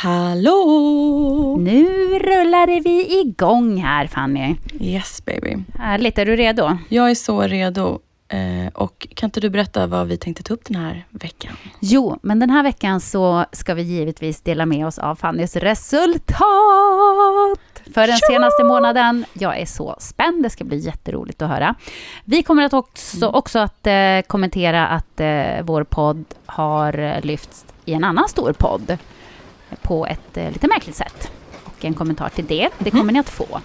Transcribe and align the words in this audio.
Hallå! 0.00 1.56
Nu 1.60 1.84
rullade 2.18 2.80
vi 2.84 3.20
igång 3.20 3.76
här 3.76 4.06
Fanny. 4.06 4.56
Yes 4.80 5.24
baby. 5.24 5.56
Härligt, 5.78 6.18
är 6.18 6.26
du 6.26 6.36
redo? 6.36 6.78
Jag 6.88 7.10
är 7.10 7.14
så 7.14 7.42
redo. 7.42 7.98
Eh, 8.28 8.72
och 8.74 9.06
kan 9.14 9.26
inte 9.26 9.40
du 9.40 9.50
berätta 9.50 9.86
vad 9.86 10.06
vi 10.06 10.16
tänkte 10.16 10.42
ta 10.42 10.54
upp 10.54 10.64
den 10.64 10.76
här 10.76 11.06
veckan? 11.10 11.52
Jo, 11.80 12.18
men 12.22 12.38
den 12.38 12.50
här 12.50 12.62
veckan 12.62 13.00
så 13.00 13.44
ska 13.52 13.74
vi 13.74 13.82
givetvis 13.82 14.40
dela 14.40 14.66
med 14.66 14.86
oss 14.86 14.98
av 14.98 15.16
Fannys 15.16 15.56
resultat 15.56 16.30
för 17.94 18.06
den 18.06 18.18
senaste 18.30 18.64
månaden. 18.64 19.24
Jag 19.32 19.58
är 19.58 19.66
så 19.66 19.96
spänd, 19.98 20.42
det 20.42 20.50
ska 20.50 20.64
bli 20.64 20.78
jätteroligt 20.78 21.42
att 21.42 21.48
höra. 21.50 21.74
Vi 22.24 22.42
kommer 22.42 22.62
att 22.62 22.72
också, 22.72 23.28
också 23.28 23.58
att 23.58 23.86
eh, 23.86 24.20
kommentera 24.26 24.86
att 24.88 25.20
eh, 25.20 25.62
vår 25.62 25.84
podd 25.84 26.24
har 26.46 27.20
lyfts 27.22 27.64
i 27.84 27.92
en 27.92 28.04
annan 28.04 28.28
stor 28.28 28.52
podd 28.52 28.98
på 29.82 30.06
ett 30.06 30.36
eh, 30.36 30.50
lite 30.50 30.68
märkligt 30.68 30.96
sätt. 30.96 31.30
Och 31.64 31.84
en 31.84 31.94
kommentar 31.94 32.28
till 32.28 32.46
det, 32.46 32.68
det 32.78 32.90
kommer 32.90 33.12
ni 33.12 33.18
att 33.18 33.30
få. 33.30 33.60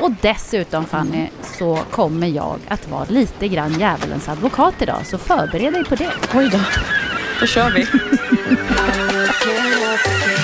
Och 0.00 0.10
dessutom 0.20 0.84
Fanny, 0.84 1.28
så 1.42 1.78
kommer 1.90 2.26
jag 2.26 2.58
att 2.68 2.88
vara 2.88 3.04
lite 3.08 3.48
grann 3.48 3.80
djävulens 3.80 4.28
advokat 4.28 4.74
idag, 4.82 5.06
så 5.06 5.18
förbered 5.18 5.72
dig 5.72 5.84
på 5.84 5.94
det. 5.94 6.12
Oj 6.34 6.48
då, 6.52 6.60
då 7.40 7.46
kör 7.46 7.70
vi. 7.70 7.86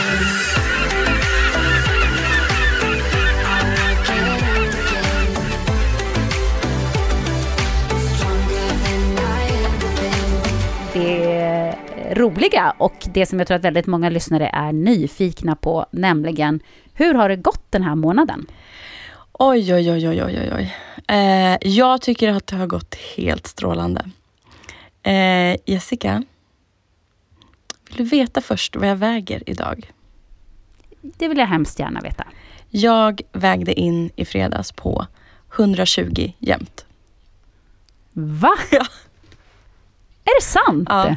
roliga 12.20 12.74
och 12.78 13.08
det 13.14 13.26
som 13.26 13.38
jag 13.38 13.48
tror 13.48 13.56
att 13.56 13.64
väldigt 13.64 13.86
många 13.86 14.08
lyssnare 14.08 14.50
är 14.52 14.72
nyfikna 14.72 15.56
på, 15.56 15.86
nämligen 15.90 16.60
hur 16.94 17.14
har 17.14 17.28
det 17.28 17.36
gått 17.36 17.64
den 17.70 17.82
här 17.82 17.94
månaden? 17.94 18.46
Oj, 19.32 19.74
oj, 19.74 19.92
oj, 19.92 20.08
oj, 20.08 20.22
oj, 20.24 20.52
oj. 20.54 20.76
Eh, 21.08 21.58
jag 21.60 22.02
tycker 22.02 22.28
att 22.32 22.46
det 22.46 22.56
har 22.56 22.66
gått 22.66 22.94
helt 22.94 23.46
strålande. 23.46 24.10
Eh, 25.02 25.56
Jessica, 25.66 26.22
vill 27.88 27.96
du 27.96 28.04
veta 28.04 28.40
först 28.40 28.76
vad 28.76 28.88
jag 28.88 28.96
väger 28.96 29.42
idag? 29.46 29.92
Det 31.00 31.28
vill 31.28 31.38
jag 31.38 31.46
hemskt 31.46 31.78
gärna 31.78 32.00
veta. 32.00 32.26
Jag 32.68 33.20
vägde 33.32 33.80
in 33.80 34.10
i 34.16 34.24
fredags 34.24 34.72
på 34.72 35.06
120 35.56 36.32
jämt. 36.38 36.86
Va? 38.12 38.52
Ja. 38.70 38.86
Är 40.24 40.40
det 40.40 40.44
sant? 40.44 40.88
Ja. 40.90 41.16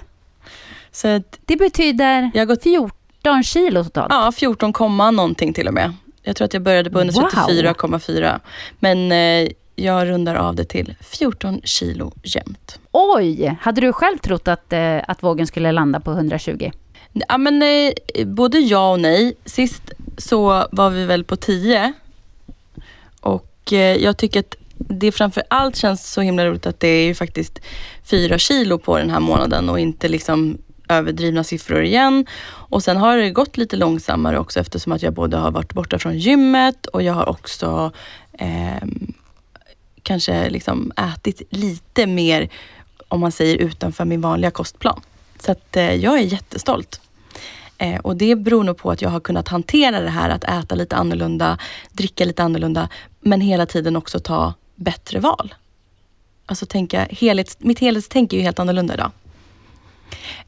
Så 0.94 1.08
att, 1.08 1.40
Det 1.46 1.56
betyder 1.56 2.32
jag 2.34 2.42
har 2.42 2.46
gått 2.46 2.64
14 2.64 3.44
kilo 3.44 3.84
totalt? 3.84 4.08
Ja, 4.10 4.32
14, 4.32 4.74
komma 4.74 5.12
någonting 5.12 5.54
till 5.54 5.68
och 5.68 5.74
med. 5.74 5.94
Jag 6.24 6.36
tror 6.36 6.46
att 6.46 6.54
jag 6.54 6.64
började 6.64 6.90
på 6.90 7.00
134,4. 7.02 8.40
Men 8.80 9.12
eh, 9.12 9.52
jag 9.76 10.08
rundar 10.08 10.36
av 10.36 10.56
det 10.56 10.66
till 10.66 10.96
14 11.02 11.62
kilo 11.64 12.12
jämt. 12.24 12.80
Oj! 12.92 13.58
Hade 13.62 13.82
du 13.82 13.94
själv 13.94 14.18
trott 14.18 14.48
att, 14.48 14.74
eh, 14.74 14.98
att 15.08 15.24
vågen 15.24 15.48
skulle 15.48 15.72
landa 15.72 16.00
på 16.00 16.12
120? 16.12 16.72
Ja, 17.14 17.38
men, 17.38 17.62
eh, 17.64 18.26
både 18.26 18.60
ja 18.60 18.92
och 18.92 19.00
nej. 19.00 19.34
Sist 19.46 19.92
så 20.18 20.68
var 20.72 20.90
vi 20.90 21.06
väl 21.06 21.24
på 21.24 21.36
10. 21.36 21.94
Och 23.20 23.74
eh, 23.74 23.96
jag 23.96 24.18
tycker 24.18 24.40
att 24.40 24.56
det 24.78 25.12
framför 25.12 25.44
allt 25.48 25.76
känns 25.76 26.12
så 26.12 26.22
himla 26.22 26.46
roligt 26.46 26.66
att 26.66 26.80
det 26.80 26.88
är 26.88 27.06
ju 27.06 27.16
faktiskt 27.16 27.60
4 28.04 28.38
kilo 28.38 28.78
på 28.78 28.98
den 28.98 29.10
här 29.10 29.20
månaden 29.20 29.70
och 29.70 29.80
inte 29.80 30.08
liksom 30.08 30.58
överdrivna 30.90 31.44
siffror 31.44 31.84
igen. 31.84 32.26
Och 32.46 32.84
sen 32.84 32.98
har 32.98 33.18
det 33.18 33.30
gått 33.30 33.58
lite 33.58 33.76
långsammare 33.76 34.40
också 34.40 34.60
eftersom 34.60 34.92
att 34.92 35.02
jag 35.02 35.14
både 35.14 35.38
har 35.38 35.52
varit 35.52 35.74
borta 35.74 36.00
från 36.00 36.18
gymmet 36.18 36.86
och 36.86 37.04
jag 37.04 37.14
har 37.14 37.30
också 37.30 37.92
eh, 38.40 38.88
kanske 40.04 40.50
liksom 40.50 40.92
ätit 40.98 41.42
lite 41.50 42.08
mer, 42.08 42.50
om 43.08 43.20
man 43.20 43.32
säger 43.32 43.58
utanför 43.58 44.06
min 44.06 44.22
vanliga 44.22 44.52
kostplan. 44.52 45.02
Så 45.40 45.52
att 45.52 45.78
eh, 45.78 45.96
jag 45.96 46.20
är 46.20 46.24
jättestolt. 46.24 47.02
Eh, 47.78 48.00
och 48.00 48.16
det 48.16 48.36
beror 48.36 48.64
nog 48.64 48.78
på 48.78 48.92
att 48.92 49.02
jag 49.02 49.10
har 49.10 49.20
kunnat 49.20 49.48
hantera 49.48 50.00
det 50.00 50.10
här 50.10 50.30
att 50.30 50.44
äta 50.44 50.76
lite 50.76 50.96
annorlunda, 50.96 51.58
dricka 51.92 52.26
lite 52.26 52.44
annorlunda, 52.44 52.90
men 53.20 53.42
hela 53.42 53.66
tiden 53.66 53.96
också 53.96 54.20
ta 54.20 54.54
bättre 54.76 55.20
val. 55.20 55.54
Alltså 56.46 56.66
tänka, 56.66 57.08
helhets, 57.12 57.58
mitt 57.60 57.80
helhetstänk 57.80 58.34
är 58.34 58.38
ju 58.38 58.44
helt 58.44 58.60
annorlunda 58.60 58.94
idag. 58.94 59.12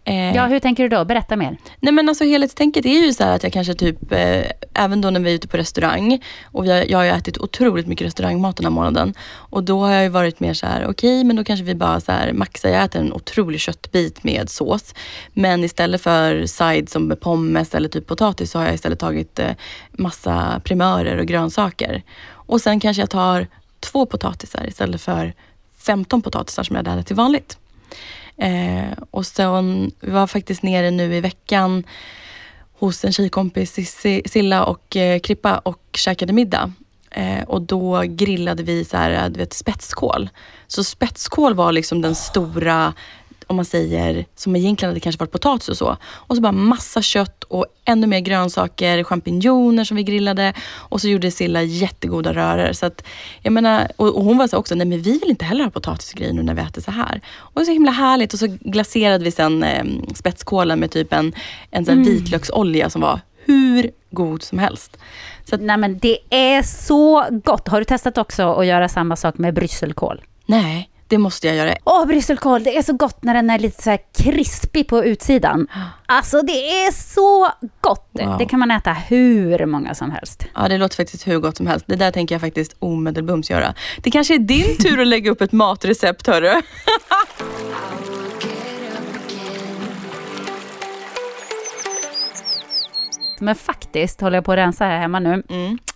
Eh, 0.04 0.36
Ja, 0.36 0.46
hur 0.46 0.60
tänker 0.60 0.84
du 0.84 0.90
då? 0.90 1.06
Berätta 1.06 1.36
mer. 1.36 1.58
Nej 1.80 1.94
men 1.94 2.10
alltså 2.10 2.24
helhetstänket 2.24 2.86
är 2.86 3.06
ju 3.06 3.14
så 3.14 3.24
här 3.24 3.36
att 3.36 3.44
jag 3.44 3.54
kanske 3.54 3.74
typ, 3.74 4.12
eh, 4.12 4.44
även 4.74 5.02
då 5.02 5.10
när 5.10 5.20
vi 5.20 5.30
är 5.32 5.36
ute 5.36 5.48
på 5.48 5.58
restaurang 5.58 6.24
och 6.44 6.66
har, 6.66 6.92
jag 6.92 6.98
har 6.98 7.06
ju 7.06 7.12
ätit 7.12 7.38
otroligt 7.38 7.88
mycket 7.88 8.08
restaurangmat 8.08 8.58
den 8.58 8.66
här 8.66 8.72
månaden. 8.72 9.14
Och 9.34 9.64
då 9.64 9.80
har 9.80 9.92
jag 9.92 10.04
ju 10.04 10.10
varit 10.10 10.40
mer 10.40 10.54
så 10.54 10.66
här, 10.66 10.88
okej 10.90 11.24
men 11.24 11.36
då 11.36 11.44
kanske 11.44 11.64
vi 11.64 11.76
bara 11.76 12.00
så 12.00 12.12
här 12.12 12.34
maxar, 12.34 12.70
jag 12.70 12.84
äter 12.84 13.02
en 13.02 13.14
otrolig 13.14 13.60
köttbit 13.60 14.24
med 14.24 14.50
sås. 14.50 14.94
Men 15.34 15.64
istället 15.64 16.02
för 16.02 16.46
side 16.46 16.90
som 16.90 17.08
med 17.08 17.20
pommes 17.20 17.76
eller 17.76 17.90
typ 17.90 18.08
potatis 18.08 18.52
så 18.52 18.60
har 18.60 18.66
jag 18.66 18.76
istället 18.76 19.00
tagit 19.00 19.40
eh, 19.40 19.52
massa 19.92 20.62
primörer 20.64 21.18
och 21.18 21.26
grönsaker. 21.26 22.04
Och 22.28 22.62
sen 22.62 22.80
kanske 22.80 23.02
jag 23.02 23.10
tar 23.10 23.48
två 23.80 24.06
potatisar 24.06 24.68
istället 24.68 25.02
för 25.02 25.34
15 25.78 26.22
potatisar 26.22 26.64
som 26.64 26.76
jag 26.76 26.88
hade 26.88 27.04
till 27.04 27.16
vanligt. 27.16 27.58
Eh, 28.38 28.98
och 29.12 29.26
sen, 29.26 29.92
vi 30.00 30.12
var 30.12 30.28
faktiskt 30.28 30.64
nere 30.64 30.92
nu 30.92 31.16
i 31.16 31.22
veckan 31.22 31.84
hos 32.80 33.06
en 33.06 33.14
tjejkompis, 33.14 33.80
Silla 34.26 34.66
och 34.66 34.96
eh, 34.96 35.20
Krippa 35.20 35.58
och 35.58 35.82
käkade 35.94 36.34
middag. 36.34 36.74
Eh, 37.12 37.44
och 37.44 37.62
då 37.62 38.04
grillade 38.06 38.64
vi 38.64 38.86
så 38.86 38.98
här, 38.98 39.12
eh, 39.24 39.30
du 39.30 39.40
vet, 39.40 39.54
spetskål. 39.54 40.30
Så 40.68 40.84
spetskål 40.84 41.54
var 41.54 41.72
liksom 41.72 42.02
den 42.02 42.16
stora 42.16 42.94
om 43.48 43.56
man 43.56 43.66
säger, 43.66 44.26
som 44.36 44.56
egentligen 44.56 44.90
hade 44.90 45.00
kanske 45.00 45.20
varit 45.20 45.32
potatis 45.32 45.70
och 45.70 45.78
så. 45.78 45.98
Och 46.14 46.36
så 46.36 46.42
bara 46.42 46.52
massa 46.52 47.02
kött 47.02 47.44
och 47.44 47.66
ännu 47.86 48.08
mer 48.08 48.20
grönsaker, 48.20 49.04
champinjoner 49.04 49.84
som 49.84 49.98
vi 49.98 50.04
grillade. 50.04 50.54
Och 50.74 51.02
så 51.02 51.08
gjorde 51.08 51.32
Silla 51.32 51.62
jättegoda 51.64 52.34
röror. 52.34 52.74
Så 52.74 52.86
att, 52.86 53.04
jag 53.42 53.54
menar, 53.54 53.88
och, 53.96 54.16
och 54.16 54.24
hon 54.24 54.38
var 54.38 54.48
så 54.48 54.58
också, 54.58 54.76
nej 54.76 54.88
men 54.88 55.02
vi 55.02 55.12
vill 55.12 55.30
inte 55.30 55.46
heller 55.46 55.64
ha 55.64 55.72
potatisgrejer 55.72 56.34
nu 56.34 56.44
när 56.44 56.54
vi 56.54 56.62
äter 56.62 56.82
så 56.82 56.92
här. 56.92 57.22
Och 57.38 57.60
det 57.62 57.66
så 57.66 57.72
himla 57.72 57.92
härligt. 57.92 58.34
Och 58.34 58.40
så 58.40 58.58
glaserade 58.62 59.24
vi 59.24 59.32
sen 59.32 59.64
eh, 59.64 59.84
spetskålen 60.16 60.80
med 60.80 60.92
typ 60.92 61.14
en, 61.14 61.34
en 61.72 61.86
sån 61.86 61.94
Mm. 61.96 62.06
vitlöksolja 62.06 62.90
som 62.90 63.02
var 63.02 63.20
hur 63.46 63.92
god 64.12 64.44
som 64.44 64.60
helst. 64.60 64.98
Så 65.50 65.56
att, 65.56 65.62
Nej 65.62 65.78
men 65.78 66.00
det 66.00 66.18
är 66.30 66.62
så 66.64 67.26
gott. 67.44 67.68
Har 67.68 67.80
du 67.80 67.86
testat 67.86 68.18
också 68.18 68.54
att 68.54 68.66
göra 68.66 68.90
samma 68.90 69.16
sak 69.16 69.38
med 69.38 69.54
brysselkål? 69.54 70.22
nej, 70.46 70.90
det 71.08 71.18
måste 71.18 71.48
jag 71.48 71.56
göra. 71.56 71.76
Åh, 71.84 72.06
brysselkål, 72.06 72.64
det 72.64 72.78
är 72.78 72.82
så 72.82 72.94
gott 72.94 73.24
när 73.24 73.34
den 73.34 73.50
är 73.50 73.60
lite 73.60 73.84
så 73.84 73.90
här 73.90 74.00
krispig 74.18 74.88
på 74.88 75.06
utsidan. 75.06 75.68
Alltså 76.08 76.42
det 76.42 76.52
är 76.86 76.92
så 76.92 77.50
gott. 77.82 78.10
Wow. 78.12 78.36
Det 78.40 78.46
kan 78.46 78.60
man 78.60 78.72
äta 78.72 78.94
hur 78.94 79.66
många 79.66 79.96
som 79.96 80.12
helst. 80.12 80.46
Ja, 80.56 80.68
det 80.68 80.78
låter 80.78 80.96
faktiskt 80.96 81.28
hur 81.28 81.40
gott 81.40 81.58
som 81.58 81.68
helst. 81.68 81.86
Det 81.88 81.96
där 81.96 82.12
tänker 82.12 82.36
jag 82.36 82.42
faktiskt 82.42 82.76
omedelbums 82.80 83.50
göra. 83.50 83.74
Det 83.98 84.12
kanske 84.12 84.36
är 84.36 84.40
din 84.40 84.78
tur 84.78 85.02
att 85.02 85.08
lägga 85.08 85.32
upp 85.32 85.42
ett 85.42 85.52
matrecept, 85.52 86.28
hörru. 86.28 86.62
Men 93.40 93.56
faktiskt 93.56 94.22
håller 94.22 94.38
jag 94.38 94.46
på 94.46 94.52
att 94.52 94.58
rensa 94.58 94.86
här 94.86 95.00
hemma 95.00 95.20
nu. 95.20 95.44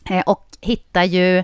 Eh, 0.09 0.21
Och 0.25 0.45
hittar 0.61 1.03
ju... 1.03 1.43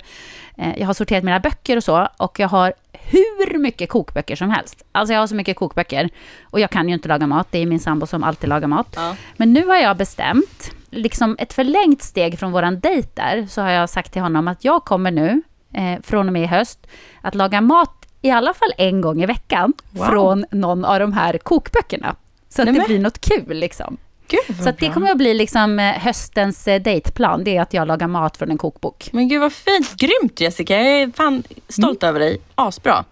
eh, 0.57 0.79
Jag 0.79 0.87
har 0.87 0.93
sorterat 0.93 1.23
mina 1.23 1.39
böcker 1.39 1.77
och 1.77 1.83
så. 1.83 2.07
Och 2.17 2.39
jag 2.39 2.47
har 2.49 2.73
hur 2.91 3.57
mycket 3.59 3.89
kokböcker 3.89 4.35
som 4.35 4.49
helst. 4.49 4.83
Alltså 4.91 5.13
jag 5.13 5.19
har 5.19 5.27
så 5.27 5.35
mycket 5.35 5.57
kokböcker. 5.57 6.09
Och 6.43 6.59
jag 6.59 6.69
kan 6.69 6.87
ju 6.89 6.93
inte 6.93 7.07
laga 7.07 7.27
mat. 7.27 7.47
Det 7.51 7.59
är 7.59 7.65
min 7.65 7.79
sambo 7.79 8.05
som 8.07 8.23
alltid 8.23 8.49
lagar 8.49 8.67
mat. 8.67 8.87
Ja. 8.95 9.15
Men 9.37 9.53
nu 9.53 9.65
har 9.65 9.75
jag 9.75 9.97
bestämt, 9.97 10.71
liksom 10.89 11.35
ett 11.39 11.53
förlängt 11.53 12.01
steg 12.01 12.39
från 12.39 12.51
våran 12.51 12.79
dejt 12.79 13.09
där, 13.13 13.47
så 13.49 13.61
har 13.61 13.69
jag 13.69 13.89
sagt 13.89 14.11
till 14.13 14.21
honom 14.21 14.47
att 14.47 14.65
jag 14.65 14.83
kommer 14.85 15.11
nu, 15.11 15.41
eh, 15.73 16.01
från 16.03 16.27
och 16.27 16.33
med 16.33 16.43
i 16.43 16.45
höst, 16.45 16.87
att 17.21 17.35
laga 17.35 17.61
mat 17.61 17.91
i 18.21 18.31
alla 18.31 18.53
fall 18.53 18.73
en 18.77 19.01
gång 19.01 19.23
i 19.23 19.25
veckan 19.25 19.73
Wow. 19.91 20.05
från 20.05 20.45
någon 20.51 20.85
av 20.85 20.99
de 20.99 21.13
här 21.13 21.37
kokböckerna. 21.37 22.15
Så 22.49 22.61
att 22.61 22.67
Nej, 22.67 22.79
det 22.79 22.85
blir 22.87 22.99
något 22.99 23.19
kul 23.21 23.57
liksom. 23.57 23.97
Gud 24.27 24.63
Så 24.63 24.71
det 24.79 24.89
kommer 24.89 25.11
att 25.11 25.17
bli 25.17 25.33
liksom 25.33 25.79
eh, 25.79 25.85
höstens 25.85 26.67
eh, 26.67 26.81
dejtplan, 26.81 27.43
det 27.43 27.57
är 27.57 27.61
att 27.61 27.73
jag 27.73 27.87
lagar 27.87 28.07
mat 28.07 28.37
från 28.37 28.51
en 28.51 28.57
kokbok. 28.57 29.09
Men 29.11 29.27
gud 29.27 29.41
vad 29.41 29.53
fint. 29.53 29.95
Grymt 29.97 30.41
Jessica. 30.41 30.75
Jag 30.75 31.01
är 31.01 31.11
fan 31.15 31.43
stolt 31.69 32.03
Mm. 32.03 32.09
över 32.09 32.19
dig. 32.19 32.37
Asbra. 32.55 33.03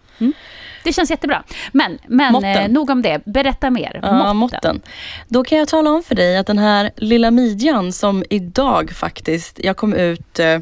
Det 0.84 0.94
känns 0.94 1.10
jättebra. 1.12 1.44
Men, 1.72 1.98
men 2.08 2.44
eh, 2.44 2.68
nog 2.68 2.90
om 2.90 3.02
det. 3.02 3.22
Berätta 3.26 3.70
mer. 3.70 4.00
Ja, 4.02 4.12
Måtten. 4.14 4.38
måtten. 4.38 4.82
Då 5.28 5.44
kan 5.44 5.58
jag 5.58 5.68
tala 5.68 5.90
om 5.92 6.04
för 6.04 6.16
dig 6.16 6.38
att 6.38 6.48
den 6.48 6.58
här 6.58 6.92
lilla 6.98 7.32
midjan 7.32 7.94
som 7.94 8.24
idag 8.30 8.92
faktiskt, 8.92 9.60
jag 9.64 9.78
kom 9.78 9.94
ut, 9.94 10.40
eh, 10.40 10.46
jag 10.46 10.62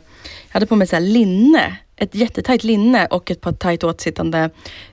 hade 0.50 0.66
på 0.66 0.76
mig 0.76 0.88
så 0.88 1.00
linne, 1.00 1.78
ett 1.96 2.16
jättetajt 2.16 2.64
linne 2.64 3.06
och 3.06 3.32
ett 3.32 3.42
par 3.42 3.52
tajt 3.52 3.84
åtsittande 3.84 4.50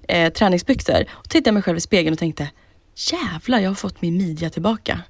eh, 0.08 0.32
träningsbyxor. 0.32 1.04
Och 1.10 1.28
tittade 1.28 1.48
jag 1.48 1.54
mig 1.54 1.62
själv 1.62 1.78
i 1.78 1.80
spegeln 1.80 2.12
och 2.12 2.18
tänkte, 2.18 2.48
jävlar 3.12 3.58
jag 3.58 3.70
har 3.70 3.74
fått 3.74 4.02
min 4.02 4.16
midja 4.16 4.50
tillbaka. 4.50 5.00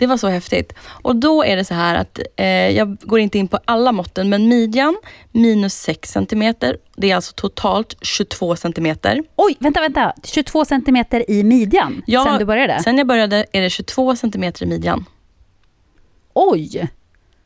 Det 0.00 0.06
var 0.06 0.16
så 0.16 0.28
häftigt. 0.28 0.72
Och 0.86 1.16
då 1.16 1.44
är 1.44 1.56
det 1.56 1.64
så 1.64 1.74
här 1.74 1.94
att 1.94 2.18
eh, 2.36 2.46
jag 2.46 2.96
går 3.00 3.20
inte 3.20 3.38
in 3.38 3.48
på 3.48 3.58
alla 3.64 3.92
måtten, 3.92 4.28
men 4.28 4.48
midjan 4.48 4.96
minus 5.32 5.74
6 5.74 6.10
cm. 6.10 6.54
Det 6.96 7.10
är 7.10 7.16
alltså 7.16 7.32
totalt 7.36 7.96
22 8.02 8.56
cm. 8.56 8.96
Oj, 9.36 9.56
vänta, 9.58 9.80
vänta. 9.80 10.14
22 10.24 10.64
centimeter 10.64 11.30
i 11.30 11.44
midjan 11.44 12.02
Ja, 12.06 12.24
sen 12.24 12.38
du 12.38 12.44
började? 12.44 12.82
Sen 12.82 12.98
jag 12.98 13.06
började 13.06 13.46
är 13.52 13.60
det 13.60 13.70
22 13.70 14.16
cm 14.16 14.44
i 14.60 14.66
midjan. 14.66 15.04
Oj! 16.32 16.88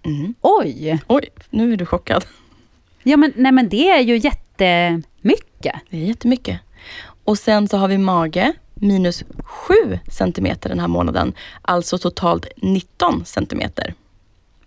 Mm. 0.04 0.34
Oj! 0.40 0.98
Oj, 1.06 1.28
nu 1.50 1.72
är 1.72 1.76
du 1.76 1.86
chockad. 1.86 2.24
Ja, 3.02 3.16
men, 3.16 3.32
nej, 3.36 3.52
men 3.52 3.68
det 3.68 3.90
är 3.90 4.00
ju 4.00 4.16
jättemycket. 4.16 5.74
Det 5.90 5.96
är 5.96 6.06
jättemycket. 6.06 6.60
Och 7.24 7.38
sen 7.38 7.68
så 7.68 7.76
har 7.76 7.88
vi 7.88 7.98
mage, 7.98 8.52
minus 8.84 9.24
7 9.44 9.98
centimeter 10.08 10.68
den 10.68 10.80
här 10.80 10.88
månaden. 10.88 11.32
Alltså 11.62 11.98
totalt 11.98 12.46
19 12.56 13.24
centimeter. 13.24 13.94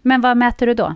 Men 0.02 0.22
vad 0.22 0.38
mäter 0.38 0.68
du 0.68 0.74
då? 0.74 0.96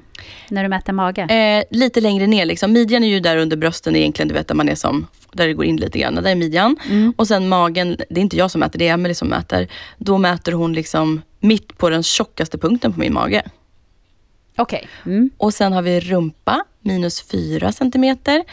När 0.49 0.63
du 0.63 0.69
mäter 0.69 0.93
mage? 0.93 1.21
Eh, 1.21 1.63
lite 1.69 2.01
längre 2.01 2.27
ner, 2.27 2.45
liksom. 2.45 2.73
midjan 2.73 3.03
är 3.03 3.07
ju 3.07 3.19
där 3.19 3.37
under 3.37 3.57
brösten 3.57 3.95
egentligen, 3.95 4.27
du 4.27 4.33
vet 4.33 4.47
där 4.47 4.55
man 4.55 4.69
är 4.69 4.75
som, 4.75 5.07
där 5.31 5.47
det 5.47 5.53
går 5.53 5.65
in 5.65 5.77
lite 5.77 5.99
grann. 5.99 6.15
Där 6.15 6.31
är 6.31 6.35
midjan. 6.35 6.77
Och 7.15 7.27
sen 7.27 7.49
magen, 7.49 7.97
det 8.09 8.19
är 8.19 8.23
inte 8.23 8.37
jag 8.37 8.51
som 8.51 8.59
mäter, 8.59 8.79
det 8.79 8.87
är 8.87 8.93
Emelie 8.93 9.15
som 9.15 9.27
mäter. 9.27 9.67
Då 9.97 10.17
mäter 10.17 10.51
hon 10.51 10.73
liksom 10.73 11.21
mitt 11.39 11.77
på 11.77 11.89
den 11.89 12.03
tjockaste 12.03 12.57
punkten 12.57 12.93
på 12.93 12.99
min 12.99 13.13
mage. 13.13 13.43
Okej. 14.55 14.87
Mm. 15.05 15.29
Och 15.37 15.53
sen 15.53 15.73
har 15.73 15.81
vi 15.81 15.99
rumpa, 15.99 16.63
minus 16.81 17.21
4 17.21 17.71
centimeter. 17.71 18.43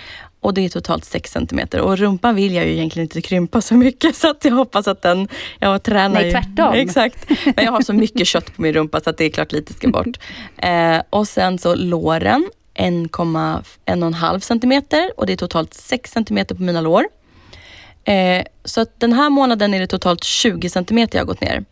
Och 0.48 0.54
det 0.54 0.64
är 0.64 0.68
totalt 0.68 1.04
6 1.04 1.32
centimeter. 1.32 1.80
Och 1.80 1.98
rumpan 1.98 2.34
vill 2.34 2.54
jag 2.54 2.66
ju 2.66 2.72
egentligen 2.72 3.04
inte 3.04 3.20
krympa 3.20 3.60
så 3.60 3.74
mycket 3.74 4.16
så 4.22 4.30
att 4.30 4.44
jag 4.44 4.52
hoppas 4.52 4.88
att 4.88 5.02
den, 5.02 5.28
jag 5.58 5.82
tränar 5.82 6.14
Nej, 6.14 6.24
ju. 6.24 6.30
tvärtom. 6.30 6.74
Exakt. 6.74 7.30
Men 7.56 7.64
jag 7.64 7.72
har 7.72 7.82
så 7.82 7.92
mycket 7.92 8.26
kött 8.26 8.56
på 8.56 8.62
min 8.62 8.72
rumpa 8.72 9.00
så 9.00 9.10
att 9.10 9.16
det 9.16 9.24
är 9.24 9.30
klart 9.30 9.52
lite 9.52 9.72
ska 9.72 9.88
bort. 9.88 10.18
Eh, 10.56 11.02
och 11.10 11.28
sen 11.28 11.58
så 11.58 11.74
låren, 11.74 12.50
1,5 12.74 14.40
centimeter 14.40 15.12
och 15.16 15.26
det 15.26 15.32
är 15.32 15.36
totalt 15.36 15.74
6 15.74 16.10
centimeter 16.10 16.54
på 16.54 16.62
mina 16.62 16.80
lår. 16.80 17.04
Eh, 18.04 18.44
så 18.64 18.80
att 18.80 19.00
den 19.00 19.12
här 19.12 19.30
månaden 19.30 19.74
är 19.74 19.80
det 19.80 19.86
totalt 19.86 20.24
20 20.24 20.68
centimeter 20.70 21.18
jag 21.18 21.26
gått 21.26 21.40
ner. 21.40 21.64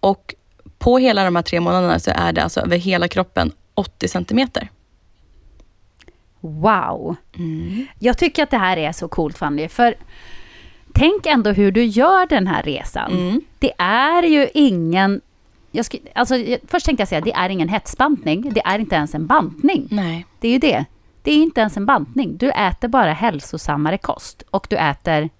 Och 0.00 0.34
på 0.78 0.98
hela 0.98 1.24
de 1.24 1.36
här 1.36 1.42
tre 1.42 1.60
månaderna 1.60 1.98
så 1.98 2.10
är 2.14 2.32
det 2.32 2.42
alltså 2.42 2.60
över 2.60 2.76
hela 2.76 3.08
kroppen 3.08 3.52
80 3.74 4.08
centimeter. 4.08 4.68
Wow. 6.44 7.16
Mm. 7.36 7.86
Jag 7.98 8.18
tycker 8.18 8.42
att 8.42 8.50
det 8.50 8.58
här 8.58 8.76
är 8.76 8.92
så 8.92 9.08
coolt 9.08 9.38
Fanny, 9.38 9.68
för 9.68 9.94
tänk 10.92 11.26
ändå 11.26 11.50
hur 11.50 11.72
du 11.72 11.84
gör 11.84 12.26
den 12.26 12.46
här 12.46 12.62
resan. 12.62 13.12
Mm. 13.12 13.40
Det 13.58 13.72
är 13.78 14.22
ju 14.22 14.48
ingen... 14.54 15.20
Jag 15.70 15.84
sk, 15.84 15.94
alltså, 16.14 16.34
först 16.66 16.86
tänkte 16.86 17.00
jag 17.00 17.08
säga, 17.08 17.20
det 17.20 17.32
är 17.32 17.48
ingen 17.48 17.68
hetsbantning. 17.68 18.52
Det 18.52 18.62
är 18.64 18.78
inte 18.78 18.94
ens 18.94 19.14
en 19.14 19.26
bantning. 19.26 19.88
Nej. 19.90 20.26
Det 20.40 20.48
är 20.48 20.52
ju 20.52 20.58
det. 20.58 20.84
Det 21.22 21.30
är 21.30 21.36
inte 21.36 21.60
ens 21.60 21.76
en 21.76 21.86
bantning. 21.86 22.36
Du 22.36 22.50
äter 22.50 22.88
bara 22.88 23.12
hälsosammare 23.12 23.98
kost 23.98 24.42
och 24.50 24.66
du 24.70 24.76
äter 24.76 25.30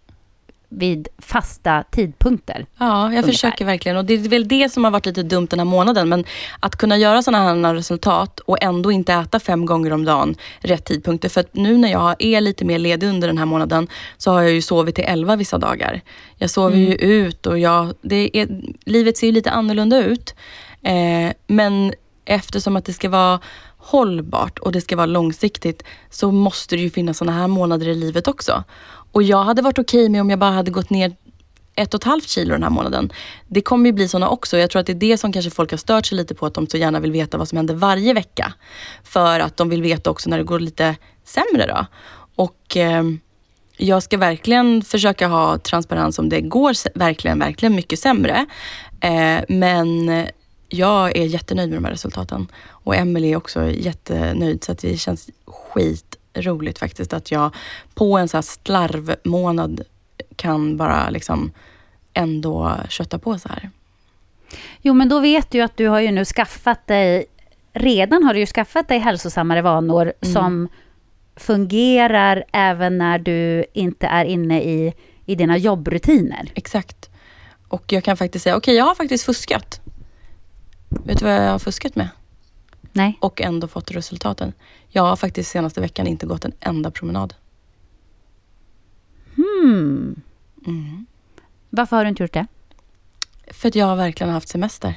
vid 0.78 1.08
fasta 1.18 1.84
tidpunkter. 1.90 2.66
Ja, 2.78 2.86
jag 2.86 3.06
Ungefär. 3.06 3.32
försöker 3.32 3.64
verkligen. 3.64 3.96
Och 3.96 4.04
det 4.04 4.14
är 4.14 4.28
väl 4.28 4.48
det 4.48 4.72
som 4.72 4.84
har 4.84 4.90
varit 4.90 5.06
lite 5.06 5.22
dumt 5.22 5.46
den 5.50 5.58
här 5.58 5.66
månaden. 5.66 6.08
Men 6.08 6.24
att 6.60 6.76
kunna 6.76 6.96
göra 6.96 7.22
sådana 7.22 7.68
här 7.68 7.74
resultat 7.74 8.40
och 8.40 8.62
ändå 8.62 8.92
inte 8.92 9.12
äta 9.12 9.40
fem 9.40 9.66
gånger 9.66 9.92
om 9.92 10.04
dagen 10.04 10.34
rätt 10.60 10.84
tidpunkter. 10.84 11.28
För 11.28 11.40
att 11.40 11.54
nu 11.54 11.76
när 11.76 11.92
jag 11.92 12.16
är 12.18 12.40
lite 12.40 12.64
mer 12.64 12.78
ledig 12.78 13.06
under 13.06 13.28
den 13.28 13.38
här 13.38 13.46
månaden 13.46 13.88
så 14.16 14.30
har 14.30 14.42
jag 14.42 14.52
ju 14.52 14.62
sovit 14.62 14.94
till 14.94 15.04
elva 15.04 15.36
vissa 15.36 15.58
dagar. 15.58 16.00
Jag 16.36 16.50
sover 16.50 16.76
ju 16.76 16.94
ut 16.94 17.46
och 17.46 17.58
jag, 17.58 17.94
det 18.02 18.36
är, 18.36 18.48
livet 18.84 19.16
ser 19.16 19.26
ju 19.26 19.32
lite 19.32 19.50
annorlunda 19.50 19.98
ut. 19.98 20.34
Eh, 20.82 21.32
men 21.46 21.92
eftersom 22.24 22.76
att 22.76 22.84
det 22.84 22.92
ska 22.92 23.08
vara 23.08 23.40
hållbart 23.84 24.58
och 24.58 24.72
det 24.72 24.80
ska 24.80 24.96
vara 24.96 25.06
långsiktigt 25.06 25.82
så 26.10 26.30
måste 26.32 26.76
det 26.76 26.82
ju 26.82 26.90
finnas 26.90 27.18
sådana 27.18 27.38
här 27.38 27.48
månader 27.48 27.88
i 27.88 27.94
livet 27.94 28.28
också. 28.28 28.64
Och 29.12 29.22
jag 29.22 29.44
hade 29.44 29.62
varit 29.62 29.78
okej 29.78 30.08
med 30.08 30.20
om 30.20 30.30
jag 30.30 30.38
bara 30.38 30.50
hade 30.50 30.70
gått 30.70 30.90
ner 30.90 31.16
ett 31.76 31.94
och 31.94 32.00
ett 32.00 32.04
halvt 32.04 32.28
kilo 32.28 32.52
den 32.52 32.62
här 32.62 32.70
månaden. 32.70 33.12
Det 33.48 33.60
kommer 33.60 33.86
ju 33.86 33.92
bli 33.92 34.08
sådana 34.08 34.28
också. 34.28 34.58
Jag 34.58 34.70
tror 34.70 34.80
att 34.80 34.86
det 34.86 34.92
är 34.92 34.94
det 34.94 35.18
som 35.18 35.32
kanske 35.32 35.50
folk 35.50 35.70
har 35.70 35.78
stört 35.78 36.06
sig 36.06 36.16
lite 36.16 36.34
på, 36.34 36.46
att 36.46 36.54
de 36.54 36.66
så 36.66 36.76
gärna 36.76 37.00
vill 37.00 37.12
veta 37.12 37.38
vad 37.38 37.48
som 37.48 37.56
händer 37.56 37.74
varje 37.74 38.14
vecka. 38.14 38.52
För 39.04 39.40
att 39.40 39.56
de 39.56 39.68
vill 39.68 39.82
veta 39.82 40.10
också 40.10 40.30
när 40.30 40.38
det 40.38 40.44
går 40.44 40.60
lite 40.60 40.96
sämre 41.24 41.66
då. 41.66 41.86
Och 42.36 42.76
eh, 42.76 43.02
jag 43.76 44.02
ska 44.02 44.18
verkligen 44.18 44.82
försöka 44.82 45.28
ha 45.28 45.58
transparens 45.58 46.18
om 46.18 46.28
det 46.28 46.40
går 46.40 46.98
verkligen, 46.98 47.38
verkligen 47.38 47.74
mycket 47.74 47.98
sämre. 47.98 48.46
Eh, 49.00 49.44
men 49.48 50.08
jag 50.74 51.16
är 51.16 51.24
jättenöjd 51.24 51.70
med 51.70 51.76
de 51.76 51.84
här 51.84 51.92
resultaten. 51.92 52.46
Och 52.68 52.96
Emelie 52.96 53.32
är 53.32 53.36
också 53.36 53.70
jättenöjd, 53.70 54.64
så 54.64 54.72
att 54.72 54.78
det 54.78 54.96
känns 54.96 55.30
skitroligt 55.44 56.78
faktiskt 56.78 57.12
att 57.12 57.30
jag 57.30 57.54
på 57.94 58.18
en 58.18 58.28
så 58.28 58.36
här 58.36 58.42
slarvmånad 58.42 59.80
kan 60.36 60.76
bara 60.76 61.10
liksom 61.10 61.52
ändå 62.12 62.76
kötta 62.88 63.18
på 63.18 63.38
så 63.38 63.48
här. 63.48 63.70
Jo, 64.82 64.94
men 64.94 65.08
då 65.08 65.20
vet 65.20 65.50
du 65.50 65.60
att 65.60 65.76
du 65.76 65.88
har 65.88 66.00
ju 66.00 66.10
nu 66.10 66.24
skaffat 66.24 66.86
dig... 66.86 67.26
Redan 67.76 68.22
har 68.22 68.34
du 68.34 68.40
ju 68.40 68.46
skaffat 68.46 68.88
dig 68.88 68.98
hälsosammare 68.98 69.62
vanor 69.62 70.12
som 70.20 70.68
fungerar 71.36 72.44
även 72.52 72.98
när 72.98 73.18
du 73.18 73.64
inte 73.72 74.06
är 74.06 74.24
inne 74.24 74.62
i, 74.62 74.94
i 75.26 75.34
dina 75.34 75.56
jobbrutiner. 75.56 76.52
Exakt. 76.54 77.10
Och 77.68 77.92
jag 77.92 78.04
kan 78.04 78.16
faktiskt 78.16 78.42
säga, 78.42 78.56
okej 78.56 78.74
jag 78.74 78.84
har 78.84 78.94
faktiskt 78.94 79.24
fuskat. 79.24 79.80
Vet 81.04 81.18
du 81.18 81.24
vad 81.24 81.34
jag 81.34 81.50
har 81.50 81.58
fuskat 81.58 81.96
med? 81.96 82.08
Nej. 82.92 83.18
Och 83.20 83.40
ändå 83.40 83.68
fått 83.68 83.90
resultaten. 83.90 84.52
Jag 84.88 85.02
har 85.02 85.16
faktiskt 85.16 85.50
senaste 85.50 85.80
veckan 85.80 86.06
inte 86.06 86.26
gått 86.26 86.44
en 86.44 86.52
enda 86.60 86.90
promenad. 86.90 87.34
Hmm. 89.34 90.22
Varför 91.70 91.96
har 91.96 92.04
du 92.04 92.08
inte 92.08 92.22
gjort 92.22 92.32
det? 92.32 92.46
För 93.50 93.68
att 93.68 93.74
jag 93.74 93.86
har 93.86 93.96
verkligen 93.96 94.32
haft 94.32 94.48
semester. 94.48 94.94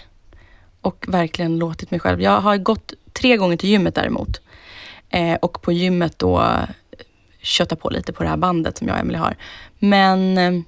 Och 0.81 1.05
verkligen 1.07 1.59
låtit 1.59 1.91
mig 1.91 1.99
själv. 1.99 2.21
Jag 2.21 2.41
har 2.41 2.57
gått 2.57 2.93
tre 3.13 3.37
gånger 3.37 3.57
till 3.57 3.69
gymmet 3.69 3.95
däremot. 3.95 4.41
Eh, 5.09 5.35
och 5.35 5.61
på 5.61 5.71
gymmet 5.71 6.19
då 6.19 6.41
eh, 6.41 6.69
kötta 7.41 7.75
på 7.75 7.89
lite 7.89 8.13
på 8.13 8.23
det 8.23 8.29
här 8.29 8.37
bandet 8.37 8.77
som 8.77 8.87
jag 8.87 8.95
och 8.95 9.01
Emelie 9.01 9.19
har. 9.19 9.35
Men 9.79 10.37
eh, 10.37 10.61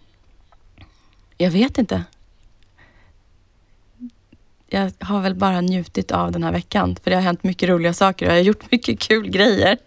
jag 1.38 1.52
vet 1.52 1.78
inte. 1.78 2.04
Jag 4.70 4.92
har 5.00 5.22
väl 5.22 5.36
bara 5.36 5.62
njutit 5.62 6.12
av 6.12 6.32
den 6.32 6.44
här 6.44 6.52
veckan. 6.52 6.96
För 7.04 7.10
det 7.10 7.16
har 7.16 7.24
hänt 7.24 7.44
mycket 7.44 7.70
roliga 7.70 7.94
saker 7.94 8.26
och 8.26 8.32
jag 8.32 8.38
har 8.38 8.44
gjort 8.44 8.72
mycket 8.72 9.00
kul 9.00 9.30
grejer. 9.30 9.78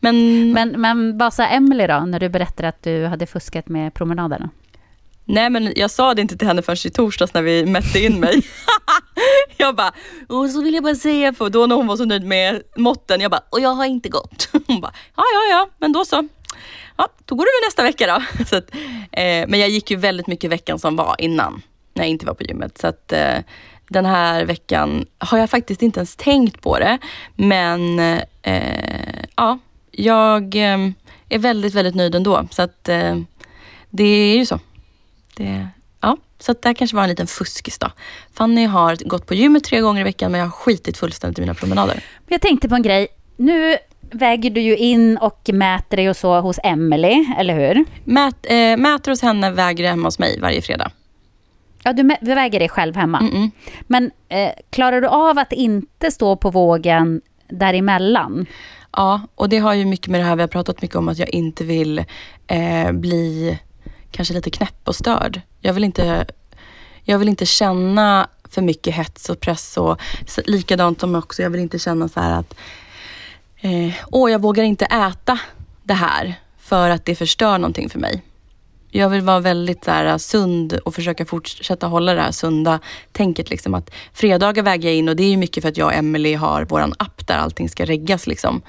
Men, 0.00 0.52
Men, 0.52 0.80
men 0.80 1.18
vad 1.18 1.34
sa 1.34 1.46
Emily 1.46 1.86
då, 1.86 2.00
när 2.00 2.20
du 2.20 2.28
berättade 2.28 2.68
att 2.68 2.82
du 2.82 3.06
hade 3.06 3.26
fuskat 3.26 3.68
med 3.68 3.94
promenaderna? 3.94 4.50
nej 5.26 5.50
men 5.50 5.72
jag 5.76 5.90
sa 5.90 6.14
det 6.14 6.22
inte 6.22 6.36
till 6.36 6.48
henne 6.48 6.62
förrän 6.62 6.86
i 6.86 6.90
torsdags 6.90 7.34
när 7.34 7.42
vi 7.42 7.66
mätte 7.66 8.00
in 8.00 8.20
mig. 8.20 8.42
jag 9.56 9.76
bara, 9.76 9.92
och 10.28 10.50
så 10.50 10.62
vill 10.62 10.74
jag 10.74 10.84
bara 10.84 10.94
säga, 10.94 11.32
för 11.32 11.50
då 11.50 11.66
när 11.66 11.76
hon 11.76 11.86
var 11.86 11.96
så 11.96 12.04
nöjd 12.04 12.24
med 12.24 12.62
måtten, 12.76 13.20
jag 13.20 13.30
bara, 13.30 13.42
och 13.50 13.60
jag 13.60 13.70
har 13.70 13.84
inte 13.84 14.08
gått. 14.08 14.48
Hon 14.66 14.80
bara, 14.80 14.92
ja 15.16 15.22
ja 15.34 15.56
ja, 15.56 15.68
men 15.78 15.92
då 15.92 16.04
så. 16.04 16.28
Ja, 16.96 17.08
då 17.24 17.34
går 17.34 17.44
du 17.44 17.50
väl 17.50 17.66
nästa 17.68 17.82
vecka 17.82 18.06
då. 18.06 18.44
Så 18.44 18.56
att, 18.56 18.74
eh, 19.12 19.48
men 19.48 19.60
jag 19.60 19.68
gick 19.68 19.90
ju 19.90 19.96
väldigt 19.96 20.26
mycket 20.26 20.50
veckan 20.50 20.78
som 20.78 20.96
var 20.96 21.16
innan, 21.18 21.62
när 21.94 22.02
jag 22.02 22.10
inte 22.10 22.26
var 22.26 22.34
på 22.34 22.42
gymmet. 22.42 22.78
Så 22.78 22.86
att 22.86 23.12
eh, 23.12 23.38
den 23.88 24.06
här 24.06 24.44
veckan 24.44 25.06
har 25.18 25.38
jag 25.38 25.50
faktiskt 25.50 25.82
inte 25.82 26.00
ens 26.00 26.16
tänkt 26.16 26.60
på 26.60 26.78
det. 26.78 26.98
Men 27.34 27.98
eh, 28.42 29.24
ja, 29.36 29.58
jag 29.90 30.54
eh, 30.54 30.78
är 31.28 31.38
väldigt, 31.38 31.74
väldigt 31.74 31.94
nöjd 31.94 32.14
ändå. 32.14 32.48
Så 32.50 32.62
att 32.62 32.88
eh, 32.88 33.16
det 33.90 34.04
är 34.04 34.36
ju 34.36 34.46
så. 34.46 34.60
Det, 35.36 35.68
ja, 36.00 36.16
så 36.38 36.52
att 36.52 36.62
det 36.62 36.68
här 36.68 36.74
kanske 36.74 36.96
var 36.96 37.02
en 37.02 37.08
liten 37.08 37.26
fuskis 37.26 37.78
då. 37.78 37.90
Fanny 38.32 38.66
har 38.66 38.96
gått 39.08 39.26
på 39.26 39.34
gymmet 39.34 39.64
tre 39.64 39.80
gånger 39.80 40.00
i 40.00 40.04
veckan 40.04 40.32
men 40.32 40.40
jag 40.40 40.46
har 40.46 40.52
skitit 40.52 40.98
fullständigt 40.98 41.38
i 41.38 41.42
mina 41.42 41.54
promenader. 41.54 42.04
Jag 42.28 42.40
tänkte 42.40 42.68
på 42.68 42.74
en 42.74 42.82
grej. 42.82 43.08
Nu 43.36 43.76
väger 44.10 44.50
du 44.50 44.60
ju 44.60 44.76
in 44.76 45.18
och 45.18 45.50
mäter 45.52 45.96
dig 45.96 46.10
och 46.10 46.16
så 46.16 46.40
hos 46.40 46.58
Emily, 46.62 47.26
eller 47.38 47.54
hur? 47.54 47.84
Mät, 48.04 48.46
eh, 48.46 48.76
mäter 48.76 49.10
hos 49.10 49.22
henne, 49.22 49.50
väger 49.50 49.88
hemma 49.88 50.06
hos 50.06 50.18
mig 50.18 50.40
varje 50.40 50.62
fredag. 50.62 50.90
Ja, 51.86 51.92
du, 51.92 52.34
väger 52.34 52.58
dig 52.58 52.68
själv 52.68 52.96
hemma. 52.96 53.20
Mm-mm. 53.20 53.50
Men 53.86 54.10
eh, 54.28 54.50
klarar 54.70 55.00
du 55.00 55.08
av 55.08 55.38
att 55.38 55.52
inte 55.52 56.10
stå 56.10 56.36
på 56.36 56.50
vågen 56.50 57.20
däremellan? 57.48 58.46
Ja, 58.92 59.20
och 59.34 59.48
det 59.48 59.58
har 59.58 59.74
ju 59.74 59.84
mycket 59.84 60.06
med 60.08 60.20
det 60.20 60.24
här 60.24 60.36
vi 60.36 60.42
har 60.42 60.48
pratat 60.48 60.82
mycket 60.82 60.96
om 60.96 61.08
att 61.08 61.18
jag 61.18 61.28
inte 61.28 61.64
vill 61.64 62.04
eh, 62.46 62.92
bli 62.92 63.58
kanske 64.10 64.34
lite 64.34 64.50
knäpp 64.50 64.88
och 64.88 64.96
störd. 64.96 65.40
Jag 65.60 65.72
vill 65.72 65.84
inte, 65.84 66.26
jag 67.02 67.18
vill 67.18 67.28
inte 67.28 67.46
känna 67.46 68.28
för 68.50 68.62
mycket 68.62 68.94
hets 68.94 69.28
och 69.28 69.40
press 69.40 69.76
och 69.76 70.00
likadant 70.46 71.00
som 71.00 71.14
också, 71.14 71.42
jag 71.42 71.50
vill 71.50 71.60
inte 71.60 71.78
känna 71.78 72.08
så 72.08 72.20
här 72.20 72.38
att 72.38 72.54
eh, 73.60 73.94
åh, 74.10 74.32
jag 74.32 74.42
vågar 74.42 74.64
inte 74.64 74.84
äta 74.84 75.38
det 75.82 75.94
här 75.94 76.34
för 76.58 76.90
att 76.90 77.04
det 77.04 77.14
förstör 77.14 77.58
någonting 77.58 77.90
för 77.90 77.98
mig. 77.98 78.22
Jag 78.96 79.08
vill 79.08 79.20
vara 79.20 79.40
väldigt 79.40 79.84
så 79.84 79.90
här, 79.90 80.06
äh, 80.06 80.16
sund 80.16 80.72
och 80.84 80.94
försöka 80.94 81.24
fortsätta 81.24 81.86
hålla 81.86 82.14
det 82.14 82.20
här 82.20 82.32
sunda 82.32 82.80
tänket. 83.12 83.50
Liksom, 83.50 83.74
att 83.74 83.90
fredagar 84.12 84.62
väger 84.62 84.88
jag 84.88 84.96
in 84.96 85.08
och 85.08 85.16
det 85.16 85.22
är 85.22 85.30
ju 85.30 85.36
mycket 85.36 85.62
för 85.62 85.68
att 85.68 85.76
jag 85.76 85.86
och 85.86 85.94
Emily 85.94 86.34
har 86.34 86.64
vår 86.64 86.80
app 86.98 87.26
där 87.26 87.38
allting 87.38 87.68
ska 87.68 87.84
reggas. 87.84 88.26
Liksom. 88.26 88.62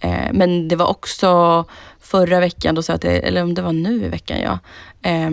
Eh, 0.00 0.32
men 0.32 0.68
det 0.68 0.76
var 0.76 0.86
också 0.86 1.64
förra 2.00 2.40
veckan, 2.40 2.74
då 2.74 2.82
sa 2.82 2.92
jag 2.92 2.96
att 2.96 3.02
det, 3.02 3.18
eller 3.18 3.42
om 3.42 3.54
det 3.54 3.62
var 3.62 3.72
nu 3.72 4.04
i 4.04 4.08
veckan, 4.08 4.40
ja. 4.40 4.58
Eh, 5.10 5.30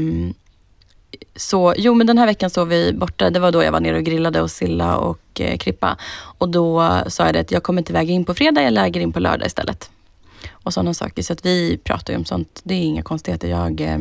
så, 1.36 1.74
jo 1.78 1.94
men 1.94 2.08
den 2.08 2.18
här 2.18 2.26
veckan 2.26 2.50
så 2.50 2.66
vi 2.66 2.94
borta, 2.94 3.30
det 3.30 3.40
var 3.40 3.52
då 3.52 3.64
jag 3.64 3.72
var 3.72 3.80
nere 3.80 3.98
och 3.98 4.04
grillade 4.04 4.42
och 4.42 4.52
Silla 4.52 4.98
och 4.98 5.42
eh, 5.42 5.58
Krippa. 5.58 5.98
Och 6.38 6.50
då 6.50 7.02
sa 7.08 7.26
jag 7.26 7.34
det 7.34 7.40
att 7.40 7.52
jag 7.52 7.64
kommer 7.64 7.82
inte 7.82 7.94
väga 7.94 8.14
in 8.14 8.26
på 8.26 8.34
fredag, 8.34 8.64
jag 8.64 8.74
lägger 8.74 9.02
in 9.02 9.12
på 9.12 9.20
lördag 9.20 9.48
istället. 9.48 9.90
Och 10.52 10.74
sådana 10.74 10.94
saker. 10.94 11.22
Så 11.24 11.34
att 11.34 11.46
vi 11.46 11.78
pratar 11.78 12.14
ju 12.14 12.20
om 12.20 12.26
sånt. 12.26 12.62
Det 12.64 12.74
är 12.74 12.84
inga 12.84 13.02
konstigheter. 13.02 13.48
Jag, 13.48 13.82
eh, 13.82 14.00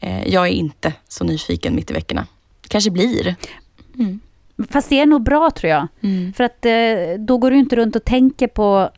eh, 0.00 0.28
jag 0.28 0.46
är 0.46 0.52
inte 0.52 0.92
så 1.08 1.24
nyfiken 1.24 1.74
mitt 1.74 1.90
i 1.90 1.94
veckorna. 1.94 2.26
Kanske 2.68 2.90
blir. 2.90 3.36
Fast 4.70 4.88
det 4.88 5.00
är 5.00 5.06
nog 5.06 5.22
bra 5.22 5.50
tror 5.50 5.70
jag. 5.70 5.86
För 6.36 6.44
att 6.44 6.66
eh, 6.66 7.18
då 7.18 7.38
går 7.38 7.50
du 7.50 7.56
inte 7.56 7.76
runt 7.76 7.96
och 7.96 8.04
tänker 8.04 8.46
på, 8.48 8.90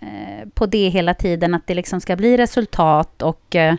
eh, 0.00 0.48
på 0.54 0.66
det 0.66 0.88
hela 0.88 1.14
tiden, 1.14 1.54
att 1.54 1.66
det 1.66 1.74
liksom 1.74 2.00
ska 2.00 2.16
bli 2.16 2.36
resultat 2.36 3.22
och 3.22 3.56
eh, 3.56 3.74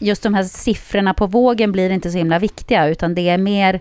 just 0.00 0.22
de 0.22 0.34
här 0.34 0.42
siffrorna 0.42 1.14
på 1.14 1.26
vågen 1.26 1.72
blir 1.72 1.90
inte 1.90 2.10
så 2.10 2.18
himla 2.18 2.38
viktiga, 2.38 2.88
utan 2.88 3.14
det 3.14 3.28
är 3.28 3.38
mer 3.38 3.80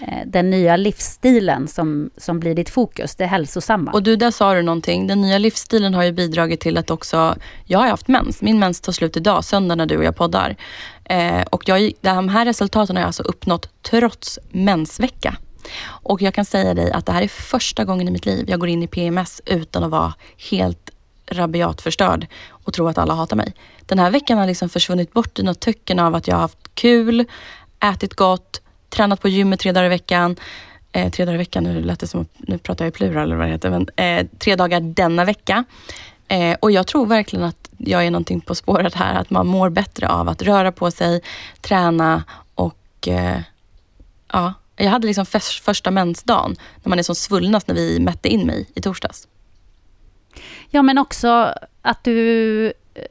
Eh, 0.00 0.26
den 0.26 0.50
nya 0.50 0.76
livsstilen 0.76 1.68
som, 1.68 2.10
som 2.16 2.40
blir 2.40 2.54
ditt 2.54 2.70
fokus, 2.70 3.14
det 3.14 3.26
hälsosamma. 3.26 3.90
Och 3.90 4.02
du, 4.02 4.16
där 4.16 4.30
sa 4.30 4.54
du 4.54 4.62
någonting. 4.62 5.06
Den 5.06 5.20
nya 5.20 5.38
livsstilen 5.38 5.94
har 5.94 6.02
ju 6.02 6.12
bidragit 6.12 6.60
till 6.60 6.78
att 6.78 6.90
också, 6.90 7.36
jag 7.64 7.78
har 7.78 7.86
haft 7.86 8.08
mens. 8.08 8.42
Min 8.42 8.58
mens 8.58 8.80
tar 8.80 8.92
slut 8.92 9.16
idag, 9.16 9.44
söndag 9.44 9.74
när 9.74 9.86
du 9.86 9.96
och 9.96 10.04
jag 10.04 10.16
poddar. 10.16 10.56
Eh, 11.04 11.42
och 11.50 11.68
jag, 11.68 11.92
de 12.00 12.28
här 12.28 12.44
resultaten 12.44 12.96
har 12.96 13.00
jag 13.00 13.06
alltså 13.06 13.22
uppnått 13.22 13.68
trots 13.82 14.38
mensvecka. 14.50 15.36
Och 15.84 16.22
jag 16.22 16.34
kan 16.34 16.44
säga 16.44 16.74
dig 16.74 16.92
att 16.92 17.06
det 17.06 17.12
här 17.12 17.22
är 17.22 17.28
första 17.28 17.84
gången 17.84 18.08
i 18.08 18.10
mitt 18.10 18.26
liv 18.26 18.50
jag 18.50 18.60
går 18.60 18.68
in 18.68 18.82
i 18.82 18.86
PMS 18.86 19.42
utan 19.46 19.84
att 19.84 19.90
vara 19.90 20.14
helt 20.50 20.90
rabiat 21.26 21.80
förstörd 21.80 22.26
och 22.50 22.72
tro 22.72 22.88
att 22.88 22.98
alla 22.98 23.14
hatar 23.14 23.36
mig. 23.36 23.54
Den 23.86 23.98
här 23.98 24.10
veckan 24.10 24.38
har 24.38 24.46
liksom 24.46 24.68
försvunnit 24.68 25.12
bort 25.12 25.38
i 25.38 25.42
något 25.42 25.60
töcken 25.60 25.98
av 25.98 26.14
att 26.14 26.28
jag 26.28 26.34
har 26.34 26.40
haft 26.40 26.74
kul, 26.74 27.24
ätit 27.80 28.14
gott, 28.14 28.61
tränat 28.92 29.20
på 29.20 29.28
gymmet 29.28 29.60
tre 29.60 29.72
dagar 29.72 29.86
i 29.86 29.88
veckan. 29.88 30.36
Eh, 30.92 31.10
tre 31.10 31.24
dagar 31.24 31.34
i 31.34 31.38
veckan, 31.38 31.64
nu 31.64 31.82
lät 31.82 32.00
det 32.00 32.06
som 32.06 32.20
att, 32.20 32.28
nu 32.38 32.58
pratar 32.58 32.84
jag 32.84 32.92
i 32.92 32.96
plural 32.96 33.22
eller 33.22 33.36
vad 33.36 33.46
det 33.46 33.52
heter, 33.52 33.70
men 33.70 33.88
eh, 33.96 34.26
tre 34.38 34.56
dagar 34.56 34.80
denna 34.80 35.24
vecka. 35.24 35.64
Eh, 36.28 36.56
och 36.60 36.70
jag 36.70 36.86
tror 36.86 37.06
verkligen 37.06 37.44
att 37.44 37.70
jag 37.78 38.06
är 38.06 38.10
någonting 38.10 38.40
på 38.40 38.54
spåret 38.54 38.94
här, 38.94 39.14
att 39.14 39.30
man 39.30 39.46
mår 39.46 39.70
bättre 39.70 40.08
av 40.08 40.28
att 40.28 40.42
röra 40.42 40.72
på 40.72 40.90
sig, 40.90 41.20
träna 41.60 42.24
och 42.54 43.08
eh, 43.08 43.40
ja, 44.32 44.54
jag 44.76 44.90
hade 44.90 45.06
liksom 45.06 45.26
första 45.62 45.90
mensdagen 45.90 46.56
när 46.82 46.88
man 46.88 46.98
är 46.98 47.02
som 47.02 47.14
svullnast 47.14 47.68
när 47.68 47.74
vi 47.74 48.00
mätte 48.00 48.28
in 48.28 48.46
mig 48.46 48.68
i 48.74 48.80
torsdags. 48.80 49.28
Ja, 50.70 50.82
men 50.82 50.98
också 50.98 51.54
att 51.82 52.04
du 52.04 52.66
eh, 52.94 53.02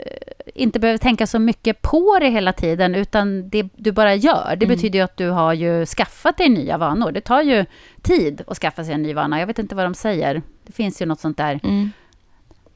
inte 0.55 0.79
behöver 0.79 0.97
tänka 0.97 1.27
så 1.27 1.39
mycket 1.39 1.81
på 1.81 2.17
det 2.19 2.29
hela 2.29 2.53
tiden, 2.53 2.95
utan 2.95 3.49
det 3.49 3.69
du 3.75 3.91
bara 3.91 4.15
gör. 4.15 4.55
Det 4.55 4.65
betyder 4.65 4.99
ju 4.99 5.05
att 5.05 5.17
du 5.17 5.29
har 5.29 5.53
ju 5.53 5.85
skaffat 5.85 6.37
dig 6.37 6.49
nya 6.49 6.77
vanor. 6.77 7.11
Det 7.11 7.21
tar 7.21 7.41
ju 7.41 7.65
tid 8.01 8.41
att 8.47 8.57
skaffa 8.57 8.83
sig 8.83 8.93
en 8.93 9.03
ny 9.03 9.13
vana. 9.13 9.39
Jag 9.39 9.47
vet 9.47 9.59
inte 9.59 9.75
vad 9.75 9.85
de 9.85 9.93
säger. 9.93 10.41
Det 10.65 10.71
finns 10.71 11.01
ju 11.01 11.05
något 11.05 11.19
sånt 11.19 11.37
där. 11.37 11.59
Mm. 11.63 11.91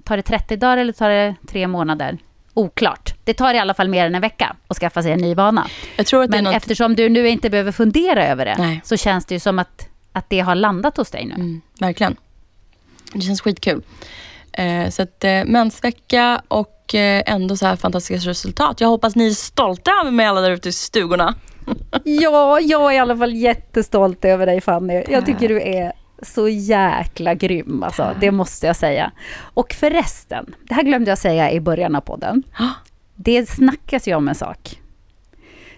Tar 0.03 0.17
det 0.17 0.24
30 0.24 0.55
dagar 0.55 0.77
eller 0.77 0.93
tar 0.93 1.10
det 1.10 1.36
tre 1.48 1.67
månader? 1.67 2.17
Oklart. 2.53 3.13
Det 3.24 3.34
tar 3.34 3.53
i 3.53 3.60
alla 3.60 3.74
fall 3.74 3.89
mer 3.89 4.05
än 4.05 4.15
en 4.15 4.22
vecka 4.22 4.55
att 4.67 4.77
skaffa 4.77 5.03
sig 5.03 5.12
en 5.12 5.19
ny 5.19 5.36
vana. 5.36 5.67
Men 6.29 6.43
något... 6.43 6.55
eftersom 6.55 6.95
du 6.95 7.10
nu 7.10 7.27
inte 7.29 7.50
behöver 7.50 7.72
fundera 7.72 8.27
över 8.27 8.45
det, 8.45 8.55
Nej. 8.57 8.81
så 8.84 8.98
känns 8.98 9.25
det 9.25 9.36
ju 9.36 9.39
som 9.39 9.60
att, 9.60 9.88
att 10.12 10.29
det 10.29 10.39
har 10.39 10.55
landat 10.55 10.98
hos 10.98 11.12
dig 11.12 11.25
nu. 11.25 11.34
Mm, 11.34 11.62
verkligen. 11.79 12.15
Det 13.13 13.22
känns 13.22 13.41
skitkul. 13.41 13.81
Eh, 14.57 14.89
så 14.89 15.01
att 15.01 15.24
eh, 15.24 15.45
mensvecka 15.45 16.41
och 16.47 16.95
eh, 16.95 17.24
ändå 17.25 17.57
så 17.57 17.65
här 17.65 17.75
fantastiska 17.75 18.29
resultat. 18.29 18.81
Jag 18.81 18.88
hoppas 18.88 19.15
ni 19.15 19.27
är 19.27 19.31
stolta 19.31 19.91
över 20.01 20.12
mig 20.12 20.25
alla 20.25 20.41
där 20.41 20.51
ute 20.51 20.69
i 20.69 20.71
stugorna. 20.71 21.35
Ja, 22.03 22.59
jag 22.59 22.91
är 22.91 22.95
i 22.95 23.00
alla 23.00 23.17
fall 23.17 23.33
jättestolt 23.33 24.25
över 24.25 24.45
dig 24.45 24.62
Fanny. 24.62 25.03
Jag 25.07 25.25
tycker 25.25 25.50
du 25.50 25.62
är 25.62 25.93
så 26.21 26.50
jäkla 26.50 27.33
grym, 27.33 27.83
alltså. 27.83 28.15
det 28.19 28.31
måste 28.31 28.67
jag 28.67 28.75
säga. 28.75 29.12
Och 29.38 29.74
förresten, 29.74 30.55
det 30.63 30.74
här 30.74 30.83
glömde 30.83 31.12
jag 31.12 31.17
säga 31.17 31.51
i 31.51 31.59
början 31.59 31.95
av 31.95 32.01
podden. 32.01 32.43
Det 33.15 33.50
snackas 33.50 34.07
ju 34.07 34.15
om 34.15 34.27
en 34.27 34.35
sak. 34.35 34.81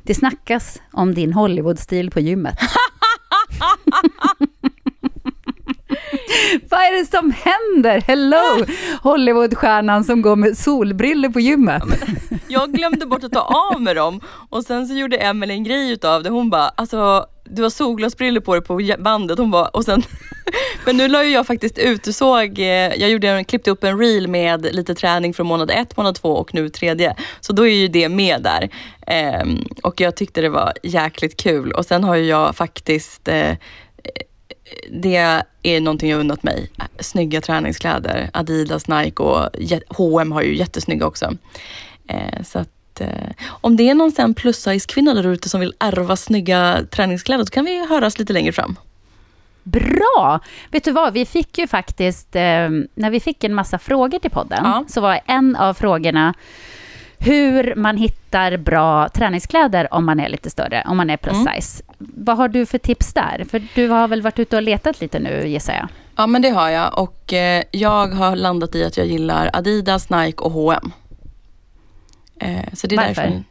Det 0.03 0.15
snackas 0.15 0.81
om 0.91 1.13
din 1.13 1.33
Hollywood-stil 1.33 2.11
på 2.11 2.19
gymmet. 2.19 2.59
Vad 6.69 6.79
är 6.79 6.99
det 6.99 7.05
som 7.05 7.33
händer? 7.43 8.01
Hello! 8.01 8.65
Hollywoodstjärnan 9.01 10.03
som 10.03 10.21
går 10.21 10.35
med 10.35 10.57
solbriller 10.57 11.29
på 11.29 11.39
gymmet. 11.39 11.83
Jag 12.47 12.73
glömde 12.73 13.05
bort 13.05 13.23
att 13.23 13.31
ta 13.31 13.71
av 13.73 13.81
mig 13.81 13.95
dem 13.95 14.21
och 14.49 14.63
sen 14.63 14.87
så 14.87 14.93
gjorde 14.93 15.17
Emelie 15.17 15.55
en 15.55 15.63
grej 15.63 15.91
utav 15.91 16.23
det. 16.23 16.29
Hon 16.29 16.49
bara, 16.49 16.67
alltså 16.75 17.25
du 17.43 17.63
har 17.63 17.69
solglasbriller 17.69 18.41
på 18.41 18.53
dig 18.53 18.63
på 18.63 19.03
bandet. 19.03 19.37
Hon 19.37 19.51
bara, 19.51 19.67
och 19.67 19.85
sen 19.85 20.03
Men 20.85 20.97
nu 20.97 21.07
la 21.07 21.23
ju 21.23 21.29
jag 21.31 21.47
faktiskt 21.47 21.77
ut, 21.77 22.03
du 22.03 22.13
såg, 22.13 22.59
eh, 22.59 22.65
jag 22.95 23.09
gjorde 23.09 23.29
en, 23.29 23.45
klippte 23.45 23.71
upp 23.71 23.83
en 23.83 23.99
reel 23.99 24.27
med 24.27 24.75
lite 24.75 24.95
träning 24.95 25.33
från 25.33 25.47
månad 25.47 25.71
ett, 25.71 25.97
månad 25.97 26.15
två 26.15 26.29
och 26.29 26.53
nu 26.53 26.69
tredje. 26.69 27.15
Så 27.41 27.53
då 27.53 27.67
är 27.67 27.75
ju 27.75 27.87
det 27.87 28.09
med 28.09 28.43
där. 28.43 28.69
Ehm, 29.07 29.65
och 29.83 30.01
jag 30.01 30.15
tyckte 30.15 30.41
det 30.41 30.49
var 30.49 30.73
jäkligt 30.83 31.37
kul. 31.37 31.71
Och 31.71 31.85
sen 31.85 32.03
har 32.03 32.15
ju 32.15 32.25
jag 32.25 32.55
faktiskt 32.55 33.27
eh, 33.27 33.51
det 34.91 35.43
är 35.63 35.81
någonting 35.81 36.09
jag 36.09 36.19
unnat 36.19 36.43
mig. 36.43 36.71
Snygga 36.99 37.41
träningskläder. 37.41 38.29
Adidas, 38.33 38.87
Nike 38.87 39.23
och 39.23 39.49
H&M 39.89 40.31
har 40.31 40.41
ju 40.41 40.55
jättesnygga 40.57 41.05
också. 41.05 41.33
Eh, 42.07 42.43
så 42.43 42.59
att 42.59 43.01
eh, 43.01 43.07
om 43.47 43.77
det 43.77 43.89
är 43.89 43.93
någon 43.95 44.11
sen 44.11 44.33
plus 44.33 44.57
size 44.57 44.87
kvinna 44.87 45.13
där 45.13 45.27
ute 45.27 45.49
som 45.49 45.59
vill 45.59 45.73
ärva 45.79 46.15
snygga 46.15 46.85
träningskläder 46.91 47.43
så 47.45 47.51
kan 47.51 47.65
vi 47.65 47.87
höras 47.87 48.19
lite 48.19 48.33
längre 48.33 48.51
fram. 48.51 48.75
Bra! 49.63 50.39
Vet 50.71 50.83
du 50.83 50.91
vad, 50.91 51.13
vi 51.13 51.25
fick 51.25 51.57
ju 51.57 51.67
faktiskt, 51.67 52.35
eh, 52.35 52.69
när 52.95 53.09
vi 53.09 53.19
fick 53.19 53.43
en 53.43 53.53
massa 53.53 53.79
frågor 53.79 54.19
till 54.19 54.31
podden, 54.31 54.59
Ja. 54.63 54.85
så 54.87 55.01
var 55.01 55.19
en 55.25 55.55
av 55.55 55.73
frågorna 55.73 56.33
hur 57.19 57.75
man 57.75 57.97
hittar 57.97 58.57
bra 58.57 59.09
träningskläder 59.09 59.93
om 59.93 60.05
man 60.05 60.19
är 60.19 60.29
lite 60.29 60.49
större, 60.49 60.83
om 60.87 60.97
man 60.97 61.09
är 61.09 61.17
plus 61.17 61.35
Mm. 61.37 61.53
size. 61.61 61.83
Vad 61.97 62.37
har 62.37 62.47
du 62.47 62.65
för 62.65 62.77
tips 62.77 63.13
där? 63.13 63.45
För 63.51 63.63
du 63.75 63.87
har 63.89 64.07
väl 64.07 64.21
varit 64.21 64.39
ute 64.39 64.55
och 64.55 64.61
letat 64.61 65.01
lite 65.01 65.19
nu, 65.19 65.47
gissar 65.47 65.73
jag? 65.73 65.87
Ja 66.15 66.27
men 66.27 66.41
det 66.41 66.49
har 66.49 66.69
jag 66.69 66.99
och 66.99 67.33
eh, 67.33 67.63
jag 67.71 68.07
har 68.07 68.35
landat 68.35 68.75
i 68.75 68.83
att 68.83 68.97
jag 68.97 69.07
gillar 69.07 69.49
Adidas, 69.53 70.09
Nike 70.09 70.43
och 70.43 70.51
H&M. 70.51 70.91
Eh, 72.39 72.73
så 72.73 72.87
det 72.87 72.95
är 72.95 72.97
Varför? 72.97 73.21
därför. 73.21 73.43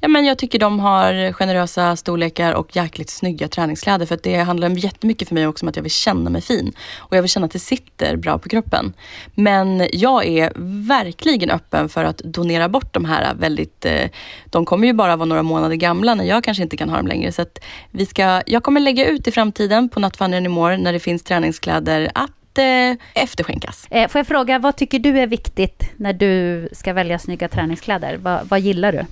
Ja, 0.00 0.08
men 0.08 0.24
jag 0.24 0.38
tycker 0.38 0.58
de 0.58 0.80
har 0.80 1.32
generösa 1.32 1.96
storlekar 1.96 2.52
och 2.52 2.76
jäkligt 2.76 3.10
snygga 3.10 3.48
träningskläder. 3.48 4.06
För 4.06 4.14
att 4.14 4.22
det 4.22 4.36
handlar 4.36 4.68
jättemycket 4.68 5.28
för 5.28 5.34
mig 5.34 5.46
också 5.46 5.64
om 5.64 5.68
att 5.68 5.76
jag 5.76 5.82
vill 5.82 5.92
känna 5.92 6.30
mig 6.30 6.42
fin. 6.42 6.72
Och 6.96 7.16
jag 7.16 7.22
vill 7.22 7.30
känna 7.30 7.46
att 7.46 7.52
det 7.52 7.58
sitter 7.58 8.16
bra 8.16 8.38
på 8.38 8.48
kroppen. 8.48 8.92
Men 9.34 9.88
jag 9.92 10.26
är 10.26 10.52
verkligen 10.88 11.50
öppen 11.50 11.88
för 11.88 12.04
att 12.04 12.18
donera 12.18 12.68
bort 12.68 12.94
de 12.94 13.04
här 13.04 13.34
väldigt... 13.34 13.84
Eh, 13.84 14.10
de 14.46 14.64
kommer 14.64 14.86
ju 14.86 14.92
bara 14.92 15.16
vara 15.16 15.26
några 15.26 15.42
månader 15.42 15.76
gamla 15.76 16.14
när 16.14 16.24
jag 16.24 16.44
kanske 16.44 16.62
inte 16.62 16.76
kan 16.76 16.88
ha 16.88 16.96
dem 16.96 17.06
längre. 17.06 17.32
Så 17.32 17.42
att 17.42 17.58
vi 17.90 18.06
ska, 18.06 18.42
jag 18.46 18.62
kommer 18.62 18.80
lägga 18.80 19.06
ut 19.06 19.28
i 19.28 19.32
framtiden 19.32 19.88
på 19.88 20.00
Nattvandraren 20.00 20.44
i 20.44 20.54
Anymore 20.54 20.76
när 20.76 20.92
det 20.92 21.00
finns 21.00 21.22
träningskläder 21.22 22.10
att 22.14 22.58
eh, 22.58 23.22
efterskänkas. 23.22 23.86
Eh, 23.90 24.08
får 24.08 24.18
jag 24.18 24.26
fråga, 24.26 24.58
vad 24.58 24.76
tycker 24.76 24.98
du 24.98 25.18
är 25.18 25.26
viktigt 25.26 25.90
när 25.96 26.12
du 26.12 26.68
ska 26.72 26.92
välja 26.92 27.18
snygga 27.18 27.48
träningskläder? 27.48 28.16
Vad, 28.16 28.48
vad 28.48 28.60
gillar 28.60 28.92
du? 28.92 29.06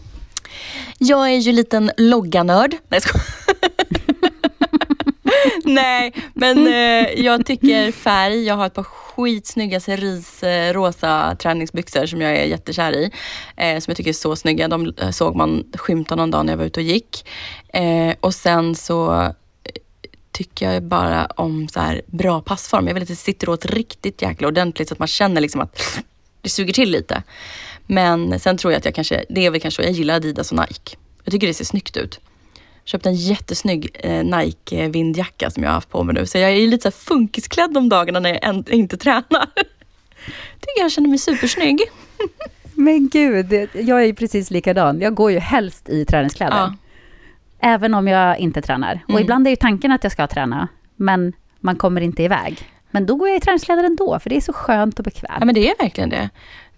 Jag 0.98 1.32
är 1.32 1.38
ju 1.38 1.52
liten 1.52 1.90
logganörd. 1.96 2.76
Nej, 2.88 3.00
jag. 3.12 3.22
Nej, 5.64 6.14
men 6.34 6.66
eh, 6.66 7.24
jag 7.24 7.46
tycker 7.46 7.92
färg. 7.92 8.44
Jag 8.44 8.54
har 8.54 8.66
ett 8.66 8.74
par 8.74 8.82
skitsnygga 8.82 9.80
cerise-rosa 9.80 11.36
träningsbyxor 11.38 12.06
som 12.06 12.20
jag 12.20 12.36
är 12.36 12.44
jättekär 12.44 12.92
i. 12.92 13.10
Eh, 13.56 13.78
som 13.78 13.90
jag 13.90 13.96
tycker 13.96 14.10
är 14.10 14.12
så 14.12 14.36
snygga. 14.36 14.68
De 14.68 14.94
eh, 14.98 15.10
såg 15.10 15.36
man 15.36 15.64
skymta 15.74 16.14
någon 16.14 16.30
dag 16.30 16.46
när 16.46 16.52
jag 16.52 16.58
var 16.58 16.64
ute 16.64 16.80
och 16.80 16.86
gick. 16.86 17.28
Eh, 17.68 18.14
och 18.20 18.34
sen 18.34 18.74
så 18.74 19.22
eh, 19.22 19.30
tycker 20.32 20.72
jag 20.72 20.82
bara 20.82 21.26
om 21.26 21.68
så 21.68 21.80
här 21.80 22.02
bra 22.06 22.40
passform. 22.40 22.86
Jag 22.86 22.94
vill 22.94 23.02
att 23.02 23.08
det 23.08 23.16
sitter 23.16 23.48
åt 23.48 23.66
riktigt 23.66 24.22
jäkla 24.22 24.48
ordentligt 24.48 24.88
så 24.88 24.94
att 24.94 24.98
man 24.98 25.08
känner 25.08 25.40
liksom 25.40 25.60
att 25.60 26.02
det 26.42 26.48
suger 26.48 26.72
till 26.72 26.90
lite. 26.90 27.22
Men 27.86 28.40
sen 28.40 28.56
tror 28.56 28.72
jag 28.72 28.78
att 28.78 28.84
jag 28.84 28.94
kanske, 28.94 29.24
det 29.28 29.46
är 29.46 29.50
väl 29.50 29.60
kanske, 29.60 29.82
jag 29.82 29.92
gillar 29.92 30.14
Adidas 30.14 30.52
och 30.52 30.58
Nike. 30.58 30.96
Jag 31.24 31.32
tycker 31.32 31.46
det 31.46 31.54
ser 31.54 31.64
snyggt 31.64 31.96
ut. 31.96 32.20
Köpte 32.84 33.08
en 33.08 33.14
jättesnygg 33.14 33.88
eh, 33.94 34.24
Nike 34.24 34.88
vindjacka 34.88 35.50
som 35.50 35.62
jag 35.62 35.70
har 35.70 35.74
haft 35.74 35.88
på 35.90 36.02
mig 36.04 36.14
nu. 36.14 36.26
Så 36.26 36.38
jag 36.38 36.50
är 36.50 36.66
lite 36.66 36.90
så 36.90 36.98
funkisklädd 36.98 37.72
de 37.72 37.88
dagarna 37.88 38.20
när 38.20 38.38
jag 38.42 38.68
inte 38.68 38.96
tränar. 38.96 39.46
Tycker 40.60 40.80
jag 40.80 40.92
känner 40.92 41.08
mig 41.08 41.18
supersnygg. 41.18 41.80
Men 42.74 43.08
gud, 43.08 43.52
jag 43.72 44.00
är 44.02 44.04
ju 44.06 44.14
precis 44.14 44.50
likadan. 44.50 45.00
Jag 45.00 45.14
går 45.14 45.30
ju 45.32 45.38
helst 45.38 45.88
i 45.88 46.04
träningskläder. 46.04 46.56
Ja. 46.56 46.74
Även 47.60 47.94
om 47.94 48.08
jag 48.08 48.38
inte 48.38 48.62
tränar. 48.62 49.00
Och 49.04 49.10
Mm. 49.10 49.22
ibland 49.22 49.46
är 49.46 49.50
ju 49.50 49.56
tanken 49.56 49.92
att 49.92 50.02
jag 50.02 50.12
ska 50.12 50.26
träna, 50.26 50.68
men 50.96 51.32
man 51.60 51.76
kommer 51.76 52.00
inte 52.00 52.22
iväg. 52.22 52.68
Men 52.90 53.06
då 53.06 53.14
går 53.16 53.28
jag 53.28 53.36
i 53.36 53.40
träningskläder 53.40 53.84
ändå, 53.84 54.18
för 54.18 54.30
det 54.30 54.36
är 54.36 54.40
så 54.40 54.52
skönt 54.52 54.98
och 54.98 55.04
bekvämt. 55.04 55.36
ja 55.40 55.44
men 55.44 55.54
det 55.54 55.70
är 55.70 55.74
verkligen 55.78 56.10
det. 56.10 56.30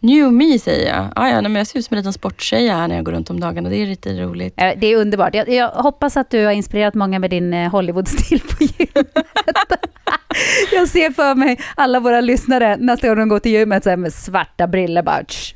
New 0.04 0.32
me 0.32 0.58
säger 0.58 0.88
jag. 0.96 1.08
Ja, 1.16 1.28
ja, 1.30 1.42
men 1.42 1.54
jag 1.54 1.66
ser 1.66 1.78
ut 1.78 1.84
som 1.84 1.94
en 1.94 1.98
liten 1.98 2.12
sporttjeja 2.12 2.76
här 2.76 2.88
när 2.88 2.94
jag 2.96 3.04
går 3.04 3.12
runt 3.12 3.30
om 3.30 3.40
dagarna. 3.40 3.68
Det 3.68 3.76
är 3.76 3.86
lite 3.86 4.12
roligt. 4.22 4.54
Eh, 4.56 4.72
Det 4.76 4.86
är 4.86 4.96
underbart. 4.96 5.34
Jag, 5.34 5.48
jag 5.48 5.68
hoppas 5.68 6.16
att 6.16 6.30
du 6.30 6.44
har 6.44 6.52
inspirerat 6.52 6.94
många 6.94 7.18
med 7.18 7.30
din 7.30 7.54
eh, 7.54 7.70
Hollywood-stil 7.70 8.40
på 8.40 8.64
gymmet. 8.64 9.12
jag 10.72 10.88
ser 10.88 11.10
för 11.10 11.34
mig 11.34 11.60
alla 11.74 12.00
våra 12.00 12.20
lyssnare 12.20 12.76
nästa 12.76 13.08
gång 13.08 13.16
de 13.16 13.28
går 13.28 13.38
till 13.38 13.52
gymmet 13.52 13.82
så 13.84 13.90
här 13.90 13.96
med 13.96 14.12
svarta 14.12 14.66
briller 14.66 15.02
bara. 15.02 15.24
"Tsch, 15.24 15.54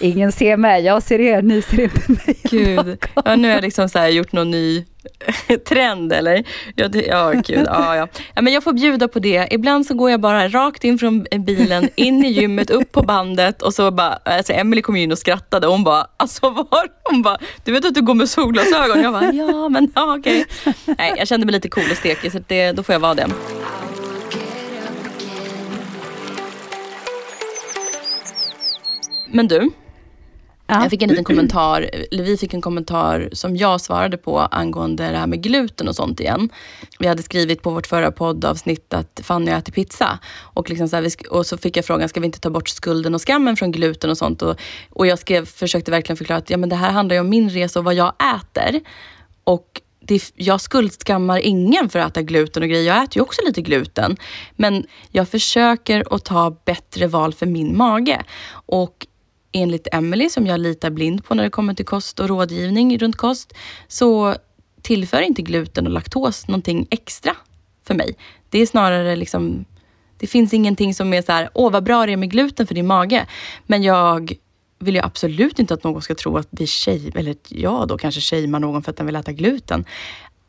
Ingen 0.00 0.32
ser 0.32 0.56
mig, 0.56 0.82
jag 0.84 1.02
ser 1.02 1.20
er, 1.20 1.42
ni 1.42 1.62
ser 1.62 1.80
inte 1.80 2.12
mig. 2.12 2.36
Gud. 2.50 2.98
Ja, 3.24 3.36
nu 3.36 3.48
har 3.48 3.54
jag 3.54 3.62
liksom 3.62 3.88
så 3.88 4.06
gjort 4.06 4.32
någon 4.32 4.50
ny 4.50 4.84
trend 5.68 6.12
eller? 6.12 6.44
Ja, 6.74 6.88
det, 6.88 7.02
ja 7.02 7.32
gud. 7.32 7.66
Ja, 7.66 7.96
ja. 7.96 8.08
ja, 8.34 8.42
men 8.42 8.52
jag 8.52 8.64
får 8.64 8.72
bjuda 8.72 9.08
på 9.08 9.18
det. 9.18 9.48
Ibland 9.50 9.86
så 9.86 9.94
går 9.94 10.10
jag 10.10 10.20
bara 10.20 10.48
rakt 10.48 10.84
in 10.84 10.98
från 10.98 11.26
bilen, 11.46 11.88
in 11.94 12.24
i 12.24 12.28
gymmet, 12.28 12.70
upp 12.70 12.92
på 12.92 13.02
bandet 13.02 13.62
och 13.62 13.74
så 13.74 13.90
bara, 13.90 14.18
alltså 14.24 14.52
Emily 14.52 14.82
kom 14.82 14.96
in 14.96 15.12
och 15.12 15.18
skrattade 15.18 15.66
och 15.66 15.72
hon 15.72 15.84
bara, 15.84 16.06
alltså 16.16 16.50
var? 16.50 16.88
Hon 17.04 17.22
bara, 17.22 17.38
du 17.64 17.72
vet 17.72 17.84
att 17.84 17.94
du 17.94 18.02
går 18.02 18.14
med 18.14 18.28
solglasögon? 18.28 19.02
Jag 19.02 19.12
bara, 19.12 19.32
ja 19.32 19.68
men 19.68 19.92
ja, 19.94 20.16
okej. 20.18 20.46
Nej, 20.98 21.14
jag 21.16 21.28
kände 21.28 21.46
mig 21.46 21.52
lite 21.52 21.68
cool 21.68 21.90
och 21.90 21.96
stekig 21.96 22.32
så 22.32 22.38
det, 22.46 22.72
då 22.72 22.82
får 22.82 22.92
jag 22.92 23.00
vara 23.00 23.14
det. 23.14 23.26
Men 29.34 29.48
du, 29.48 29.70
Ja. 30.72 30.82
jag 30.82 30.90
fick 30.90 31.02
en 31.02 31.08
liten 31.08 31.24
kommentar, 31.34 31.90
eller 32.10 32.24
vi 32.24 32.36
fick 32.36 32.54
en 32.54 32.60
kommentar 32.60 33.28
som 33.32 33.56
jag 33.56 33.80
svarade 33.80 34.16
på 34.16 34.38
angående 34.38 35.10
det 35.10 35.16
här 35.18 35.26
med 35.26 35.42
gluten 35.42 35.88
och 35.88 35.96
sånt 35.96 36.20
igen. 36.20 36.48
Vi 36.98 37.06
hade 37.06 37.22
skrivit 37.22 37.62
på 37.62 37.70
vårt 37.70 37.86
förra 37.86 38.12
poddavsnitt 38.12 38.94
att 38.94 39.20
Fanny 39.22 39.50
äter 39.50 39.72
pizza. 39.72 40.18
Och, 40.40 40.70
liksom 40.70 40.88
så 40.88 40.96
här, 40.96 41.10
och 41.30 41.46
så 41.46 41.56
fick 41.58 41.76
jag 41.76 41.84
frågan, 41.84 42.08
ska 42.08 42.20
vi 42.20 42.26
inte 42.26 42.40
ta 42.40 42.50
bort 42.50 42.68
skulden 42.68 43.14
och 43.14 43.20
skammen 43.26 43.56
från 43.56 43.72
gluten 43.72 44.10
och 44.10 44.18
sånt? 44.18 44.42
Och, 44.42 44.56
och 44.90 45.06
jag 45.06 45.18
skrev, 45.18 45.46
försökte 45.46 45.90
verkligen 45.90 46.16
förklara 46.16 46.38
att 46.38 46.50
ja, 46.50 46.56
men 46.56 46.68
det 46.68 46.76
här 46.76 46.90
handlar 46.90 47.14
ju 47.14 47.20
om 47.20 47.28
min 47.28 47.50
resa 47.50 47.78
och 47.78 47.84
vad 47.84 47.94
jag 47.94 48.12
äter. 48.36 48.80
Och 49.44 49.80
det, 50.00 50.32
jag 50.34 50.60
skuldskammar 50.60 51.38
ingen 51.38 51.88
för 51.88 51.98
att 51.98 52.10
äta 52.10 52.22
gluten 52.22 52.62
och 52.62 52.68
grejer. 52.68 52.94
Jag 52.94 53.04
äter 53.04 53.16
ju 53.16 53.22
också 53.22 53.42
lite 53.46 53.62
gluten. 53.62 54.16
Men 54.56 54.86
jag 55.10 55.28
försöker 55.28 56.14
att 56.14 56.24
ta 56.24 56.56
bättre 56.64 57.06
val 57.06 57.34
för 57.34 57.46
min 57.46 57.76
mage. 57.76 58.22
Och 58.66 59.06
enligt 59.52 59.88
Emily, 59.92 60.30
som 60.30 60.46
jag 60.46 60.60
litar 60.60 60.90
blind 60.90 61.24
på 61.24 61.34
när 61.34 61.42
det 61.42 61.50
kommer 61.50 61.74
till 61.74 61.84
kost 61.84 62.20
och 62.20 62.28
rådgivning 62.28 62.98
runt 62.98 63.16
kost, 63.16 63.52
så 63.88 64.34
tillför 64.82 65.22
inte 65.22 65.42
gluten 65.42 65.86
och 65.86 65.92
laktos 65.92 66.48
någonting 66.48 66.86
extra 66.90 67.36
för 67.86 67.94
mig. 67.94 68.16
Det 68.50 68.58
är 68.58 68.66
snarare 68.66 69.16
liksom, 69.16 69.64
det 70.16 70.26
finns 70.26 70.54
ingenting 70.54 70.94
som 70.94 71.14
är 71.14 71.22
så 71.22 71.32
här, 71.32 71.50
åh 71.54 71.72
vad 71.72 71.84
bra 71.84 72.06
det 72.06 72.12
är 72.12 72.16
med 72.16 72.30
gluten 72.30 72.66
för 72.66 72.74
din 72.74 72.86
mage. 72.86 73.26
Men 73.66 73.82
jag 73.82 74.32
vill 74.78 74.94
ju 74.94 75.00
absolut 75.00 75.58
inte 75.58 75.74
att 75.74 75.84
någon 75.84 76.02
ska 76.02 76.14
tro 76.14 76.36
att 76.36 76.48
vi 76.50 76.66
tjej, 76.66 77.12
eller 77.14 77.36
jag 77.48 77.88
då 77.88 77.98
kanske 77.98 78.20
shamear 78.20 78.60
någon 78.60 78.82
för 78.82 78.90
att 78.90 78.96
den 78.96 79.06
vill 79.06 79.16
äta 79.16 79.32
gluten. 79.32 79.84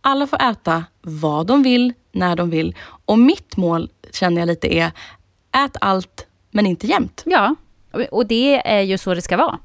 Alla 0.02 0.28
får 0.28 0.42
äta 0.42 0.86
vad 1.02 1.48
de 1.48 1.64
vill, 1.64 1.94
när 2.12 2.36
de 2.36 2.50
vill. 2.50 2.76
Och 3.06 3.20
mitt 3.20 3.58
mål 3.58 3.90
känner 4.12 4.42
jag 4.42 4.48
lite 4.48 4.76
är, 4.76 4.92
ät 5.52 5.78
allt 5.82 6.28
men 6.52 6.66
inte 6.66 6.88
jämt. 6.88 7.24
Ja, 7.26 7.56
och 8.12 8.28
det 8.28 8.68
är 8.68 8.82
ju 8.82 8.98
så 8.98 9.14
det 9.14 9.22
ska 9.22 9.38
vara 9.38 9.60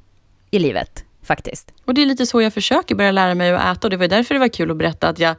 i 0.51 0.59
livet, 0.59 1.05
faktiskt. 1.23 1.73
Och 1.85 1.93
det 1.93 2.01
är 2.01 2.05
lite 2.05 2.25
så 2.25 2.41
jag 2.41 2.53
försöker 2.53 2.95
börja 2.95 3.11
lära 3.11 3.35
mig 3.35 3.51
att 3.51 3.77
äta 3.77 3.87
och 3.87 3.91
det 3.91 3.97
var 3.97 4.07
därför 4.07 4.35
det 4.35 4.39
var 4.39 4.47
kul 4.47 4.71
att 4.71 4.77
berätta 4.77 5.07
att 5.07 5.19
jag, 5.19 5.35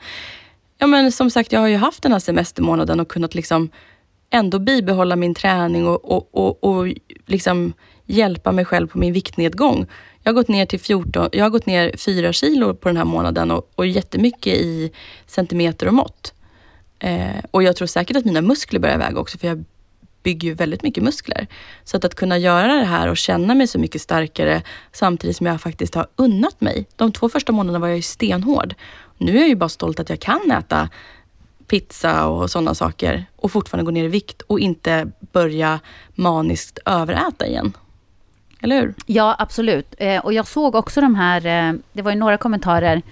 ja 0.79 0.87
men 0.87 1.13
som 1.13 1.31
sagt 1.31 1.53
jag 1.53 1.61
har 1.61 1.69
ju 1.69 1.77
haft 1.77 2.03
den 2.03 2.13
här 2.13 2.19
semestermånaden 2.19 3.01
och 3.01 3.09
kunnat 3.09 3.35
liksom 3.35 3.71
ändå 4.31 4.59
bibehålla 4.59 5.17
min 5.17 5.35
träning 5.35 5.87
och, 5.87 6.05
och, 6.05 6.29
och, 6.33 6.65
och 6.65 6.95
liksom 7.27 7.73
hjälpa 8.07 8.53
mig 8.53 8.65
själv 8.65 8.87
på 8.87 8.99
min 8.99 9.13
viktnedgång. 9.13 9.87
Jag 10.23 10.33
har 10.33 10.35
gått 10.35 10.49
ner 10.49 10.67
till 10.67 10.81
14, 10.81 11.29
jag 11.33 11.45
har 11.45 11.51
gått 11.51 11.67
ner 11.67 11.97
4 11.97 12.33
kilo 12.33 12.75
på 12.75 12.89
den 12.89 12.97
här 12.97 13.05
månaden 13.05 13.51
och, 13.51 13.71
och 13.75 13.87
jättemycket 13.87 14.55
i 14.55 14.93
centimeter 15.27 15.87
och 15.87 15.95
mått. 15.95 16.35
Eh, 16.99 17.45
och 17.51 17.63
jag 17.63 17.77
tror 17.77 17.87
säkert 17.87 18.17
att 18.17 18.25
mina 18.25 18.41
muskler 18.41 18.81
börjar 18.81 18.99
väga 18.99 19.21
också 19.21 19.39
för 19.39 19.47
jag 19.47 19.65
bygger 20.23 20.49
ju 20.49 20.55
väldigt 20.55 20.83
mycket 20.83 21.03
muskler. 21.05 21.47
Så 21.85 21.97
att, 21.97 22.05
att 22.05 22.15
kunna 22.15 22.39
göra 22.39 22.75
det 22.75 22.85
här 22.85 23.09
och 23.09 23.17
känna 23.17 23.55
mig 23.55 23.67
så 23.67 23.79
mycket 23.79 24.03
starkare 24.03 24.63
samtidigt 24.93 25.37
som 25.37 25.47
jag 25.47 25.61
faktiskt 25.61 25.95
har 25.95 26.07
unnat 26.17 26.61
mig. 26.61 26.87
De 26.97 27.13
två 27.13 27.29
första 27.29 27.53
månaderna 27.53 27.79
var 27.79 27.89
jag 27.89 27.97
ju 27.97 28.03
stenhård. 28.03 28.75
Nu 29.19 29.37
är 29.37 29.41
jag 29.41 29.49
ju 29.49 29.55
bara 29.57 29.69
stolt 29.69 30.01
att 30.01 30.11
jag 30.11 30.21
kan 30.21 30.51
äta 30.51 30.89
pizza 31.67 32.27
och 32.27 32.51
sådana 32.51 32.75
saker 32.75 33.25
och 33.37 33.53
fortfarande 33.53 33.85
gå 33.85 33.91
ner 33.91 34.05
i 34.05 34.09
vikt 34.09 34.43
och 34.43 34.61
inte 34.61 35.11
börja 35.33 35.81
maniskt 36.15 36.79
överäta 36.87 37.47
igen. 37.47 37.73
Eller 38.63 38.81
hur? 38.81 38.95
Ja, 39.07 39.37
absolut. 39.39 39.95
Eh, 39.99 40.25
Och 40.25 40.33
jag 40.33 40.47
såg 40.47 40.75
också 40.75 41.01
de 41.01 41.15
här, 41.15 41.47
eh, 41.47 41.75
det 41.93 42.03
var 42.03 42.11
ju 42.13 42.19
några 42.19 42.37
kommentarer 42.37 43.03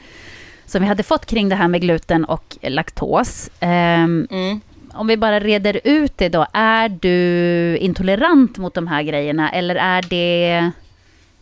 som 0.67 0.83
vi 0.83 0.89
hade 0.89 1.03
fått 1.03 1.27
kring 1.27 1.49
det 1.49 1.55
här 1.57 1.69
med 1.69 1.81
gluten 1.81 2.25
och 2.25 2.57
laktos. 2.63 3.51
Ehm, 3.61 4.27
Mm. 4.31 4.61
Om 4.95 5.07
vi 5.07 5.17
bara 5.17 5.41
reder 5.41 5.81
ut 5.85 6.19
det 6.19 6.29
då, 6.29 6.47
är 6.53 6.89
du 6.89 7.77
intolerant 7.77 8.59
mot 8.59 8.75
de 8.75 8.87
här 8.87 9.03
grejerna 9.03 9.51
eller 9.51 9.75
är 9.75 10.03
det 10.03 10.71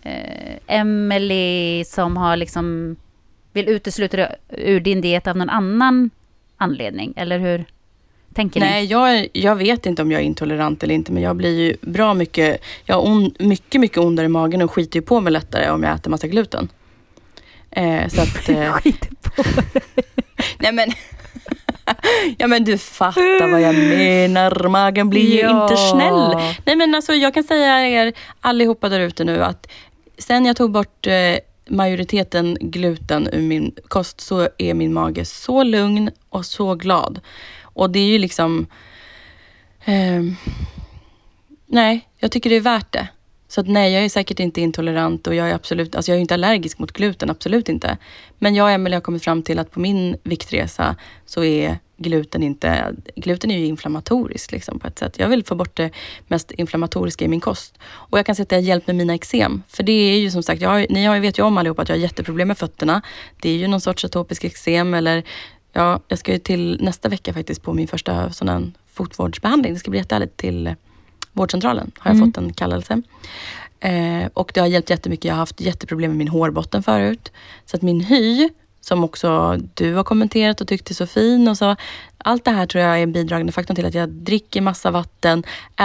eh, 0.02 0.78
Emily 0.78 1.84
som 1.84 2.16
har 2.16 2.36
liksom 2.36 2.96
vill 3.52 3.68
utesluta 3.68 4.16
det 4.16 4.36
ur 4.48 4.80
din 4.80 5.00
diet 5.00 5.26
av 5.26 5.36
någon 5.36 5.50
annan 5.50 6.10
anledning? 6.56 7.12
Eller 7.16 7.38
hur 7.38 7.64
Tänker 8.36 8.60
Nej, 8.60 8.82
ni? 8.82 8.88
jag, 8.90 9.28
jag 9.32 9.56
vet 9.56 9.86
inte 9.86 10.02
om 10.02 10.12
jag 10.12 10.20
är 10.20 10.24
intolerant 10.24 10.82
eller 10.82 10.94
inte, 10.94 11.12
men 11.12 11.22
jag 11.22 11.36
blir 11.36 11.58
ju 11.60 11.76
bra 11.80 12.14
mycket, 12.14 12.60
jag 12.84 12.94
har 12.96 13.06
on, 13.10 13.34
mycket, 13.38 13.80
mycket 13.80 13.98
ondare 13.98 14.26
i 14.26 14.28
magen 14.28 14.62
och 14.62 14.72
skiter 14.72 14.98
ju 14.98 15.02
på 15.02 15.20
mig 15.20 15.32
lättare 15.32 15.70
om 15.70 15.82
jag 15.82 15.94
äter 15.94 16.10
massa 16.10 16.26
gluten. 16.26 16.68
Eh, 17.70 18.08
så 18.08 18.20
att... 18.20 18.48
Eh, 18.48 18.72
Skit 18.72 19.22
på 19.22 19.42
nej 20.58 20.72
men... 20.72 20.88
ja 22.38 22.46
men 22.46 22.64
du 22.64 22.78
fattar 22.78 23.50
vad 23.52 23.60
jag 23.60 23.74
menar, 23.74 24.68
magen 24.68 25.10
blir 25.10 25.32
ju 25.34 25.38
Ja. 25.40 25.62
inte 25.62 25.76
snäll. 25.76 26.54
Nej 26.64 26.76
men 26.76 26.94
alltså 26.94 27.12
jag 27.12 27.34
kan 27.34 27.44
säga 27.44 27.88
er 27.88 28.12
allihopa 28.40 28.88
där 28.88 29.00
ute 29.00 29.24
nu 29.24 29.44
att 29.44 29.66
sen 30.18 30.46
jag 30.46 30.56
tog 30.56 30.70
bort 30.72 31.06
eh, 31.06 31.36
majoriteten 31.68 32.56
gluten 32.60 33.28
ur 33.32 33.42
min 33.42 33.74
kost 33.88 34.20
så 34.20 34.48
är 34.58 34.74
min 34.74 34.92
mage 34.94 35.24
så 35.24 35.62
lugn 35.62 36.10
och 36.28 36.46
så 36.46 36.74
glad. 36.74 37.20
Och 37.62 37.90
det 37.90 37.98
är 37.98 38.06
ju 38.06 38.18
liksom... 38.18 38.66
ehm, 39.84 40.36
nej, 41.66 42.08
jag 42.18 42.30
tycker 42.32 42.50
det 42.50 42.56
är 42.56 42.60
värt 42.60 42.92
det. 42.92 43.08
Så 43.48 43.60
att 43.60 43.68
nej, 43.68 43.92
jag 43.92 44.04
är 44.04 44.08
säkert 44.08 44.40
inte 44.40 44.60
intolerant 44.60 45.26
och 45.26 45.34
jag 45.34 45.50
är 45.50 45.54
absolut, 45.54 45.94
alltså 45.94 46.10
jag 46.10 46.16
är 46.16 46.20
inte 46.20 46.34
allergisk 46.34 46.78
mot 46.78 46.92
gluten, 46.92 47.30
absolut 47.30 47.68
inte. 47.68 47.96
Men 48.38 48.54
jag 48.54 48.64
och 48.64 48.70
Emelie 48.70 48.96
har 48.96 49.00
kommit 49.00 49.24
fram 49.24 49.42
till 49.42 49.58
att 49.58 49.70
på 49.70 49.80
min 49.80 50.16
viktresa 50.22 50.96
så 51.26 51.44
är 51.44 51.78
gluten 51.96 52.42
inte, 52.42 52.94
gluten 53.16 53.50
är 53.50 53.58
ju 53.58 53.66
inflammatoriskt 53.66 54.52
liksom 54.52 54.78
på 54.78 54.86
ett 54.86 54.98
sätt. 54.98 55.18
Jag 55.18 55.28
vill 55.28 55.44
få 55.44 55.54
bort 55.54 55.76
det 55.76 55.90
mest 56.28 56.50
inflammatoriska 56.50 57.24
i 57.24 57.28
min 57.28 57.40
kost. 57.40 57.78
Och 57.82 58.18
jag 58.18 58.26
kan 58.26 58.34
säga 58.34 58.42
att 58.42 58.48
det 58.48 58.56
har 58.56 58.62
hjälpt 58.62 58.86
med 58.86 58.96
mina 58.96 59.14
eksem. 59.14 59.62
För 59.68 59.82
det 59.82 59.92
är 59.92 60.18
ju 60.18 60.30
som 60.30 60.42
sagt, 60.42 60.62
jag 60.62 60.68
har, 60.68 60.86
ni 60.90 61.04
har, 61.04 61.20
vet 61.20 61.38
ju 61.38 61.42
om 61.42 61.58
allihopa 61.58 61.82
att 61.82 61.88
jag 61.88 61.96
har 61.96 62.00
jätteproblem 62.00 62.48
med 62.48 62.58
fötterna. 62.58 63.02
Det 63.40 63.50
är 63.50 63.56
ju 63.56 63.68
någon 63.68 63.80
sorts 63.80 64.04
atopisk 64.04 64.44
eksem 64.44 64.94
eller 64.94 65.22
ja, 65.72 66.00
jag 66.08 66.18
ska 66.18 66.32
ju 66.32 66.38
till 66.38 66.78
nästa 66.80 67.08
vecka 67.08 67.32
faktiskt 67.32 67.62
på 67.62 67.72
min 67.72 67.88
första 67.88 68.32
sån 68.32 68.74
fotvårdsbehandling. 68.92 69.74
Det 69.74 69.78
ska 69.78 69.90
bli 69.90 70.00
jättehärligt 70.00 70.36
till 70.36 70.74
vårdcentralen 71.32 71.92
har 71.98 72.10
jag 72.10 72.20
fått 72.20 72.36
en 72.36 72.52
kallelse. 72.52 73.02
Eh, 73.80 74.26
och 74.34 74.50
det 74.54 74.60
har 74.60 74.66
hjälpt 74.66 74.90
jättemycket. 74.90 75.24
Jag 75.24 75.34
har 75.34 75.38
haft 75.38 75.60
jätteproblem 75.60 76.10
med 76.10 76.18
min 76.18 76.28
hårbotten 76.28 76.82
förut. 76.82 77.32
Så 77.64 77.76
att 77.76 77.82
min 77.82 78.00
hy, 78.00 78.48
som 78.86 79.04
också 79.04 79.58
du 79.74 79.94
har 79.94 80.04
kommenterat 80.04 80.60
och 80.60 80.68
tyckt 80.68 80.90
är 80.90 80.94
så 80.94 81.06
fin. 81.06 81.48
Och 81.48 81.58
så, 81.58 81.76
allt 82.18 82.44
det 82.44 82.50
här 82.50 82.66
tror 82.66 82.84
jag 82.84 82.98
är 82.98 83.02
en 83.02 83.12
bidragande 83.12 83.52
faktor 83.52 83.74
till 83.74 83.86
att 83.86 83.94
jag 83.94 84.08
dricker 84.08 84.60
massa 84.60 84.90
vatten, 84.90 85.42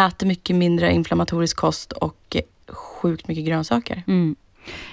äter 0.07 0.27
mycket 0.27 0.55
mindre 0.55 0.91
inflammatorisk 0.91 1.57
kost 1.57 1.91
och 1.91 2.37
sjukt 2.67 3.27
mycket 3.27 3.45
grönsaker. 3.45 4.03
Mm. 4.07 4.35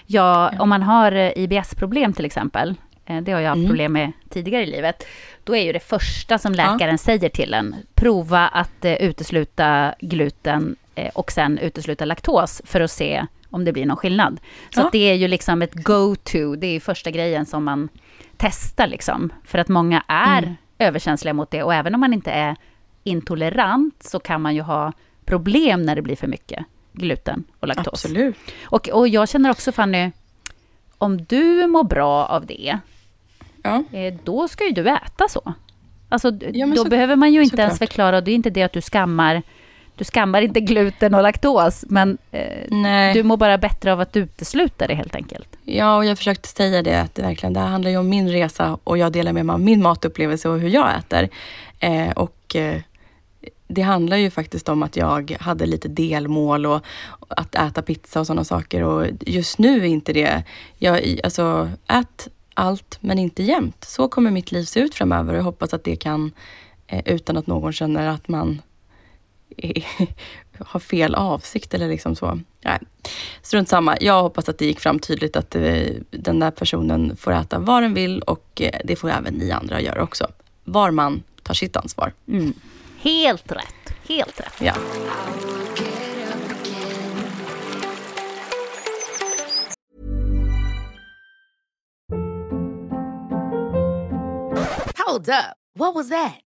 Ja, 0.07 0.53
om 0.59 0.68
man 0.68 0.83
har 0.83 1.12
eh, 1.12 1.33
IBS-problem 1.37 2.12
till 2.12 2.25
exempel, 2.25 2.75
eh, 3.07 3.21
det 3.21 3.33
har 3.33 3.40
jag 3.40 3.49
haft 3.49 3.57
Mm. 3.59 3.68
problem 3.68 3.92
med 3.92 4.12
tidigare 4.29 4.62
i 4.62 4.66
livet, 4.66 5.07
då 5.44 5.57
är 5.57 5.62
ju 5.62 5.73
det 5.73 5.81
första 5.81 6.38
som 6.38 6.53
läkaren 6.53 6.99
säger 6.99 7.29
till 7.29 7.55
en, 7.55 7.75
prova 7.94 8.49
att 8.49 8.85
eh, 8.85 8.94
utesluta 8.94 9.94
gluten 10.01 10.77
eh, 10.94 11.11
och 11.14 11.33
sen 11.33 11.59
utesluta 11.59 12.05
laktos 12.05 12.62
för 12.64 12.81
att 12.81 12.90
se 12.90 13.27
om 13.50 13.64
det 13.64 13.72
blir 13.72 13.87
någon 13.87 13.96
skillnad. 13.96 14.40
Så 14.74 14.80
Ja. 14.80 14.88
det 14.92 15.11
är 15.11 15.14
ju 15.14 15.28
liksom 15.28 15.62
ett 15.62 15.74
go-to, 15.74 16.56
det 16.56 16.66
är 16.66 16.72
ju 16.72 16.80
första 16.80 17.11
grejen 17.11 17.46
som 17.46 17.64
man 17.64 17.88
testar 18.37 18.87
liksom. 18.87 19.32
För 19.44 19.58
att 19.58 19.68
många 19.68 20.04
är 20.08 20.42
Mm. 20.42 20.54
överkänsliga 20.78 21.34
mot 21.34 21.50
det 21.50 21.62
och 21.62 21.74
även 21.74 21.94
om 21.94 22.00
man 22.00 22.12
inte 22.12 22.30
är 22.30 22.56
intolerant 23.04 24.02
så 24.02 24.20
kan 24.20 24.42
man 24.42 24.54
ju 24.54 24.61
ha 24.62 24.92
problem 25.24 25.82
när 25.82 25.96
det 25.96 26.02
blir 26.02 26.16
för 26.16 26.26
mycket 26.26 26.64
gluten 26.92 27.44
och 27.61 27.68
laktos. 27.68 28.04
Absolut. 28.04 28.37
Och, 28.64 28.88
och 28.88 29.08
jag 29.08 29.28
känner 29.28 29.50
också 29.50 29.72
Fanny, 29.72 30.11
om 30.98 31.24
du 31.24 31.66
mår 31.66 31.84
bra 31.84 32.26
av 32.26 32.46
det, 32.46 32.78
Ja. 33.62 33.84
eh, 33.92 34.14
då 34.24 34.48
ska 34.48 34.64
ju 34.64 34.72
du 34.72 34.88
äta 34.88 35.28
så. 35.28 35.54
Alltså, 36.08 36.28
Ja, 36.52 36.66
då 36.66 36.76
så- 36.76 36.88
behöver 36.90 37.16
man 37.16 37.32
ju 37.32 37.42
inte 37.42 37.56
ens 37.62 37.74
såklart. 37.74 37.88
förklara, 37.88 38.16
och 38.16 38.24
det 38.24 38.30
är 38.30 38.34
inte 38.34 38.50
det 38.50 38.62
att 38.62 38.72
du 38.72 38.80
skammar, 38.80 39.42
du 39.98 40.04
skammar 40.04 40.42
inte 40.42 40.61
gluten 40.61 41.14
och 41.14 41.22
laktos, 41.22 41.84
men 41.88 42.18
eh, 42.30 43.14
du 43.14 43.22
mår 43.22 43.37
bara 43.37 43.58
bättre 43.58 43.92
av 43.92 44.00
att 44.00 44.16
utesluta 44.16 44.87
det 44.87 44.94
helt 44.94 45.14
enkelt. 45.14 45.48
Ja, 45.64 45.96
och 45.96 46.04
jag 46.04 46.18
försökte 46.18 46.48
säga 46.48 46.82
det, 46.82 47.00
att 47.00 47.14
det 47.14 47.22
verkligen, 47.22 47.52
det 47.52 47.61
här 47.61 47.66
handlar 47.66 47.90
ju 47.90 47.96
om 47.96 48.08
min 48.08 48.28
resa 48.28 48.78
och 48.84 48.98
jag 48.98 49.12
delar 49.12 49.32
med 49.32 49.46
mig 49.46 49.54
av 49.54 49.61
min 49.61 49.82
matupplevelse 49.82 50.48
och 50.48 50.58
hur 50.58 50.68
jag 50.68 50.98
äter. 50.98 51.28
Eh, 51.80 52.11
och 52.11 52.56
eh, 52.56 52.80
det 53.68 53.82
handlar 53.82 54.16
ju 54.16 54.30
faktiskt 54.30 54.68
om 54.68 54.82
att 54.82 54.96
jag 54.96 55.37
hade 55.40 55.66
lite 55.66 55.88
delmål 55.88 56.66
och 56.66 56.80
att 57.28 57.54
äta 57.54 57.82
pizza 57.82 58.20
och 58.20 58.26
sådana 58.26 58.44
saker. 58.44 58.82
Och 58.82 59.06
just 59.20 59.58
nu 59.58 59.80
är 59.80 59.84
inte 59.84 60.12
det, 60.12 60.42
jag, 60.78 61.20
alltså 61.24 61.70
ät 61.87 62.28
allt 62.54 62.98
men 63.00 63.18
inte 63.18 63.42
jämt. 63.42 63.84
Så 63.84 64.08
kommer 64.08 64.30
mitt 64.30 64.52
liv 64.52 64.64
se 64.64 64.80
ut 64.80 64.94
framöver 64.94 65.32
och 65.32 65.38
jag 65.38 65.44
hoppas 65.44 65.74
att 65.74 65.84
det 65.84 65.96
kan, 65.96 66.32
eh, 66.87 67.02
utan 67.04 67.37
att 67.37 67.46
någon 67.46 67.72
känner 67.72 68.08
att 68.08 68.28
man 68.28 68.62
har 70.59 70.81
fel 70.81 71.14
avsikt 71.14 71.75
eller 71.75 71.88
liksom 71.88 72.16
så. 72.16 72.40
Nej, 72.61 72.79
strunt 73.42 73.68
samma. 73.68 73.97
Jag 74.01 74.23
hoppas 74.23 74.49
att 74.49 74.59
det 74.59 74.66
gick 74.66 74.81
fram 74.81 74.99
tydligt 74.99 75.37
att 75.37 75.55
eh, 75.55 75.87
den 76.11 76.38
där 76.38 76.51
personen 76.51 77.16
får 77.16 77.33
äta 77.33 77.59
vad 77.59 77.83
den 77.83 77.94
vill 77.94 78.23
och 78.23 78.62
eh, 78.62 78.81
det 78.85 78.97
får 78.97 79.11
även 79.11 79.35
ni 79.35 79.51
andra 79.51 79.81
göra 79.81 80.03
också. 80.03 80.27
Var 80.64 80.90
man 80.90 81.23
tar 81.42 81.55
sitt 81.55 81.77
ansvar. 81.77 82.12
Mm. 82.29 82.53
Helt 83.01 83.53
rätt, 83.53 83.94
helt 84.09 84.40
rätt. 84.40 84.55
Ja. 84.61 84.75
Hold 95.07 95.29
up. 95.29 95.57
What 95.75 95.94
was 95.94 96.09
that? 96.09 96.47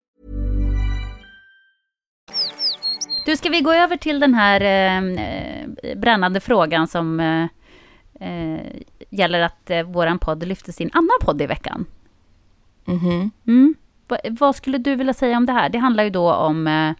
Du, 3.25 3.37
ska 3.37 3.49
vi 3.49 3.61
gå 3.61 3.73
över 3.73 3.97
till 3.97 4.19
den 4.19 4.33
här 4.33 4.61
eh, 4.61 4.97
eh, 4.97 5.97
brännande 5.97 6.39
frågan 6.39 6.87
som 6.87 7.19
eh, 7.19 7.43
eh, 8.29 8.61
gäller 9.09 9.39
att 9.41 9.69
eh, 9.69 9.83
våran 9.83 10.19
podd 10.19 10.47
lyfte 10.47 10.71
sin 10.71 10.89
annan 10.93 11.17
podd 11.21 11.41
i 11.41 11.45
veckan? 11.45 11.85
Mhm. 12.85 13.31
Mm. 13.47 13.75
Va, 14.07 14.17
vad 14.29 14.55
skulle 14.55 14.77
du 14.77 14.95
vilja 14.95 15.13
säga 15.13 15.37
om 15.37 15.45
det 15.45 15.53
här? 15.53 15.69
Det 15.69 15.77
handlar 15.77 16.03
ju 16.03 16.09
då 16.09 16.33
om 16.33 16.67
eh, 16.67 16.93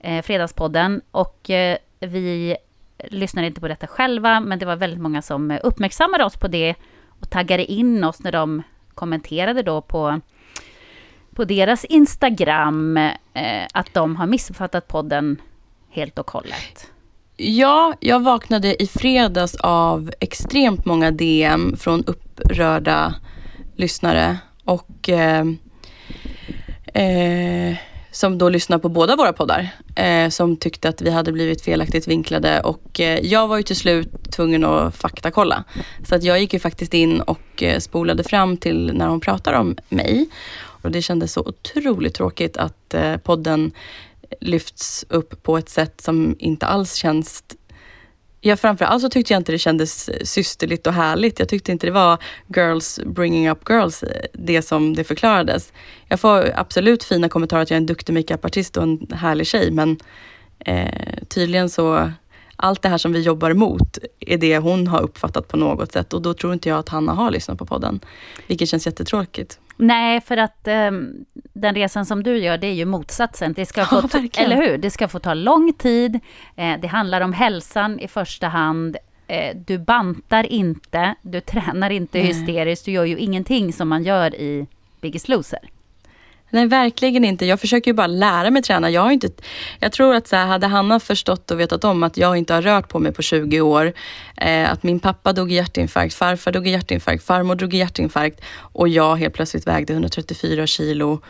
eh, 0.00 0.22
Fredagspodden 0.22 1.00
och 1.10 1.50
eh, 1.50 1.78
vi 2.00 2.56
lyssnar 2.98 3.42
inte 3.42 3.60
på 3.60 3.68
detta 3.68 3.86
själva, 3.86 4.40
men 4.40 4.58
det 4.58 4.66
var 4.66 4.76
väldigt 4.76 5.00
många 5.00 5.22
som 5.22 5.58
uppmärksammade 5.62 6.24
oss 6.24 6.36
på 6.36 6.48
det 6.48 6.74
och 7.20 7.30
taggade 7.30 7.64
in 7.72 8.04
oss 8.04 8.22
när 8.22 8.32
de 8.32 8.62
kommenterade 8.94 9.62
då 9.62 9.80
på, 9.80 10.20
på 11.36 11.44
deras 11.44 11.84
Instagram 11.84 12.96
eh, 12.96 13.12
att 13.72 13.94
de 13.94 14.16
har 14.16 14.26
missuppfattat 14.26 14.88
podden 14.88 15.40
helt 15.90 16.18
och 16.18 16.30
hållet. 16.30 16.90
Ja, 17.36 17.94
jag 18.00 18.20
vaknade 18.20 18.82
i 18.82 18.86
fredags 18.86 19.54
av 19.54 20.10
extremt 20.20 20.84
många 20.84 21.10
DM 21.10 21.76
från 21.76 22.04
upprörda 22.04 23.14
lyssnare. 23.76 24.38
Och 24.64 25.08
eh, 25.08 25.44
eh, 26.94 27.76
som 28.10 28.38
då 28.38 28.48
lyssnar 28.48 28.78
på 28.78 28.88
båda 28.88 29.16
våra 29.16 29.32
poddar. 29.32 29.68
Eh, 29.96 30.28
som 30.28 30.56
tyckte 30.56 30.88
att 30.88 31.02
vi 31.02 31.10
hade 31.10 31.32
blivit 31.32 31.62
felaktigt 31.62 32.08
vinklade. 32.08 32.60
Och 32.60 33.00
eh, 33.00 33.18
jag 33.22 33.48
var 33.48 33.56
ju 33.56 33.62
till 33.62 33.76
slut 33.76 34.32
tvungen 34.32 34.64
att 34.64 34.96
faktakolla. 34.96 35.64
Så 36.08 36.14
att 36.14 36.24
jag 36.24 36.40
gick 36.40 36.52
ju 36.52 36.58
faktiskt 36.58 36.94
in 36.94 37.20
och 37.20 37.62
eh, 37.62 37.78
spolade 37.78 38.24
fram 38.24 38.56
till 38.56 38.92
när 38.94 39.08
hon 39.08 39.20
pratar 39.20 39.52
om 39.52 39.76
mig. 39.88 40.28
Och 40.86 40.92
det 40.92 41.02
kändes 41.02 41.32
så 41.32 41.40
otroligt 41.40 42.14
tråkigt 42.14 42.56
att 42.56 42.94
eh, 42.94 43.16
podden 43.16 43.72
lyfts 44.40 45.04
upp 45.08 45.42
på 45.42 45.58
ett 45.58 45.68
sätt 45.68 46.00
som 46.00 46.36
inte 46.38 46.66
alls 46.66 46.94
känns 46.94 47.44
Ja, 48.40 48.56
framförallt 48.56 49.02
så 49.02 49.08
tyckte 49.08 49.32
jag 49.32 49.40
inte 49.40 49.52
det 49.52 49.58
kändes 49.58 50.10
systerligt 50.28 50.86
och 50.86 50.92
härligt. 50.92 51.38
Jag 51.38 51.48
tyckte 51.48 51.72
inte 51.72 51.86
det 51.86 51.90
var 51.90 52.18
girls 52.56 53.00
bringing 53.06 53.50
up 53.50 53.70
girls, 53.70 54.02
eh, 54.02 54.26
det 54.32 54.62
som 54.62 54.94
det 54.94 55.04
förklarades. 55.04 55.72
Jag 56.08 56.20
får 56.20 56.52
absolut 56.54 57.04
fina 57.04 57.28
kommentarer 57.28 57.62
att 57.62 57.70
jag 57.70 57.76
är 57.76 57.80
en 57.80 57.86
duktig 57.86 58.12
makeupartist 58.12 58.76
och 58.76 58.82
en 58.82 59.06
härlig 59.12 59.46
tjej, 59.46 59.70
men 59.70 59.98
eh, 60.58 61.24
tydligen 61.28 61.70
så 61.70 62.12
allt 62.56 62.82
det 62.82 62.88
här 62.88 62.98
som 62.98 63.12
vi 63.12 63.20
jobbar 63.20 63.50
emot 63.50 63.98
är 64.20 64.38
det 64.38 64.58
hon 64.58 64.86
har 64.86 65.02
uppfattat 65.02 65.48
på 65.48 65.56
något 65.56 65.92
sätt 65.92 66.12
och 66.12 66.22
då 66.22 66.34
tror 66.34 66.52
inte 66.52 66.68
jag 66.68 66.78
att 66.78 66.88
Hanna 66.88 67.12
har 67.12 67.30
lyssnat 67.30 67.58
på 67.58 67.66
podden. 67.66 68.00
Vilket 68.46 68.68
känns 68.68 68.86
jättetråkigt. 68.86 69.58
Nej, 69.76 70.20
för 70.20 70.36
att 70.36 70.68
um, 70.68 71.24
den 71.52 71.74
resan 71.74 72.06
som 72.06 72.22
du 72.22 72.38
gör, 72.38 72.58
det 72.58 72.66
är 72.66 72.72
ju 72.72 72.84
motsatsen. 72.84 73.52
Det 73.52 73.66
ska 73.66 73.84
få 73.84 74.02
Ja, 74.12 74.28
eller 74.36 74.56
hur? 74.56 74.78
Det 74.78 74.90
ska 74.90 75.08
få 75.08 75.18
ta 75.18 75.34
lång 75.34 75.72
tid. 75.72 76.20
Eh, 76.56 76.80
det 76.80 76.88
handlar 76.88 77.20
om 77.20 77.32
hälsan 77.32 78.00
i 78.00 78.08
första 78.08 78.48
hand. 78.48 78.96
Eh, 79.26 79.56
du 79.66 79.78
bantar 79.78 80.46
inte, 80.46 81.14
du 81.22 81.40
tränar 81.40 81.90
inte 81.90 82.18
Nej. 82.18 82.26
hysteriskt. 82.26 82.84
Du 82.84 82.90
gör 82.90 83.04
ju 83.04 83.18
ingenting 83.18 83.72
som 83.72 83.88
man 83.88 84.02
gör 84.02 84.34
i 84.34 84.66
Biggest 85.00 85.28
Loser. 85.28 85.60
Nej, 86.56 86.66
verkligen 86.66 87.24
inte. 87.24 87.46
Jag 87.46 87.60
försöker 87.60 87.90
ju 87.90 87.94
bara 87.94 88.06
lära 88.06 88.50
mig 88.50 88.62
träna. 88.62 88.90
Jag, 88.90 89.02
har 89.02 89.10
inte, 89.10 89.28
jag 89.80 89.92
tror 89.92 90.14
att 90.14 90.28
så 90.28 90.36
här, 90.36 90.46
hade 90.46 90.66
Hanna 90.66 91.00
förstått 91.00 91.50
och 91.50 91.60
vetat 91.60 91.84
om 91.84 92.02
att 92.02 92.16
jag 92.16 92.36
inte 92.36 92.54
har 92.54 92.62
rört 92.62 92.88
på 92.88 92.98
mig 92.98 93.12
på 93.12 93.22
20 93.22 93.60
år, 93.60 93.92
eh, 94.36 94.72
att 94.72 94.82
min 94.82 95.00
pappa 95.00 95.32
dog 95.32 95.52
i 95.52 95.54
hjärtinfarkt, 95.54 96.14
farfar 96.14 96.52
dog 96.52 96.66
i 96.66 96.70
hjärtinfarkt, 96.70 97.24
farmor 97.24 97.54
dog 97.54 97.74
i 97.74 97.78
hjärtinfarkt 97.78 98.40
och 98.56 98.88
jag 98.88 99.16
helt 99.16 99.34
plötsligt 99.34 99.66
vägde 99.66 99.92
134 99.92 100.66
kilo 100.66 101.20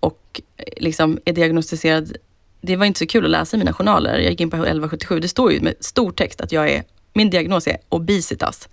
och 0.00 0.40
eh, 0.56 0.64
liksom 0.76 1.18
är 1.24 1.32
diagnostiserad. 1.32 2.16
Det 2.60 2.76
var 2.76 2.86
inte 2.86 2.98
så 2.98 3.06
kul 3.06 3.24
att 3.24 3.30
läsa 3.30 3.56
i 3.56 3.58
mina 3.58 3.72
journaler. 3.72 4.18
Jag 4.18 4.30
gick 4.30 4.40
in 4.40 4.50
på 4.50 4.56
1177. 4.56 5.20
Det 5.20 5.28
står 5.28 5.52
ju 5.52 5.60
med 5.60 5.74
stor 5.80 6.12
text 6.12 6.40
att 6.40 6.52
jag 6.52 6.70
är, 6.70 6.82
min 7.12 7.30
diagnos 7.30 7.66
är 7.66 7.76
obesitas. 7.88 8.68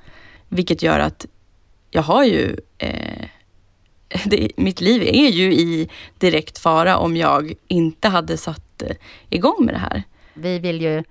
Vilket 0.50 0.82
gör 0.82 1.00
att 1.00 1.26
jag 1.92 2.02
har 2.02 2.24
ju 2.24 2.58
eh, 2.78 3.26
det, 4.26 4.52
mitt 4.58 4.82
liv 4.82 5.02
är 5.02 5.30
ju 5.30 5.54
i 5.54 5.90
direkt 6.18 6.58
fara 6.58 6.98
om 6.98 7.18
jag 7.18 7.54
inte 7.68 8.08
hade 8.08 8.38
satt 8.38 8.82
eh, 8.82 8.96
igång 9.30 9.66
med 9.66 9.74
det 9.74 9.80
här. 9.80 10.04
Vi 10.34 10.60
vill 10.60 10.82
ju 10.82 11.04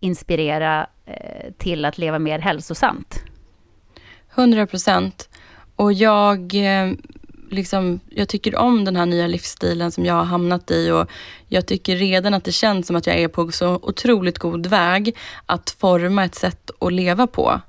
inspirera 0.00 0.86
eh, 1.06 1.52
till 1.58 1.84
att 1.84 1.98
leva 1.98 2.18
mer 2.18 2.38
hälsosamt. 2.38 3.22
100 4.34 4.66
procent. 4.66 5.28
Och 5.76 5.92
jag, 5.92 6.54
eh, 6.54 6.92
liksom, 7.50 8.00
jag 8.10 8.28
tycker 8.28 8.56
om 8.56 8.84
den 8.84 8.96
här 8.96 9.06
nya 9.06 9.26
livsstilen 9.26 9.92
som 9.92 10.04
jag 10.04 10.14
har 10.14 10.24
hamnat 10.24 10.70
i 10.70 10.90
och 10.90 11.10
jag 11.48 11.66
tycker 11.66 11.96
redan 11.96 12.34
att 12.34 12.44
det 12.44 12.52
känns 12.52 12.86
som 12.86 12.96
att 12.96 13.06
jag 13.06 13.16
är 13.16 13.28
på 13.28 13.52
så 13.52 13.74
otroligt 13.82 14.38
god 14.38 14.66
väg 14.66 15.16
att 15.46 15.70
forma 15.70 16.24
ett 16.24 16.34
sätt 16.34 16.70
att 16.80 16.92
leva 16.92 17.26
på 17.26 17.60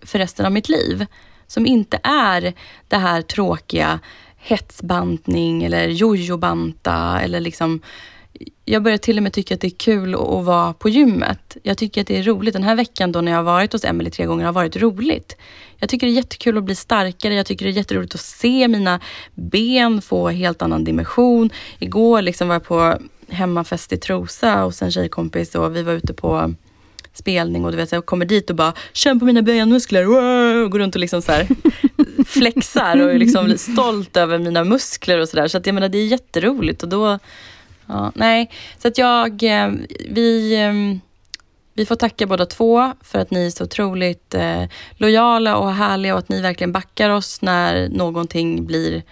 för 0.00 0.18
resten 0.18 0.46
av 0.46 0.52
mitt 0.52 0.68
liv. 0.68 1.06
Som 1.52 1.66
inte 1.66 2.00
är 2.02 2.52
det 2.88 2.96
här 2.96 3.22
tråkiga 3.22 4.00
hetsbantning 4.36 5.64
eller 5.64 5.88
jojobanta 5.88 7.20
eller 7.20 7.40
liksom 7.40 7.80
jag 8.64 8.82
börjar 8.82 8.98
till 8.98 9.16
och 9.16 9.22
med 9.22 9.32
tycka 9.32 9.54
att 9.54 9.60
det 9.60 9.66
är 9.66 9.78
kul 9.78 10.14
att 10.14 10.44
vara 10.44 10.72
på 10.72 10.88
gymmet. 10.88 11.56
Jag 11.62 11.78
tycker 11.78 12.00
att 12.00 12.06
det 12.06 12.18
är 12.18 12.22
roligt. 12.22 12.54
Den 12.54 12.62
här 12.62 12.74
veckan 12.74 13.12
då 13.12 13.20
när 13.20 13.32
jag 13.32 13.38
har 13.38 13.44
varit 13.44 13.72
hos 13.72 13.84
Emily 13.84 14.10
tre 14.10 14.26
gånger 14.26 14.44
har 14.44 14.52
varit 14.52 14.76
roligt. 14.76 15.36
Jag 15.76 15.88
tycker 15.88 16.06
det 16.06 16.12
är 16.12 16.14
jättekul 16.16 16.58
att 16.58 16.64
bli 16.64 16.74
starkare. 16.74 17.34
Jag 17.34 17.46
tycker 17.46 17.64
det 17.64 17.70
är 17.70 17.76
jätteroligt 17.76 18.14
att 18.14 18.20
se 18.20 18.68
mina 18.68 19.00
ben 19.34 20.02
få 20.02 20.28
helt 20.28 20.62
annan 20.62 20.84
dimension. 20.84 21.50
Igår 21.78 22.22
liksom 22.22 22.48
var 22.48 22.54
jag 22.54 22.64
på 22.64 22.98
hemmafest 23.28 23.92
i 23.92 23.96
Trosa 23.96 24.62
hos 24.62 24.82
en 24.82 24.92
tjejkompis 24.92 25.54
och 25.54 25.76
vi 25.76 25.82
var 25.82 25.92
ute 25.92 26.14
på 26.14 26.54
spelning 27.12 27.64
och 27.64 27.70
du 27.70 27.76
vet, 27.76 27.92
jag 27.92 28.06
kommer 28.06 28.24
dit 28.24 28.50
och 28.50 28.56
bara 28.56 28.72
känn 28.92 29.20
på 29.20 29.24
mina 29.24 29.42
benmuskler, 29.42 30.04
wow! 30.04 30.68
går 30.68 30.78
runt 30.78 30.94
och 30.94 31.00
liksom 31.00 31.22
så 31.22 31.32
här 31.32 31.48
flexar 32.26 33.02
och 33.02 33.10
är 33.10 33.18
liksom 33.18 33.58
stolt 33.58 34.16
över 34.16 34.38
mina 34.38 34.64
muskler 34.64 35.18
och 35.18 35.28
sådär. 35.28 35.48
Så 35.48 35.58
att 35.58 35.66
jag 35.66 35.74
menar 35.74 35.88
det 35.88 35.98
är 35.98 36.06
jätteroligt 36.06 36.82
och 36.82 36.88
då, 36.88 37.18
ja, 37.86 38.12
nej. 38.14 38.50
Så 38.78 38.88
att 38.88 38.98
jag, 38.98 39.42
eh, 39.42 39.72
vi, 40.10 40.54
eh, 40.54 40.98
vi 41.74 41.86
får 41.86 41.96
tacka 41.96 42.26
båda 42.26 42.46
två 42.46 42.92
för 43.00 43.18
att 43.18 43.30
ni 43.30 43.46
är 43.46 43.50
så 43.50 43.64
otroligt 43.64 44.34
eh, 44.34 44.64
lojala 44.96 45.56
och 45.56 45.72
härliga 45.72 46.12
och 46.14 46.18
att 46.18 46.28
ni 46.28 46.40
verkligen 46.40 46.72
backar 46.72 47.10
oss 47.10 47.42
när 47.42 47.88
någonting 47.88 48.66
blir 48.66 49.02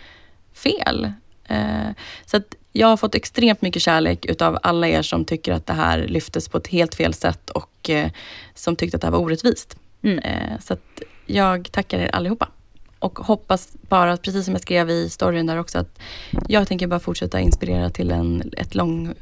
fel. 0.55 1.13
Eh, 1.49 1.91
så 2.27 2.37
att 2.37 2.55
jag 2.73 2.87
har 2.87 2.97
fått 2.97 3.15
extremt 3.15 3.63
mycket 3.63 3.83
kärlek 3.83 4.27
utav 4.27 4.59
alla 4.63 4.89
er 4.89 5.03
som 5.03 5.25
tycker 5.25 5.53
att 5.53 5.67
det 5.67 5.73
här 5.73 5.99
lyftes 5.99 6.49
på 6.49 6.59
ett 6.59 6.67
helt 6.67 6.95
fel 6.95 7.15
sätt 7.15 7.51
och 7.51 7.91
eh, 7.91 8.11
som 8.55 8.77
tyckte 8.77 8.97
att 8.97 9.01
det 9.01 9.07
här 9.07 9.13
var 9.13 9.19
orättvist. 9.19 9.77
Mm. 10.03 10.19
Eh, 10.19 10.59
så 10.61 10.73
att 10.73 11.03
jag 11.27 11.73
tackar 11.73 11.99
er 11.99 12.15
allihopa. 12.15 12.49
Och 12.99 13.19
hoppas 13.19 13.69
bara, 13.89 14.17
precis 14.17 14.45
som 14.45 14.55
jag 14.55 14.63
skrev 14.63 14.91
i 14.91 15.11
storyn 15.11 15.47
där 15.47 15.59
också, 15.59 15.79
att 15.79 15.99
jag 16.49 16.69
tänker 16.69 16.87
bara 16.87 17.01
fortsätta 17.01 17.41
inspirera 17.41 17.91
till 17.91 18.11
en, 18.11 18.53
ett, 18.57 18.75
lång, 18.75 19.15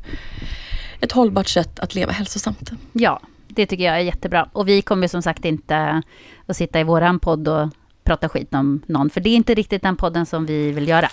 ett 1.00 1.12
hållbart 1.12 1.48
sätt 1.48 1.78
att 1.78 1.94
leva 1.94 2.12
hälsosamt. 2.12 2.70
Ja, 2.92 3.20
det 3.48 3.66
tycker 3.66 3.84
jag 3.84 3.94
är 3.94 4.00
jättebra. 4.00 4.48
Och 4.52 4.68
vi 4.68 4.82
kommer 4.82 5.08
som 5.08 5.22
sagt 5.22 5.44
inte 5.44 6.02
att 6.46 6.56
sitta 6.56 6.80
i 6.80 6.84
våran 6.84 7.20
podd 7.20 7.48
och 7.48 7.68
prata 8.04 8.28
skit 8.28 8.54
om 8.54 8.82
någon, 8.86 9.10
för 9.10 9.20
det 9.20 9.30
är 9.30 9.36
inte 9.36 9.54
riktigt 9.54 9.82
den 9.82 9.96
podden 9.96 10.26
som 10.26 10.46
vi 10.46 10.72
vill 10.72 10.88
göra. 10.88 11.08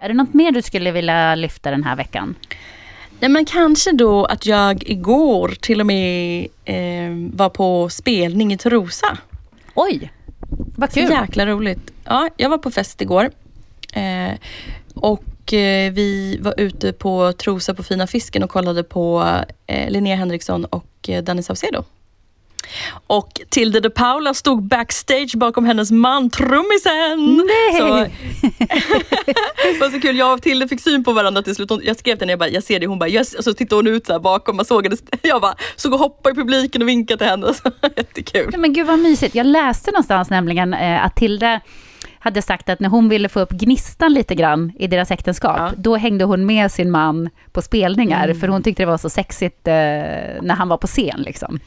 Är 0.00 0.08
det 0.08 0.14
något 0.14 0.34
mer 0.34 0.52
du 0.52 0.62
skulle 0.62 0.92
vilja 0.92 1.34
lyfta 1.34 1.70
den 1.70 1.84
här 1.84 1.96
veckan? 1.96 2.34
Nej 3.20 3.30
men 3.30 3.44
kanske 3.44 3.92
då 3.92 4.24
att 4.24 4.46
jag 4.46 4.82
igår 4.88 5.48
till 5.60 5.80
och 5.80 5.86
med 5.86 6.46
eh, 6.64 7.10
var 7.32 7.48
på 7.48 7.88
spelning 7.88 8.52
i 8.52 8.58
Trosa. 8.58 9.18
Oj, 9.74 10.12
vad 10.76 10.92
Så 10.92 11.00
kul! 11.00 11.10
jäkla 11.10 11.46
roligt. 11.46 11.90
Ja, 12.04 12.28
jag 12.36 12.48
var 12.50 12.58
på 12.58 12.70
fest 12.70 13.00
igår. 13.00 13.30
Eh, 13.92 14.32
och 14.94 15.52
eh, 15.52 15.92
vi 15.92 16.38
var 16.40 16.54
ute 16.60 16.92
på 16.92 17.32
Trosa 17.32 17.74
på 17.74 17.82
Fina 17.82 18.06
Fisken 18.06 18.42
och 18.42 18.50
kollade 18.50 18.82
på 18.82 19.34
eh, 19.66 19.90
Linnea 19.90 20.16
Henriksson 20.16 20.64
och 20.64 21.08
eh, 21.08 21.22
Danny 21.24 21.42
Saucedo. 21.42 21.84
Och 23.06 23.40
Tilde 23.48 23.80
de 23.80 23.90
Paula 23.90 24.34
stod 24.34 24.62
backstage 24.62 25.32
bakom 25.36 25.64
hennes 25.64 25.90
man, 25.90 26.30
trummisen. 26.30 27.36
Nej! 27.46 27.78
Så, 27.80 27.86
det 29.72 29.80
var 29.80 29.90
så 29.90 30.00
kul, 30.00 30.16
jag 30.16 30.34
och 30.34 30.42
Tilde 30.42 30.68
fick 30.68 30.80
syn 30.80 31.04
på 31.04 31.12
varandra 31.12 31.42
till 31.42 31.54
slut. 31.54 31.70
Jag 31.82 31.96
skrev 31.96 32.14
till 32.14 32.20
henne, 32.22 32.32
jag, 32.32 32.38
bara, 32.38 32.48
jag 32.48 32.62
ser 32.62 32.80
det, 32.80 32.86
hon 32.86 32.98
bara 32.98 33.08
yes. 33.08 33.34
Och 33.34 33.44
så 33.44 33.54
tittade 33.54 33.78
hon 33.78 33.86
ut 33.86 34.06
så 34.06 34.12
här 34.12 34.20
bakom, 34.20 34.56
man 34.56 34.64
såg 34.64 34.84
henne. 34.84 34.96
Jag 35.22 35.40
bara 35.40 35.54
såg 35.76 35.92
och 35.92 35.98
hoppade 35.98 36.32
i 36.32 36.36
publiken 36.36 36.82
och 36.82 36.88
vinkade 36.88 37.18
till 37.18 37.26
henne. 37.26 37.54
Så, 37.54 37.70
jättekul. 37.96 38.54
Men 38.58 38.72
gud 38.72 38.86
vad 38.86 38.98
mysigt. 38.98 39.34
Jag 39.34 39.46
läste 39.46 39.90
någonstans 39.90 40.30
nämligen 40.30 40.74
eh, 40.74 41.04
att 41.04 41.16
Tilde 41.16 41.60
hade 42.18 42.42
sagt 42.42 42.68
att 42.68 42.80
när 42.80 42.88
hon 42.88 43.08
ville 43.08 43.28
få 43.28 43.40
upp 43.40 43.50
gnistan 43.50 44.12
lite 44.14 44.34
grann 44.34 44.72
i 44.78 44.86
deras 44.86 45.10
äktenskap, 45.10 45.56
Ja. 45.58 45.72
då 45.76 45.96
hängde 45.96 46.24
hon 46.24 46.46
med 46.46 46.72
sin 46.72 46.90
man 46.90 47.30
på 47.52 47.62
spelningar, 47.62 48.24
Mm. 48.24 48.40
för 48.40 48.48
hon 48.48 48.62
tyckte 48.62 48.82
det 48.82 48.86
var 48.86 48.98
så 48.98 49.10
sexigt 49.10 49.68
eh, 49.68 49.72
när 50.42 50.54
han 50.54 50.68
var 50.68 50.76
på 50.76 50.86
scen. 50.86 51.22
Liksom. 51.22 51.60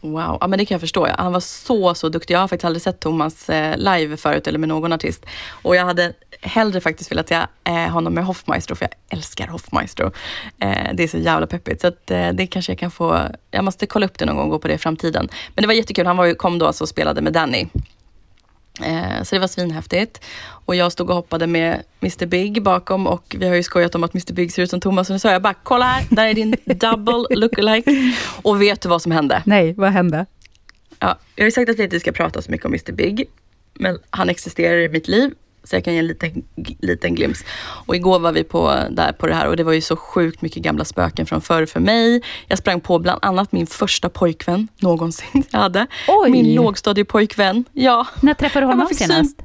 Wow, 0.00 0.38
ja, 0.40 0.46
men 0.46 0.58
det 0.58 0.64
kan 0.64 0.74
jag 0.74 0.80
förstå. 0.80 1.08
Han 1.18 1.32
var 1.32 1.40
så, 1.40 1.94
så 1.94 2.08
duktig. 2.08 2.34
Jag 2.34 2.38
har 2.38 2.48
faktiskt 2.48 2.64
aldrig 2.64 2.82
sett 2.82 3.00
Thomas 3.00 3.50
eh, 3.50 3.76
live 3.76 4.16
förut 4.16 4.46
eller 4.46 4.58
med 4.58 4.68
någon 4.68 4.92
artist. 4.92 5.26
Och 5.50 5.76
jag 5.76 5.84
hade 5.84 6.12
hellre 6.40 6.80
faktiskt 6.80 7.10
velat 7.10 7.28
se 7.28 7.40
eh, 7.64 7.74
honom 7.74 8.14
med 8.14 8.24
Hoffmaestro, 8.24 8.76
för 8.76 8.84
jag 8.84 9.18
älskar 9.18 9.46
Hoffmaestro. 9.46 10.12
Eh, 10.60 10.94
det 10.94 11.02
är 11.02 11.08
så 11.08 11.18
jävla 11.18 11.46
peppigt. 11.46 11.80
Så 11.80 11.86
att, 11.86 12.06
det 12.06 12.48
kanske 12.50 12.72
jag 12.72 12.78
kan 12.78 12.90
få, 12.90 13.22
jag 13.50 13.64
måste 13.64 13.86
kolla 13.86 14.06
upp 14.06 14.18
det 14.18 14.26
någon 14.26 14.36
gång 14.36 14.44
och 14.44 14.50
gå 14.50 14.58
på 14.58 14.68
det 14.68 14.74
i 14.74 14.78
framtiden. 14.78 15.28
Men 15.54 15.62
det 15.62 15.66
var 15.66 15.74
jättekul. 15.74 16.06
Han 16.06 16.16
var 16.16 16.24
ju, 16.24 16.34
kom 16.34 16.58
då 16.58 16.66
alltså 16.66 16.84
och 16.84 16.88
spelade 16.88 17.20
med 17.20 17.32
Danny. 17.32 17.66
Eh, 18.82 19.22
så 19.22 19.34
det 19.34 19.38
var 19.38 19.46
svinhäftigt. 19.46 20.24
Och 20.64 20.76
jag 20.76 20.92
stod 20.92 21.10
och 21.10 21.16
hoppade 21.16 21.46
med 21.46 21.82
Mr 22.00 22.26
Big 22.26 22.62
bakom 22.62 23.06
och 23.06 23.36
vi 23.38 23.48
har 23.48 23.54
ju 23.54 23.62
skojat 23.62 23.94
om 23.94 24.04
att 24.04 24.14
Mr 24.14 24.32
Big 24.32 24.52
ser 24.52 24.62
ut 24.62 24.70
som 24.70 24.80
Thomas. 24.80 25.10
Och 25.10 25.14
nu 25.14 25.18
sa 25.18 25.32
jag 25.32 25.42
bara, 25.42 25.54
kolla 25.54 25.84
här, 25.84 26.06
där 26.10 26.26
är 26.26 26.34
din 26.34 26.56
double 26.64 27.36
lookalike. 27.36 28.14
Och 28.42 28.62
vet 28.62 28.80
du 28.80 28.88
vad 28.88 29.02
som 29.02 29.12
hände? 29.12 29.42
Nej, 29.46 29.72
vad 29.72 29.90
hände? 29.90 30.26
Ja, 30.98 31.18
jag 31.34 31.42
har 31.42 31.46
ju 31.46 31.52
sagt 31.52 31.70
att 31.70 31.78
vi 31.78 31.84
inte 31.84 32.00
ska 32.00 32.12
prata 32.12 32.42
så 32.42 32.50
mycket 32.50 32.66
om 32.66 32.72
Mr 32.72 32.92
Big. 32.92 33.28
Men 33.74 33.98
han 34.10 34.28
existerar 34.28 34.76
i 34.76 34.88
mitt 34.88 35.08
liv. 35.08 35.34
Så 35.64 35.76
jag 35.76 35.84
kan 35.84 35.92
ge 35.94 35.98
en 35.98 36.06
liten, 36.06 36.42
liten 36.80 37.14
glimt. 37.14 37.44
Och 37.86 37.96
igår 37.96 38.18
var 38.18 38.32
vi 38.32 38.44
på, 38.44 38.74
där 38.90 39.12
på 39.12 39.26
det 39.26 39.34
här 39.34 39.48
och 39.48 39.56
det 39.56 39.64
var 39.64 39.72
ju 39.72 39.80
så 39.80 39.96
sjukt 39.96 40.42
mycket 40.42 40.62
gamla 40.62 40.84
spöken 40.84 41.26
från 41.26 41.40
förr 41.40 41.66
för 41.66 41.80
mig. 41.80 42.22
Jag 42.48 42.58
sprang 42.58 42.80
på 42.80 42.98
bland 42.98 43.18
annat 43.24 43.52
min 43.52 43.66
första 43.66 44.08
pojkvän 44.08 44.68
någonsin 44.78 45.44
jag 45.50 45.58
hade. 45.60 45.86
Oj. 46.08 46.30
Min 46.30 46.54
lågstadiepojkvän. 46.54 47.64
Ja. 47.72 48.06
När 48.20 48.34
träffade 48.34 48.66
du 48.66 48.70
Ja, 48.70 48.72
honom 48.74 48.88
syn. 48.88 48.96
senast? 49.08 49.42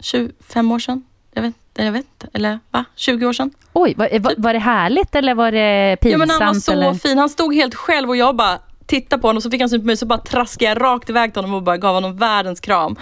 25 0.00 0.72
år 0.72 0.78
sedan. 0.78 1.04
Jag 1.34 1.42
vet, 1.42 1.54
jag 1.74 1.92
vet 1.92 2.04
inte. 2.04 2.28
Eller 2.38 2.58
va? 2.70 2.84
20 2.96 3.26
år 3.26 3.32
sedan. 3.32 3.50
Oj, 3.72 3.94
var, 3.96 4.18
var, 4.18 4.34
var 4.38 4.52
det 4.52 4.58
härligt 4.58 5.14
eller 5.14 5.34
var 5.34 5.52
det 5.52 5.90
Ja, 5.90 5.96
pinsamt? 5.96 6.18
men 6.18 6.30
han 6.30 6.54
var 6.54 6.60
så 6.60 6.72
eller? 6.72 6.94
fin. 6.94 7.18
Han 7.18 7.28
stod 7.28 7.54
helt 7.54 7.74
själv 7.74 8.08
och 8.08 8.16
jag 8.16 8.36
bara 8.36 8.58
tittade 8.86 9.22
på 9.22 9.28
honom 9.28 9.36
och 9.36 9.42
så 9.42 9.50
fick 9.50 9.60
han 9.60 9.70
syn 9.70 9.80
på 9.80 9.86
mig 9.86 9.96
så 9.96 10.06
bara 10.06 10.18
traskade 10.18 10.68
jag 10.70 10.80
rakt 10.80 11.10
iväg 11.10 11.32
till 11.32 11.42
honom 11.42 11.54
och 11.54 11.62
bara 11.62 11.76
gav 11.76 11.94
honom 11.94 12.16
världens 12.16 12.60
kram. 12.60 12.96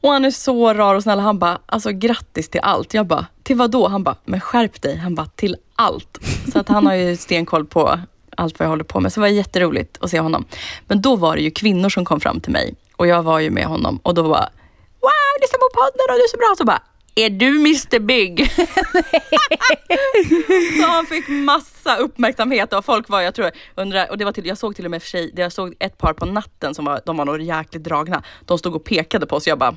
Och 0.00 0.12
han 0.12 0.24
är 0.24 0.30
så 0.30 0.74
rar 0.74 0.94
och 0.94 1.02
snäll. 1.02 1.18
Han 1.18 1.38
bara, 1.38 1.58
alltså 1.66 1.90
grattis 1.92 2.48
till 2.48 2.60
allt. 2.62 2.94
Jag 2.94 3.06
bara, 3.06 3.26
till 3.42 3.56
vad 3.56 3.70
då? 3.70 3.88
Han 3.88 4.02
bara, 4.02 4.16
men 4.24 4.40
skärp 4.40 4.82
dig. 4.82 4.96
Han 4.96 5.14
bara, 5.14 5.26
till 5.26 5.56
allt. 5.76 6.18
Så 6.52 6.58
att 6.58 6.68
han 6.68 6.86
har 6.86 6.94
ju 6.94 7.16
stenkoll 7.16 7.66
på 7.66 8.00
allt 8.36 8.58
vad 8.58 8.66
jag 8.66 8.70
håller 8.70 8.84
på 8.84 9.00
med. 9.00 9.12
Så 9.12 9.20
det 9.20 9.22
var 9.22 9.28
jätteroligt 9.28 9.98
att 10.00 10.10
se 10.10 10.20
honom. 10.20 10.44
Men 10.86 11.02
då 11.02 11.16
var 11.16 11.36
det 11.36 11.42
ju 11.42 11.50
kvinnor 11.50 11.88
som 11.88 12.04
kom 12.04 12.20
fram 12.20 12.40
till 12.40 12.52
mig 12.52 12.74
och 12.96 13.06
jag 13.06 13.22
var 13.22 13.38
ju 13.38 13.50
med 13.50 13.64
honom 13.64 14.00
och 14.02 14.14
då 14.14 14.22
var 14.22 14.28
bara, 14.28 14.48
wow, 15.00 15.40
lyssna 15.40 15.58
på 15.58 15.68
podden 15.74 16.06
och 16.08 16.16
du 16.16 16.24
är 16.24 16.30
så 16.30 16.36
bra. 16.36 16.54
Så 16.58 16.64
bara, 16.64 16.82
är 17.16 17.30
du 17.30 17.48
Mr 17.48 17.98
Big? 17.98 18.50
så 20.82 20.86
han 20.86 21.06
fick 21.06 21.28
massa 21.28 21.96
uppmärksamhet 21.96 22.72
och 22.72 22.84
folk 22.84 23.08
var, 23.08 23.20
jag 23.20 23.34
tror, 23.34 23.50
undrar, 23.74 24.10
och 24.10 24.18
det 24.18 24.24
var 24.24 24.32
till, 24.32 24.46
jag 24.46 24.58
såg 24.58 24.76
till 24.76 24.84
och 24.84 24.90
med 24.90 25.02
för 25.02 25.08
sig, 25.08 25.32
jag 25.36 25.52
såg 25.52 25.74
ett 25.78 25.98
par 25.98 26.12
på 26.12 26.26
natten 26.26 26.74
som 26.74 26.84
var, 26.84 27.00
de 27.06 27.16
var 27.16 27.24
nog 27.24 27.42
jäkligt 27.42 27.84
dragna. 27.84 28.22
De 28.44 28.58
stod 28.58 28.74
och 28.74 28.84
pekade 28.84 29.26
på 29.26 29.36
oss 29.36 29.46
och 29.46 29.50
jag 29.50 29.58
bara, 29.58 29.74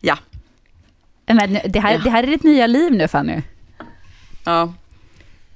ja, 0.00 0.18
Men 1.26 1.58
det, 1.66 1.80
här, 1.80 1.92
Ja. 1.92 1.98
det 2.04 2.10
här 2.10 2.22
är 2.22 2.26
ditt 2.26 2.42
nya 2.42 2.66
liv 2.66 2.92
nu 2.92 3.08
Fanny. 3.08 3.42
ja, 4.44 4.74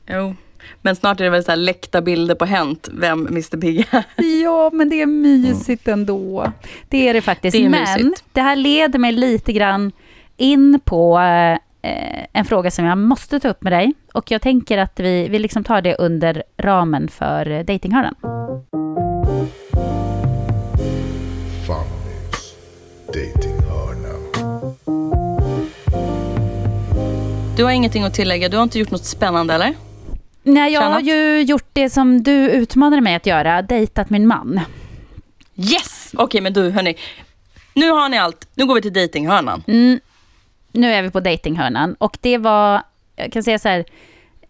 jo. 0.06 0.34
Men 0.82 0.96
snart 0.96 1.20
är 1.20 1.24
det 1.24 1.30
väl 1.30 1.44
så 1.44 1.50
här 1.50 1.56
läckta 1.56 2.02
bilder 2.02 2.34
på 2.34 2.44
Hänt, 2.44 2.88
vem 2.92 3.26
Mr 3.26 3.56
Big 3.56 3.86
är. 3.90 4.04
Ja, 4.42 4.70
men 4.72 4.88
det 4.88 5.00
är 5.02 5.06
mysigt 5.06 5.88
ändå. 5.88 6.52
Det 6.88 7.08
är 7.08 7.14
det 7.14 7.22
faktiskt. 7.22 7.56
Det 7.56 7.64
är 7.64 7.68
men 7.68 7.80
mysigt. 8.02 8.24
det 8.32 8.40
här 8.40 8.56
leder 8.56 8.98
mig 8.98 9.12
lite 9.12 9.52
grann 9.52 9.92
in 10.36 10.80
på 10.84 11.18
eh, 11.18 11.58
en 12.32 12.44
fråga 12.44 12.70
som 12.70 12.84
jag 12.84 12.98
måste 12.98 13.40
ta 13.40 13.48
upp 13.48 13.62
med 13.62 13.72
dig. 13.72 13.92
Och 14.12 14.30
jag 14.30 14.42
tänker 14.42 14.78
att 14.78 15.00
vi, 15.00 15.28
vi 15.28 15.38
liksom 15.38 15.64
tar 15.64 15.82
det 15.82 15.94
under 15.94 16.42
ramen 16.56 17.08
för 17.08 17.62
datinghörnan. 17.62 18.14
Fannys 21.66 22.56
datinghörna. 23.06 24.08
Du 27.56 27.64
har 27.64 27.70
ingenting 27.70 28.04
att 28.04 28.14
tillägga, 28.14 28.48
du 28.48 28.56
har 28.56 28.62
inte 28.62 28.78
gjort 28.78 28.90
något 28.90 29.04
spännande 29.04 29.54
eller? 29.54 29.74
Nej, 30.42 30.72
jag 30.72 30.82
har 30.82 31.00
ju 31.00 31.42
gjort 31.42 31.68
det 31.72 31.90
som 31.90 32.22
du 32.22 32.50
utmanade 32.50 33.02
mig 33.02 33.14
att 33.14 33.26
göra, 33.26 33.62
dejtat 33.62 34.10
min 34.10 34.26
man. 34.26 34.60
Yes! 35.56 36.12
Okej 36.16 36.40
men 36.40 36.52
du 36.52 36.70
hörni, 36.70 36.96
nu 37.74 37.90
har 37.90 38.08
ni 38.08 38.18
allt, 38.18 38.48
nu 38.54 38.66
går 38.66 38.74
vi 38.74 38.82
till 38.82 38.92
datinghörnan. 38.92 39.62
Mm, 39.66 40.00
nu 40.74 40.92
är 40.92 41.02
vi 41.02 41.10
på 41.10 41.20
datinghörnan 41.20 41.94
och 41.94 42.18
det 42.20 42.38
var, 42.38 42.82
jag 43.16 43.32
kan 43.32 43.42
säga 43.42 43.58
så 43.58 43.68
här, 43.68 43.84